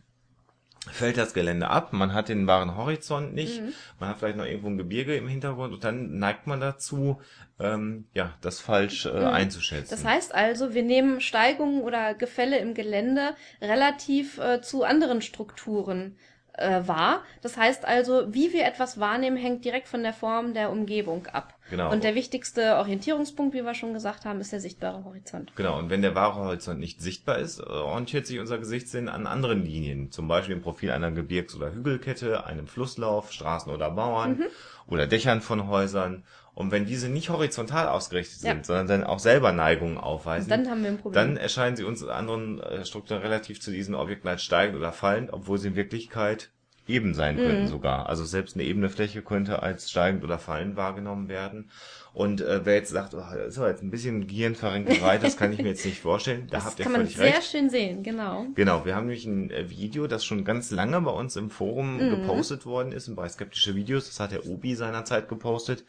fällt 0.91 1.17
das 1.17 1.33
Gelände 1.33 1.69
ab. 1.69 1.93
Man 1.93 2.13
hat 2.13 2.29
den 2.29 2.47
wahren 2.47 2.75
Horizont 2.75 3.33
nicht. 3.33 3.61
Mhm. 3.61 3.73
Man 3.99 4.09
hat 4.09 4.17
vielleicht 4.17 4.37
noch 4.37 4.45
irgendwo 4.45 4.67
ein 4.67 4.77
Gebirge 4.77 5.15
im 5.15 5.27
Hintergrund 5.27 5.73
und 5.73 5.83
dann 5.83 6.17
neigt 6.17 6.47
man 6.47 6.59
dazu, 6.59 7.21
ähm, 7.59 8.07
ja, 8.13 8.33
das 8.41 8.59
falsch 8.59 9.05
äh, 9.05 9.09
einzuschätzen. 9.09 9.95
Mhm. 9.95 10.03
Das 10.03 10.05
heißt 10.05 10.35
also, 10.35 10.73
wir 10.73 10.83
nehmen 10.83 11.21
Steigungen 11.21 11.81
oder 11.81 12.15
Gefälle 12.15 12.57
im 12.57 12.73
Gelände 12.73 13.35
relativ 13.61 14.39
äh, 14.39 14.61
zu 14.61 14.83
anderen 14.83 15.21
Strukturen 15.21 16.17
äh, 16.57 16.87
wahr. 16.87 17.23
Das 17.41 17.57
heißt 17.57 17.85
also, 17.85 18.33
wie 18.33 18.53
wir 18.53 18.65
etwas 18.65 18.99
wahrnehmen, 18.99 19.37
hängt 19.37 19.65
direkt 19.65 19.87
von 19.87 20.03
der 20.03 20.13
Form 20.13 20.53
der 20.53 20.71
Umgebung 20.71 21.27
ab. 21.27 21.56
Genau. 21.69 21.91
Und 21.91 22.03
der 22.03 22.15
wichtigste 22.15 22.75
Orientierungspunkt, 22.77 23.53
wie 23.53 23.61
wir 23.63 23.73
schon 23.73 23.93
gesagt 23.93 24.25
haben, 24.25 24.39
ist 24.39 24.51
der 24.51 24.59
sichtbare 24.61 25.03
Horizont. 25.03 25.51
Genau, 25.55 25.77
und 25.77 25.89
wenn 25.89 26.01
der 26.01 26.15
wahre 26.15 26.35
Horizont 26.45 26.79
nicht 26.79 27.01
sichtbar 27.01 27.37
ist, 27.39 27.59
orientiert 27.61 28.25
sich 28.25 28.39
unser 28.39 28.57
Gesichtssinn 28.57 29.09
an 29.09 29.27
anderen 29.27 29.63
Linien, 29.65 30.11
zum 30.11 30.27
Beispiel 30.27 30.55
im 30.55 30.61
Profil 30.61 30.91
einer 30.91 31.11
Gebirgs- 31.11 31.55
oder 31.55 31.73
Hügelkette, 31.73 32.45
einem 32.45 32.67
Flusslauf, 32.67 33.31
Straßen 33.31 33.71
oder 33.71 33.89
Mauern 33.91 34.37
Mhm. 34.37 34.45
oder 34.87 35.07
Dächern 35.07 35.41
von 35.41 35.67
Häusern. 35.67 36.23
Und 36.53 36.71
wenn 36.71 36.85
diese 36.87 37.07
nicht 37.09 37.29
horizontal 37.29 37.87
ausgerichtet 37.87 38.41
Ja. 38.41 38.53
sind, 38.53 38.65
sondern 38.65 38.87
dann 38.87 39.03
auch 39.03 39.19
selber 39.19 39.51
Neigungen 39.51 39.97
aufweisen, 39.99 40.49
Dann 40.49 40.69
haben 40.69 40.81
wir 40.81 40.89
ein 40.89 40.97
Problem. 40.97 41.13
dann 41.13 41.37
erscheinen 41.37 41.75
sie 41.75 41.83
uns 41.83 42.01
in 42.01 42.09
anderen 42.09 42.59
äh, 42.61 42.83
Strukturen 42.83 43.21
relativ 43.21 43.61
zu 43.61 43.69
diesen 43.71 43.93
Objekten 43.93 44.27
als 44.29 44.41
steigend 44.41 44.75
oder 44.77 44.91
fallend, 44.91 45.31
obwohl 45.33 45.59
sie 45.59 45.67
in 45.67 45.75
Wirklichkeit 45.75 46.49
eben 46.87 47.13
sein 47.13 47.39
könnten 47.39 47.63
Mhm. 47.63 47.67
sogar. 47.67 48.07
Also 48.09 48.25
selbst 48.25 48.55
eine 48.55 48.63
ebene 48.65 48.89
Fläche 48.89 49.21
könnte 49.21 49.61
als 49.63 49.89
steigend 49.89 50.23
oder 50.23 50.39
fallend 50.39 50.75
wahrgenommen 50.75 51.27
werden. 51.29 51.71
Und 52.17 52.41
äh, 52.41 52.65
wer 52.65 52.73
jetzt 52.77 52.89
sagt, 52.89 53.13
oh, 53.13 53.17
das 53.31 53.49
ist 53.49 53.57
aber 53.59 53.69
jetzt 53.69 53.83
ein 53.83 53.91
bisschen 53.91 54.25
Gehirnverrenkerei, 54.25 55.19
das 55.19 55.37
kann 55.37 55.53
ich 55.53 55.59
mir 55.61 55.67
jetzt 55.69 55.85
nicht 55.85 55.99
vorstellen, 56.01 56.47
da 56.49 56.57
das 56.57 56.65
habt 56.65 56.79
ihr 56.79 56.83
kann 56.83 56.93
man 56.93 57.01
völlig 57.01 57.15
sehr 57.17 57.25
recht. 57.37 57.51
schön 57.51 57.69
sehen, 57.69 58.01
genau. 58.01 58.47
Genau, 58.55 58.85
wir 58.85 58.95
haben 58.95 59.05
nämlich 59.05 59.25
ein 59.27 59.51
äh, 59.51 59.69
Video, 59.69 60.07
das 60.07 60.25
schon 60.25 60.43
ganz 60.43 60.71
lange 60.71 60.99
bei 61.01 61.11
uns 61.11 61.35
im 61.35 61.51
Forum 61.51 61.97
Mhm. 61.97 62.09
gepostet 62.09 62.65
worden 62.65 62.91
ist, 62.91 63.13
Bereich 63.15 63.33
skeptische 63.33 63.75
Videos. 63.75 64.07
Das 64.07 64.19
hat 64.19 64.31
der 64.31 64.47
Obi 64.47 64.73
seinerzeit 64.73 65.29
gepostet. 65.29 65.83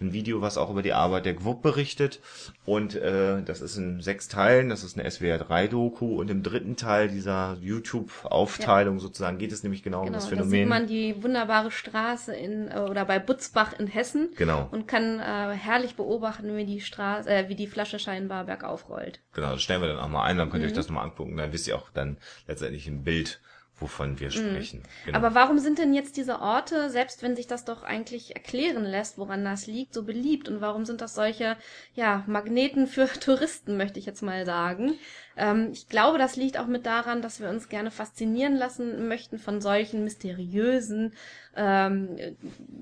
Ein 0.00 0.12
Video, 0.14 0.40
was 0.40 0.56
auch 0.56 0.70
über 0.70 0.80
die 0.82 0.94
Arbeit 0.94 1.26
der 1.26 1.34
GWUP 1.34 1.60
berichtet. 1.62 2.20
Und 2.64 2.94
äh, 2.94 3.42
das 3.42 3.60
ist 3.60 3.76
in 3.76 4.00
sechs 4.00 4.28
Teilen, 4.28 4.70
das 4.70 4.84
ist 4.84 4.98
eine 4.98 5.06
SWR3-Doku. 5.08 6.16
Und 6.18 6.30
im 6.30 6.42
dritten 6.42 6.76
Teil 6.76 7.08
dieser 7.08 7.58
YouTube-Aufteilung 7.60 8.98
sozusagen 9.00 9.38
geht 9.38 9.52
es 9.52 9.62
nämlich 9.62 9.82
genau, 9.82 10.00
um 10.00 10.06
Genau, 10.06 10.16
das 10.18 10.24
da 10.24 10.30
sieht 10.30 10.38
Phänomen. 10.38 10.68
man 10.68 10.86
die 10.86 11.22
wunderbare 11.22 11.70
Straße 11.70 12.34
in 12.34 12.68
äh, 12.68 12.78
oder 12.80 13.04
bei 13.04 13.18
Butzbach 13.18 13.78
in 13.78 13.86
Hessen 13.86 14.30
Genau. 14.36 14.68
und 14.72 14.88
kann 14.88 15.20
äh, 15.20 15.52
herrlich 15.74 15.96
beobachten, 15.96 16.56
wie 16.56 16.64
die 16.64 16.80
Straße, 16.80 17.28
äh, 17.28 17.48
wie 17.48 17.54
die 17.56 17.66
Flasche 17.66 17.98
scheinbar 17.98 18.44
bergauf 18.44 18.88
rollt. 18.88 19.20
Genau, 19.32 19.50
das 19.52 19.62
stellen 19.62 19.80
wir 19.82 19.88
dann 19.88 19.98
auch 19.98 20.08
mal 20.08 20.24
ein, 20.24 20.38
dann 20.38 20.48
könnt 20.50 20.62
ihr 20.62 20.68
Mhm. 20.68 20.72
euch 20.72 20.76
das 20.76 20.86
nochmal 20.88 21.04
angucken. 21.04 21.36
Dann 21.36 21.52
wisst 21.52 21.66
ihr 21.68 21.76
auch 21.76 21.90
dann 21.90 22.16
letztendlich 22.46 22.86
im 22.86 23.02
Bild, 23.02 23.40
wovon 23.80 24.20
wir 24.20 24.30
sprechen. 24.30 24.84
Genau. 25.04 25.18
Mhm. 25.18 25.24
Aber 25.24 25.34
warum 25.34 25.58
sind 25.58 25.78
denn 25.80 25.92
jetzt 25.94 26.16
diese 26.16 26.38
Orte, 26.40 26.90
selbst 26.90 27.22
wenn 27.24 27.34
sich 27.34 27.48
das 27.48 27.64
doch 27.64 27.82
eigentlich 27.82 28.36
erklären 28.36 28.84
lässt, 28.84 29.18
woran 29.18 29.44
das 29.44 29.66
liegt, 29.66 29.94
so 29.94 30.04
beliebt? 30.04 30.48
Und 30.48 30.60
warum 30.60 30.84
sind 30.84 31.00
das 31.00 31.16
solche, 31.16 31.56
ja, 31.94 32.22
Magneten 32.28 32.86
für 32.86 33.08
Touristen, 33.20 33.76
möchte 33.76 33.98
ich 33.98 34.06
jetzt 34.06 34.22
mal 34.22 34.46
sagen? 34.46 34.94
Ähm, 35.36 35.70
ich 35.72 35.88
glaube, 35.88 36.18
das 36.18 36.36
liegt 36.36 36.56
auch 36.56 36.68
mit 36.68 36.86
daran, 36.86 37.20
dass 37.20 37.40
wir 37.40 37.48
uns 37.48 37.68
gerne 37.68 37.90
faszinieren 37.90 38.54
lassen 38.54 39.08
möchten 39.08 39.38
von 39.40 39.60
solchen 39.60 40.04
mysteriösen, 40.04 41.12
ähm, 41.56 42.16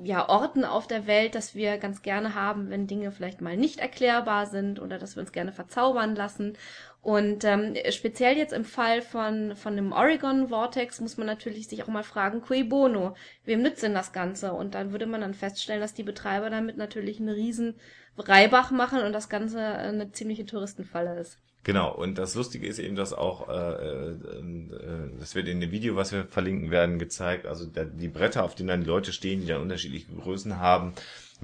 ja, 0.03 0.29
Orten 0.29 0.65
auf 0.65 0.87
der 0.87 1.07
Welt, 1.07 1.35
dass 1.35 1.55
wir 1.55 1.79
ganz 1.79 2.03
gerne 2.03 2.35
haben, 2.35 2.71
wenn 2.71 2.87
Dinge 2.87 3.13
vielleicht 3.13 3.41
mal 3.41 3.57
nicht 3.57 3.79
erklärbar 3.81 4.47
sind 4.47 4.81
oder 4.81 4.99
dass 4.99 5.17
wir 5.17 5.21
uns 5.21 5.33
gerne 5.33 5.53
verzaubern 5.53 6.15
lassen. 6.15 6.57
Und 7.01 7.45
ähm, 7.45 7.75
speziell 7.91 8.37
jetzt 8.37 8.53
im 8.53 8.65
Fall 8.65 9.03
von, 9.03 9.57
von 9.57 9.77
dem 9.77 9.93
Oregon 9.93 10.49
Vortex 10.49 11.01
muss 11.01 11.17
man 11.17 11.27
natürlich 11.27 11.69
sich 11.69 11.83
auch 11.83 11.89
mal 11.89 12.05
fragen, 12.05 12.41
cui 12.43 12.63
bono, 12.63 13.17
wem 13.45 13.63
nützt 13.63 13.83
denn 13.83 13.95
das 13.95 14.13
Ganze? 14.13 14.53
Und 14.53 14.75
dann 14.75 14.93
würde 14.93 15.07
man 15.07 15.21
dann 15.21 15.35
feststellen, 15.35 15.81
dass 15.81 15.95
die 15.95 16.05
Betreiber 16.05 16.49
damit 16.49 16.77
natürlich 16.77 17.19
einen 17.19 17.31
riesen 17.31 17.75
Reibach 18.17 18.71
machen 18.71 19.03
und 19.03 19.13
das 19.13 19.29
Ganze 19.29 19.61
eine 19.61 20.13
ziemliche 20.13 20.47
Touristenfalle 20.47 21.19
ist. 21.19 21.39
Genau, 21.65 21.95
und 21.95 22.19
das 22.19 22.35
Lustige 22.35 22.67
ist 22.67 22.81
eben, 22.81 22.97
dass 22.97 23.13
auch, 23.13 23.49
äh, 23.49 23.53
äh, 23.53 24.11
äh, 24.11 25.11
das 25.21 25.37
wird 25.37 25.47
in 25.47 25.61
dem 25.61 25.71
Video, 25.71 25.95
was 25.95 26.11
wir 26.11 26.25
verlinken 26.25 26.73
werden, 26.73 26.99
gezeigt, 26.99 27.47
also 27.47 27.67
die 27.67 28.09
Bretter, 28.09 28.43
auf 28.43 28.57
denen 28.57 28.69
dann 28.69 28.81
die 28.81 28.89
Leute 28.89 29.13
stehen, 29.13 29.43
die 29.43 29.47
dann 29.47 29.63
unterschiedliche 29.63 30.13
Größen 30.13 30.59
haben, 30.59 30.93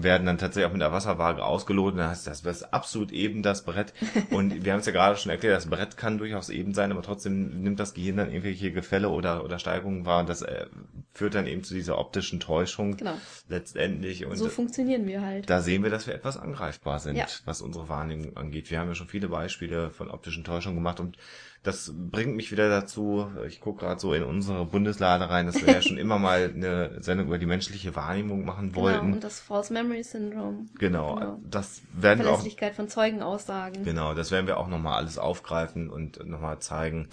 werden 0.01 0.27
dann 0.27 0.39
tatsächlich 0.39 0.69
auch 0.69 0.73
mit 0.73 0.81
der 0.81 0.93
Wasserwaage 0.93 1.45
ausgelotet. 1.45 1.99
Dann 1.99 2.11
heißt 2.11 2.27
das, 2.27 2.43
das 2.43 2.59
ist 2.59 2.73
absolut 2.73 3.13
eben 3.13 3.43
das 3.43 3.65
Brett. 3.65 3.93
Und 4.31 4.65
wir 4.65 4.73
haben 4.73 4.81
es 4.81 4.87
ja 4.87 4.93
gerade 4.93 5.17
schon 5.17 5.31
erklärt, 5.31 5.57
das 5.57 5.67
Brett 5.67 5.97
kann 5.97 6.19
durchaus 6.19 6.49
eben 6.51 6.73
sein, 6.73 6.93
aber 6.93 7.03
trotzdem 7.03 7.61
nimmt 7.63 7.81
das 7.81 7.95
Gehirn 7.95 8.17
dann 8.17 8.31
irgendwelche 8.31 8.71
Gefälle 8.73 9.09
oder, 9.11 9.45
oder 9.45 9.59
Steigungen 9.59 10.07
wahr. 10.07 10.25
Das 10.25 10.43
äh, 10.43 10.67
führt 11.15 11.35
dann 11.35 11.47
eben 11.47 11.65
zu 11.65 11.75
dieser 11.75 11.99
optischen 11.99 12.39
Täuschung 12.41 12.97
Genau. 12.97 13.15
letztendlich. 13.49 14.25
Und 14.25 14.37
So 14.37 14.49
funktionieren 14.49 15.07
wir 15.07 15.21
halt. 15.23 15.51
da 15.51 15.61
sehen 15.61 15.83
wir, 15.83 15.91
dass 15.91 16.07
wir 16.07 16.15
etwas 16.15 16.37
angreifbar 16.37 17.01
sind, 17.01 17.17
Ja. 17.17 17.27
was 17.45 17.61
unsere 17.61 17.89
Wahrnehmung 17.89 18.37
angeht. 18.37 18.71
Wir 18.71 18.79
haben 18.81 18.89
ja 18.89 18.95
schon 18.95 19.09
viele 19.09 19.29
Beispiele 19.29 19.91
von 19.91 20.11
optischen 20.11 20.45
Täuschungen 20.45 20.77
gemacht 20.77 21.01
und 21.01 21.17
das 21.63 21.93
bringt 21.95 22.37
mich 22.37 22.53
wieder 22.53 22.69
dazu, 22.69 23.31
ich 23.47 23.61
gucke 23.61 23.81
gerade 23.85 24.01
so 24.01 24.15
in 24.15 24.23
unsere 24.23 24.65
Bundeslade 24.65 25.29
rein, 25.29 25.47
dass 25.47 25.61
wir 25.61 25.73
ja 25.73 25.83
schon 25.83 25.99
immer 25.99 26.19
mal 26.19 26.53
eine 26.55 27.03
Sendung 27.03 27.27
über 27.27 27.39
die 27.39 27.47
menschliche 27.47 27.95
Wahrnehmung 27.97 28.45
machen 28.45 28.69
Genau, 28.73 28.81
wollten. 28.83 29.13
und 29.15 29.25
das 29.25 29.41
False 29.41 29.73
Memory 29.73 30.03
Syndrome. 30.05 30.67
Genau, 30.79 31.17
Genau. 31.17 31.41
das 31.45 31.83
werden 31.93 32.21
wir 32.21 32.27
auch 32.27 32.37
Verlässlichkeit 32.37 32.75
von 32.75 32.89
Zeugenaussagen. 32.89 33.85
Genau, 33.85 34.15
das 34.15 34.31
werden 34.31 34.47
wir 34.47 34.59
auch 34.59 34.69
nochmal 34.69 34.95
alles 34.99 35.19
aufgreifen 35.19 35.91
und 35.91 36.25
nochmal 36.27 36.59
zeigen, 36.61 37.09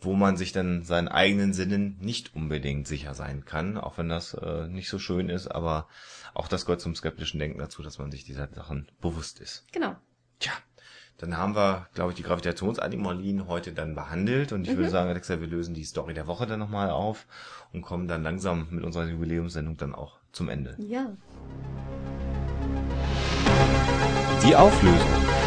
wo 0.00 0.14
man 0.14 0.36
sich 0.36 0.52
dann 0.52 0.82
seinen 0.82 1.08
eigenen 1.08 1.54
Sinnen 1.54 1.96
nicht 2.00 2.34
unbedingt 2.34 2.86
sicher 2.86 3.14
sein 3.14 3.44
kann, 3.46 3.78
auch 3.78 3.96
wenn 3.96 4.08
das 4.10 4.34
äh, 4.34 4.66
nicht 4.68 4.88
so 4.90 4.98
schön 4.98 5.30
ist, 5.30 5.48
aber 5.48 5.88
auch 6.34 6.48
das 6.48 6.66
gehört 6.66 6.80
zum 6.82 6.94
skeptischen 6.94 7.38
Denken 7.40 7.58
dazu, 7.58 7.82
dass 7.82 7.98
man 7.98 8.10
sich 8.10 8.24
dieser 8.24 8.48
Sachen 8.48 8.88
bewusst 9.00 9.40
ist. 9.40 9.64
Genau. 9.72 9.94
Tja, 10.40 10.52
dann 11.18 11.36
haben 11.36 11.54
wir, 11.54 11.86
glaube 11.94 12.10
ich, 12.10 12.16
die 12.16 12.22
Gravitationsanomalien 12.22 13.46
heute 13.46 13.72
dann 13.72 13.94
behandelt 13.94 14.52
und 14.52 14.66
ich 14.66 14.76
würde 14.76 14.90
sagen, 14.90 15.08
Alexa, 15.08 15.40
wir 15.40 15.46
lösen 15.46 15.74
die 15.74 15.84
Story 15.84 16.14
der 16.14 16.26
Woche 16.26 16.46
dann 16.46 16.58
nochmal 16.58 16.90
auf 16.90 17.26
und 17.72 17.82
kommen 17.82 18.08
dann 18.08 18.22
langsam 18.22 18.66
mit 18.70 18.84
unserer 18.84 19.06
Jubiläumssendung 19.06 19.76
dann 19.76 19.94
auch 19.94 20.18
zum 20.32 20.48
Ende. 20.48 20.76
Ja. 20.78 21.12
Die 24.42 24.56
Auflösung. 24.56 25.43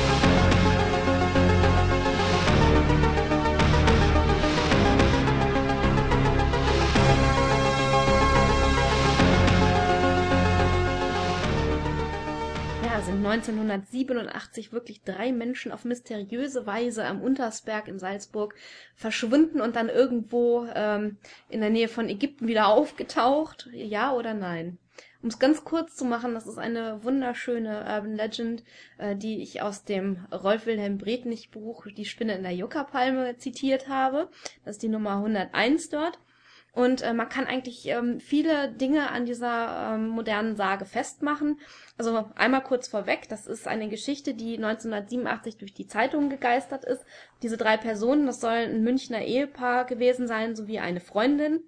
Sind 13.08 13.26
1987 13.26 14.74
wirklich 14.74 15.02
drei 15.02 15.32
Menschen 15.32 15.72
auf 15.72 15.86
mysteriöse 15.86 16.68
Weise 16.68 17.06
am 17.06 17.22
Untersberg 17.22 17.88
in 17.88 18.00
Salzburg 18.00 18.54
verschwunden 18.96 19.62
und 19.62 19.78
dann 19.78 19.88
irgendwo 19.88 20.68
ähm, 20.76 21.18
in 21.48 21.62
der 21.62 21.70
Nähe 21.70 21.88
von 21.88 22.10
Ägypten 22.10 22.50
wieder 22.50 22.68
aufgetaucht? 22.68 23.70
Ja 23.72 24.14
oder 24.14 24.34
nein? 24.34 24.78
Um 25.24 25.30
es 25.30 25.40
ganz 25.40 25.64
kurz 25.64 25.96
zu 25.96 26.04
machen, 26.04 26.34
das 26.34 26.48
ist 26.48 26.58
eine 26.58 27.02
wunderschöne 27.02 27.86
Urban 27.88 28.16
Legend, 28.16 28.64
äh, 28.98 29.16
die 29.16 29.42
ich 29.42 29.62
aus 29.62 29.86
dem 29.86 30.26
Rolf 30.30 30.66
Wilhelm 30.66 30.98
Bretnich 30.98 31.50
Buch 31.50 31.88
Die 31.88 32.04
Spinne 32.04 32.36
in 32.36 32.44
der 32.44 32.56
Juckerpalme 32.56 33.38
zitiert 33.38 33.88
habe. 33.88 34.28
Das 34.66 34.76
ist 34.76 34.84
die 34.84 34.90
Nummer 34.90 35.12
101 35.12 35.90
dort. 35.90 36.20
Und 36.78 37.02
äh, 37.02 37.12
man 37.12 37.28
kann 37.28 37.48
eigentlich 37.48 37.88
ähm, 37.88 38.20
viele 38.20 38.70
Dinge 38.72 39.10
an 39.10 39.26
dieser 39.26 39.96
ähm, 39.96 40.10
modernen 40.10 40.56
Sage 40.56 40.86
festmachen. 40.86 41.60
Also 41.98 42.30
einmal 42.36 42.62
kurz 42.62 42.88
vorweg, 42.88 43.28
das 43.30 43.48
ist 43.48 43.68
eine 43.68 43.90
Geschichte, 43.90 44.36
die 44.36 44.58
1987 44.58 45.58
durch 45.58 45.74
die 45.74 45.88
Zeitungen 45.88 46.30
gegeistert 46.30 46.86
ist. 46.86 47.04
Diese 47.42 47.58
drei 47.58 47.78
Personen, 47.78 48.28
das 48.28 48.42
soll 48.42 48.52
ein 48.52 48.84
Münchner 48.84 49.24
Ehepaar 49.24 49.86
gewesen 49.86 50.28
sein, 50.28 50.56
sowie 50.56 50.78
eine 50.78 51.00
Freundin. 51.00 51.62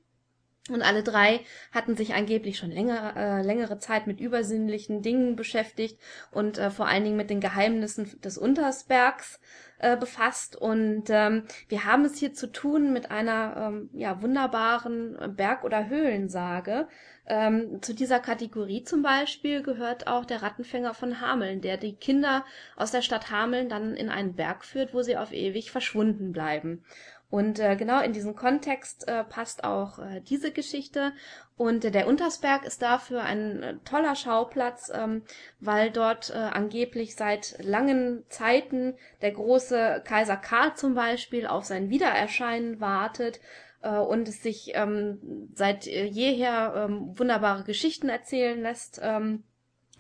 Und 0.70 0.82
alle 0.82 1.04
drei 1.04 1.42
hatten 1.72 1.96
sich 1.96 2.14
angeblich 2.14 2.58
schon 2.58 2.72
länger, 2.72 3.16
äh, 3.16 3.42
längere 3.42 3.78
Zeit 3.78 4.08
mit 4.08 4.20
übersinnlichen 4.20 5.02
Dingen 5.02 5.36
beschäftigt 5.36 6.00
und 6.32 6.58
äh, 6.58 6.72
vor 6.72 6.88
allen 6.88 7.04
Dingen 7.04 7.18
mit 7.18 7.30
den 7.30 7.42
Geheimnissen 7.42 8.20
des 8.22 8.38
Untersbergs 8.38 9.40
äh, 9.80 9.98
befasst. 9.98 10.56
Und 10.56 11.06
ähm, 11.10 11.44
wir 11.68 11.86
haben 11.86 12.06
es 12.06 12.18
hier 12.18 12.34
zu 12.34 12.52
tun 12.52 12.94
mit 12.94 13.12
einer 13.12 13.56
ähm, 13.58 13.90
ja, 13.94 14.22
wunderbaren 14.22 15.36
Berg- 15.36 15.64
oder 15.64 15.90
Höhlensage. 15.90 16.88
Ähm, 17.26 17.82
zu 17.82 17.94
dieser 17.94 18.20
Kategorie 18.20 18.84
zum 18.84 19.04
Beispiel 19.04 19.62
gehört 19.62 20.08
auch 20.08 20.26
der 20.26 20.42
Rattenfänger 20.42 20.94
von 20.94 21.22
Hameln, 21.22 21.62
der 21.62 21.78
die 21.78 21.96
Kinder 21.96 22.44
aus 22.76 22.92
der 22.92 23.04
Stadt 23.04 23.30
Hameln 23.30 23.70
dann 23.70 23.96
in 23.96 24.10
einen 24.10 24.36
Berg 24.36 24.66
führt, 24.66 24.94
wo 24.94 25.04
sie 25.04 25.16
auf 25.16 25.32
ewig 25.32 25.72
verschwunden 25.72 26.32
bleiben. 26.32 26.84
Und 27.30 27.60
äh, 27.60 27.76
genau 27.76 28.02
in 28.02 28.12
diesen 28.12 28.36
Kontext 28.36 29.08
äh, 29.08 29.24
passt 29.24 29.64
auch 29.64 30.00
äh, 30.00 30.22
diese 30.22 30.52
Geschichte. 30.52 31.14
Und 31.58 31.86
äh, 31.86 31.92
der 31.92 32.08
Untersberg 32.08 32.66
ist 32.66 32.82
dafür 32.82 33.22
ein 33.22 33.62
äh, 33.62 33.76
toller 33.86 34.16
Schauplatz, 34.16 34.92
ähm, 34.94 35.24
weil 35.60 35.92
dort 35.92 36.32
äh, 36.32 36.38
angeblich 36.38 37.16
seit 37.16 37.64
langen 37.64 38.24
Zeiten 38.30 38.96
der 39.22 39.32
große 39.32 40.02
Kaiser 40.06 40.38
Karl 40.38 40.76
zum 40.76 40.96
Beispiel 40.96 41.46
auf 41.46 41.66
sein 41.66 41.92
Wiedererscheinen 41.92 42.80
wartet 42.80 43.40
äh, 43.84 43.98
und 43.98 44.28
es 44.28 44.42
sich 44.42 44.72
ähm, 44.74 45.50
seit 45.54 45.86
äh, 45.86 46.06
jeher 46.06 46.74
ähm, 46.76 47.18
wunderbare 47.18 47.64
Geschichten 47.64 48.10
erzählen 48.10 48.60
lässt. 48.60 49.00
Ähm, 49.04 49.44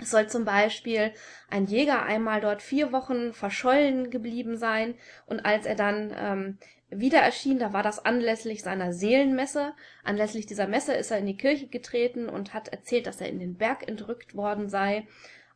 es 0.01 0.11
soll 0.11 0.27
zum 0.27 0.45
Beispiel 0.45 1.11
ein 1.49 1.65
Jäger 1.65 2.03
einmal 2.03 2.39
dort 2.39 2.61
vier 2.61 2.91
Wochen 2.91 3.33
verschollen 3.33 4.09
geblieben 4.09 4.57
sein 4.57 4.95
und 5.25 5.45
als 5.45 5.65
er 5.65 5.75
dann 5.75 6.13
ähm, 6.17 6.57
wieder 6.89 7.19
erschien, 7.19 7.59
da 7.59 7.73
war 7.73 7.83
das 7.83 8.03
anlässlich 8.03 8.63
seiner 8.63 8.93
Seelenmesse. 8.93 9.73
Anlässlich 10.03 10.45
dieser 10.45 10.67
Messe 10.67 10.93
ist 10.93 11.11
er 11.11 11.19
in 11.19 11.27
die 11.27 11.37
Kirche 11.37 11.67
getreten 11.67 12.29
und 12.29 12.53
hat 12.53 12.69
erzählt, 12.69 13.07
dass 13.07 13.21
er 13.21 13.29
in 13.29 13.39
den 13.39 13.55
Berg 13.55 13.87
entrückt 13.87 14.35
worden 14.35 14.69
sei. 14.69 15.07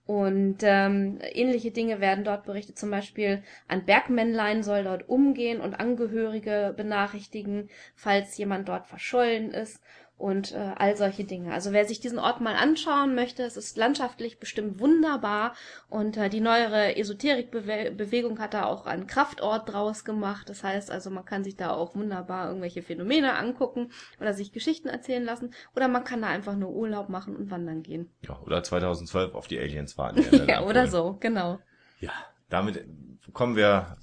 Und 0.06 0.58
ähm, 0.64 1.20
ähnliche 1.22 1.72
Dinge 1.72 2.02
werden 2.02 2.26
dort 2.26 2.46
berichtet. 2.46 2.78
Zum 2.78 2.92
Beispiel 2.92 3.42
ein 3.70 3.86
Bergmännlein 3.86 4.62
soll 4.62 4.84
dort 4.84 5.08
umgehen 5.08 5.62
und 5.62 5.76
Angehörige 5.76 6.74
benachrichtigen, 6.76 7.70
falls 7.96 8.38
jemand 8.38 8.68
dort 8.68 8.86
verschollen 8.86 9.52
ist 9.52 9.82
und 10.18 10.54
äh, 10.54 10.72
all 10.78 10.96
solche 10.96 11.24
Dinge. 11.24 11.54
Also 11.54 11.72
wer 11.72 11.86
sich 11.86 12.00
diesen 12.00 12.20
Ort 12.20 12.40
mal 12.40 12.56
anschauen 12.56 13.16
möchte, 13.16 13.44
es 13.44 13.58
ist 13.58 13.78
landschaftlich 13.78 14.40
bestimmt 14.40 14.80
wunderbar 14.80 15.54
und 15.90 16.18
äh, 16.18 16.30
die 16.30 16.40
neuere 16.40 16.96
Esoterikbewegung 16.96 18.40
hat 18.40 18.54
da 18.54 18.66
auch 18.66 18.86
einen 18.86 19.08
Kraftort 19.08 19.72
draus 19.72 20.06
gemacht. 20.06 20.50
Das 20.50 20.64
heißt 20.64 20.92
also, 20.92 21.10
man 21.10 21.26
kann 21.26 21.44
sich 21.44 21.56
da 21.56 21.72
auch 21.72 21.96
wunderbar 21.96 22.48
irgendwelche 22.48 22.84
Phänomene 22.84 23.36
angucken 23.36 23.92
oder 24.20 24.34
sich 24.34 24.52
Geschichten 24.52 24.88
erzählen 24.88 25.24
lassen 25.24 25.54
oder 25.76 25.88
man 25.88 26.04
kann 26.04 26.22
da 26.22 26.28
einfach 26.28 26.56
nur 26.56 26.70
Urlaub 26.70 27.10
machen 27.10 27.36
und 27.36 27.52
wandern 27.52 27.84
gehen. 27.84 28.10
Ja, 28.22 28.40
oder 28.46 28.64
2012 28.64 29.36
auf 29.36 29.48
die 29.48 29.60
Aliens 29.60 29.98
warten. 29.98 30.24
Ja, 30.48 30.64
oder 30.64 30.88
so, 30.88 31.18
genau. 31.20 31.60
Ja, 32.00 32.12
damit 32.50 32.86
kommen 33.34 33.56
wir 33.56 33.98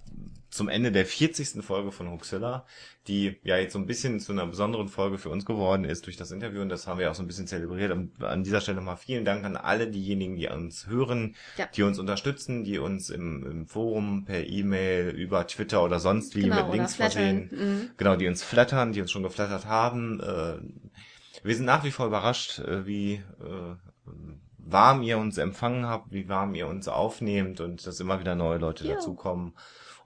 zum 0.50 0.68
Ende 0.68 0.90
der 0.90 1.06
40. 1.06 1.64
Folge 1.64 1.92
von 1.92 2.10
Huxilla, 2.10 2.66
die 3.06 3.38
ja 3.44 3.56
jetzt 3.56 3.72
so 3.72 3.78
ein 3.78 3.86
bisschen 3.86 4.18
zu 4.20 4.32
einer 4.32 4.46
besonderen 4.46 4.88
Folge 4.88 5.16
für 5.16 5.28
uns 5.30 5.44
geworden 5.44 5.84
ist 5.84 6.06
durch 6.06 6.16
das 6.16 6.32
Interview 6.32 6.60
und 6.60 6.68
das 6.68 6.86
haben 6.86 6.98
wir 6.98 7.10
auch 7.10 7.14
so 7.14 7.22
ein 7.22 7.26
bisschen 7.28 7.46
zelebriert. 7.46 7.92
Und 7.92 8.22
an 8.22 8.42
dieser 8.42 8.60
Stelle 8.60 8.80
mal 8.80 8.96
vielen 8.96 9.24
Dank 9.24 9.44
an 9.44 9.56
alle 9.56 9.88
diejenigen, 9.88 10.36
die 10.36 10.48
uns 10.48 10.86
hören, 10.88 11.36
Ja. 11.56 11.66
die 11.74 11.82
uns 11.84 11.98
unterstützen, 11.98 12.64
die 12.64 12.78
uns 12.78 13.10
im, 13.10 13.46
im 13.46 13.66
Forum 13.66 14.24
per 14.24 14.44
E-Mail, 14.46 15.10
über 15.10 15.46
Twitter 15.46 15.84
oder 15.84 16.00
sonst 16.00 16.34
wie 16.34 16.42
Genau, 16.42 16.64
mit 16.66 16.74
Links 16.74 16.96
versehen. 16.96 17.48
Mhm. 17.52 17.90
Genau, 17.96 18.16
die 18.16 18.26
uns 18.26 18.42
flattern, 18.42 18.92
die 18.92 19.00
uns 19.00 19.10
schon 19.12 19.22
geflattert 19.22 19.66
haben. 19.66 20.20
Äh, 20.20 20.58
wir 21.44 21.54
sind 21.56 21.64
nach 21.64 21.84
wie 21.84 21.90
vor 21.92 22.06
überrascht, 22.06 22.58
äh, 22.58 22.86
wie 22.86 23.14
äh, 23.14 23.76
warm 24.58 25.02
ihr 25.02 25.18
uns 25.18 25.38
empfangen 25.38 25.86
habt, 25.86 26.12
wie 26.12 26.28
warm 26.28 26.54
ihr 26.54 26.66
uns 26.66 26.86
aufnehmt 26.88 27.60
und 27.60 27.86
dass 27.86 28.00
immer 28.00 28.20
wieder 28.20 28.34
neue 28.34 28.58
Leute 28.58 28.86
Ja. 28.86 28.94
dazukommen. 28.94 29.54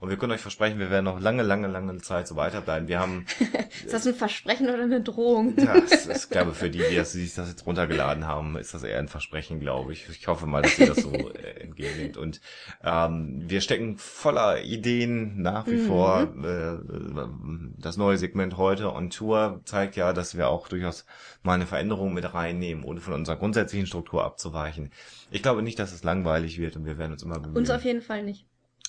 Und 0.04 0.10
wir 0.10 0.18
können 0.18 0.32
euch 0.32 0.42
versprechen, 0.42 0.78
wir 0.78 0.90
werden 0.90 1.06
noch 1.06 1.18
lange, 1.18 1.42
lange, 1.42 1.66
lange 1.66 1.96
Zeit 2.02 2.28
so 2.28 2.36
weiterbleiben. 2.36 2.88
Wir 2.88 3.00
haben, 3.00 3.24
Ist 3.84 3.94
das 3.94 4.06
ein 4.06 4.14
Versprechen 4.14 4.68
oder 4.68 4.82
eine 4.82 5.00
Drohung? 5.00 5.54
ja, 5.56 5.80
das 5.80 6.04
ist, 6.04 6.28
glaube 6.30 6.52
für 6.52 6.68
die, 6.68 6.82
die 6.90 6.96
das, 6.96 7.12
die 7.12 7.20
sich 7.20 7.34
das 7.34 7.48
jetzt 7.48 7.64
runtergeladen 7.64 8.26
haben, 8.26 8.58
ist 8.58 8.74
das 8.74 8.82
eher 8.82 8.98
ein 8.98 9.08
Versprechen, 9.08 9.60
glaube 9.60 9.94
ich. 9.94 10.06
Ich 10.10 10.28
hoffe 10.28 10.44
mal, 10.44 10.60
dass 10.60 10.78
ihr 10.78 10.88
das 10.88 10.98
so 10.98 11.10
äh, 11.34 11.62
entgegennimmt. 11.62 12.18
Und 12.18 12.42
ähm, 12.84 13.44
wir 13.46 13.62
stecken 13.62 13.96
voller 13.96 14.62
Ideen 14.62 15.40
nach 15.40 15.66
wie 15.66 15.76
Mhm. 15.76 15.86
vor. 15.86 16.22
Äh, 16.44 17.78
das 17.78 17.96
neue 17.96 18.18
Segment 18.18 18.58
heute 18.58 18.92
on 18.92 19.08
Tour 19.08 19.62
zeigt 19.64 19.96
ja, 19.96 20.12
dass 20.12 20.36
wir 20.36 20.48
auch 20.48 20.68
durchaus 20.68 21.06
mal 21.42 21.54
eine 21.54 21.66
Veränderung 21.66 22.12
mit 22.12 22.34
reinnehmen, 22.34 22.84
ohne 22.84 23.00
von 23.00 23.14
unserer 23.14 23.36
grundsätzlichen 23.36 23.86
Struktur 23.86 24.22
abzuweichen. 24.22 24.90
Ich 25.30 25.42
glaube 25.42 25.62
nicht, 25.62 25.78
dass 25.78 25.92
es 25.94 26.04
langweilig 26.04 26.58
wird 26.58 26.76
und 26.76 26.84
wir 26.84 26.98
werden 26.98 27.12
uns 27.12 27.22
immer 27.22 27.40
bemühen. 27.40 27.56
Uns 27.56 27.70
auf 27.70 27.84
jeden 27.84 28.02
Fall 28.02 28.22
nicht. 28.22 28.44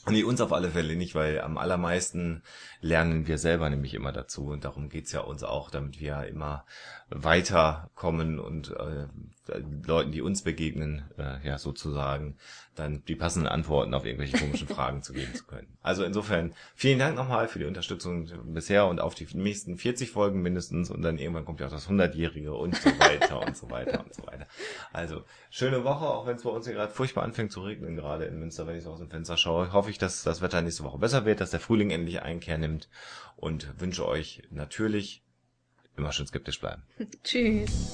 Nee, 0.07 0.23
uns 0.23 0.39
auf 0.39 0.53
alle 0.53 0.69
Fälle 0.69 0.95
nicht, 0.95 1.15
weil 1.15 1.41
am 1.41 1.57
allermeisten 1.57 2.43
lernen 2.79 3.25
wir 3.25 3.39
selber 3.39 3.69
nämlich 3.69 3.95
immer 3.95 4.11
dazu. 4.11 4.47
Und 4.47 4.63
darum 4.63 4.89
geht's 4.89 5.11
ja 5.11 5.21
uns 5.21 5.43
auch, 5.43 5.71
damit 5.71 5.99
wir 5.99 6.27
immer 6.27 6.65
weiterkommen 7.09 8.39
und 8.39 8.69
äh, 8.71 9.07
Leuten, 9.85 10.11
die 10.11 10.21
uns 10.21 10.41
begegnen, 10.41 11.03
äh, 11.17 11.45
ja 11.47 11.57
sozusagen, 11.57 12.37
dann 12.73 13.03
die 13.05 13.15
passenden 13.15 13.47
Antworten 13.47 13.93
auf 13.93 14.05
irgendwelche 14.05 14.37
komischen 14.37 14.67
Fragen 14.67 15.01
zu 15.03 15.13
geben 15.13 15.33
zu 15.33 15.45
können. 15.45 15.77
Also 15.81 16.03
insofern 16.03 16.53
vielen 16.75 16.99
Dank 16.99 17.15
nochmal 17.15 17.47
für 17.47 17.59
die 17.59 17.65
Unterstützung 17.65 18.29
bisher 18.53 18.87
und 18.87 18.99
auf 18.99 19.15
die 19.15 19.27
nächsten 19.33 19.77
40 19.77 20.11
Folgen 20.11 20.41
mindestens 20.41 20.89
und 20.89 21.01
dann 21.01 21.17
irgendwann 21.17 21.45
kommt 21.45 21.59
ja 21.59 21.67
auch 21.67 21.71
das 21.71 21.89
100-jährige 21.89 22.53
und 22.53 22.75
so 22.75 22.89
weiter 22.99 23.45
und 23.45 23.55
so 23.55 23.69
weiter 23.69 24.03
und 24.03 24.13
so 24.13 24.25
weiter. 24.25 24.47
Also 24.91 25.23
schöne 25.49 25.83
Woche, 25.83 26.05
auch 26.05 26.25
wenn 26.25 26.35
es 26.35 26.43
bei 26.43 26.49
uns 26.49 26.65
hier 26.65 26.73
gerade 26.73 26.91
furchtbar 26.91 27.23
anfängt 27.23 27.51
zu 27.51 27.61
regnen, 27.61 27.95
gerade 27.95 28.25
in 28.25 28.39
Münster, 28.39 28.67
wenn 28.67 28.75
ich 28.75 28.83
so 28.83 28.91
aus 28.91 28.99
dem 28.99 29.09
Fenster 29.09 29.37
schaue, 29.37 29.71
hoffe 29.73 29.89
ich, 29.89 29.97
dass 29.97 30.23
das 30.23 30.41
Wetter 30.41 30.61
nächste 30.61 30.83
Woche 30.83 30.97
besser 30.97 31.25
wird, 31.25 31.39
dass 31.39 31.51
der 31.51 31.59
Frühling 31.59 31.91
endlich 31.91 32.21
Einkehr 32.21 32.57
nimmt 32.57 32.89
und 33.35 33.79
wünsche 33.79 34.07
euch 34.07 34.43
natürlich 34.49 35.23
immer 35.97 36.11
schön 36.11 36.27
skeptisch 36.27 36.59
bleiben. 36.59 36.83
Tschüss. 37.23 37.93